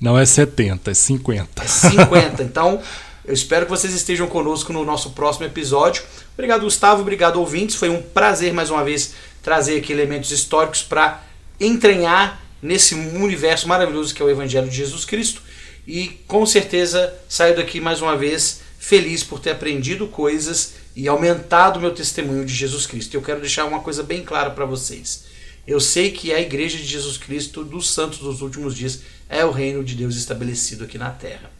não 0.00 0.18
é 0.18 0.26
70, 0.26 0.90
é 0.90 0.94
50. 0.94 1.62
É 1.62 1.66
50. 1.66 2.42
então, 2.44 2.80
eu 3.28 3.34
espero 3.34 3.66
que 3.66 3.70
vocês 3.70 3.92
estejam 3.92 4.26
conosco 4.26 4.72
no 4.72 4.86
nosso 4.86 5.10
próximo 5.10 5.44
episódio. 5.44 6.02
Obrigado, 6.32 6.62
Gustavo. 6.62 7.02
Obrigado, 7.02 7.38
ouvintes. 7.38 7.76
Foi 7.76 7.90
um 7.90 8.00
prazer 8.00 8.54
mais 8.54 8.70
uma 8.70 8.82
vez 8.82 9.12
trazer 9.42 9.76
aqui 9.76 9.92
elementos 9.92 10.32
históricos 10.32 10.82
para 10.82 11.22
entranhar 11.60 12.42
nesse 12.62 12.94
universo 12.94 13.68
maravilhoso 13.68 14.14
que 14.14 14.22
é 14.22 14.24
o 14.24 14.30
Evangelho 14.30 14.66
de 14.66 14.74
Jesus 14.74 15.04
Cristo. 15.04 15.42
E 15.86 16.08
com 16.26 16.46
certeza 16.46 17.14
saio 17.28 17.54
daqui 17.54 17.82
mais 17.82 18.00
uma 18.00 18.16
vez 18.16 18.62
feliz 18.78 19.22
por 19.22 19.40
ter 19.40 19.50
aprendido 19.50 20.08
coisas 20.08 20.76
e 20.96 21.06
aumentado 21.06 21.78
meu 21.78 21.92
testemunho 21.92 22.46
de 22.46 22.54
Jesus 22.54 22.86
Cristo. 22.86 23.14
Eu 23.14 23.20
quero 23.20 23.40
deixar 23.40 23.66
uma 23.66 23.80
coisa 23.80 24.02
bem 24.02 24.24
clara 24.24 24.48
para 24.48 24.64
vocês. 24.64 25.24
Eu 25.66 25.80
sei 25.80 26.12
que 26.12 26.32
a 26.32 26.40
igreja 26.40 26.78
de 26.78 26.86
Jesus 26.86 27.18
Cristo 27.18 27.62
dos 27.62 27.92
santos 27.92 28.20
dos 28.20 28.40
últimos 28.40 28.74
dias 28.74 29.00
é 29.28 29.44
o 29.44 29.50
reino 29.50 29.84
de 29.84 29.94
Deus 29.94 30.16
estabelecido 30.16 30.84
aqui 30.84 30.96
na 30.96 31.10
terra. 31.10 31.57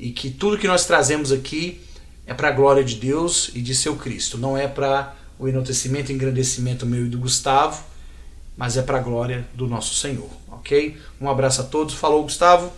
E 0.00 0.12
que 0.12 0.30
tudo 0.30 0.56
que 0.56 0.66
nós 0.66 0.86
trazemos 0.86 1.30
aqui 1.30 1.78
é 2.26 2.32
para 2.32 2.48
a 2.48 2.52
glória 2.52 2.82
de 2.82 2.94
Deus 2.94 3.50
e 3.54 3.60
de 3.60 3.74
seu 3.74 3.96
Cristo. 3.96 4.38
Não 4.38 4.56
é 4.56 4.66
para 4.66 5.14
o 5.38 5.46
enaltecimento 5.46 6.10
e 6.10 6.14
engrandecimento 6.14 6.86
meu 6.86 7.04
e 7.04 7.08
do 7.10 7.18
Gustavo, 7.18 7.84
mas 8.56 8.78
é 8.78 8.82
para 8.82 8.96
a 8.96 9.02
glória 9.02 9.46
do 9.54 9.66
nosso 9.66 9.94
Senhor, 9.94 10.30
ok? 10.50 10.96
Um 11.20 11.28
abraço 11.28 11.60
a 11.60 11.64
todos. 11.64 11.94
Falou, 11.94 12.22
Gustavo. 12.22 12.72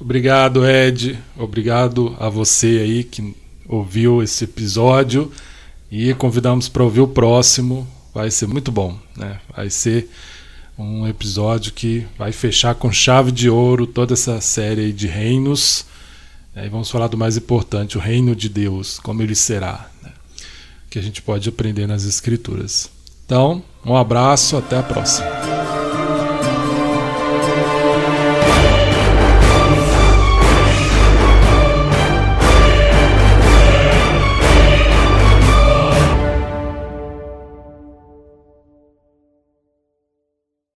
Obrigado, 0.00 0.68
Ed. 0.68 1.16
Obrigado 1.36 2.16
a 2.18 2.28
você 2.28 2.80
aí 2.82 3.04
que 3.04 3.34
ouviu 3.68 4.20
esse 4.20 4.42
episódio 4.42 5.30
e 5.90 6.12
convidamos 6.14 6.68
para 6.68 6.82
ouvir 6.82 7.00
o 7.00 7.08
próximo. 7.08 7.86
Vai 8.12 8.30
ser 8.30 8.48
muito 8.48 8.72
bom, 8.72 8.98
né? 9.16 9.38
Vai 9.54 9.70
ser 9.70 10.10
um 10.76 11.06
episódio 11.06 11.72
que 11.72 12.06
vai 12.18 12.32
fechar 12.32 12.74
com 12.74 12.90
chave 12.90 13.30
de 13.30 13.48
ouro 13.48 13.86
toda 13.86 14.14
essa 14.14 14.40
série 14.40 14.92
de 14.92 15.06
reinos. 15.06 15.86
E 16.58 16.70
vamos 16.70 16.90
falar 16.90 17.08
do 17.08 17.18
mais 17.18 17.36
importante, 17.36 17.98
o 17.98 18.00
reino 18.00 18.34
de 18.34 18.48
Deus, 18.48 18.98
como 18.98 19.22
ele 19.22 19.34
será, 19.34 19.90
né? 20.02 20.10
que 20.88 20.98
a 20.98 21.02
gente 21.02 21.20
pode 21.20 21.46
aprender 21.46 21.86
nas 21.86 22.04
Escrituras. 22.04 22.88
Então, 23.26 23.62
um 23.84 23.94
abraço, 23.94 24.56
até 24.56 24.78
a 24.78 24.82
próxima. 24.82 25.26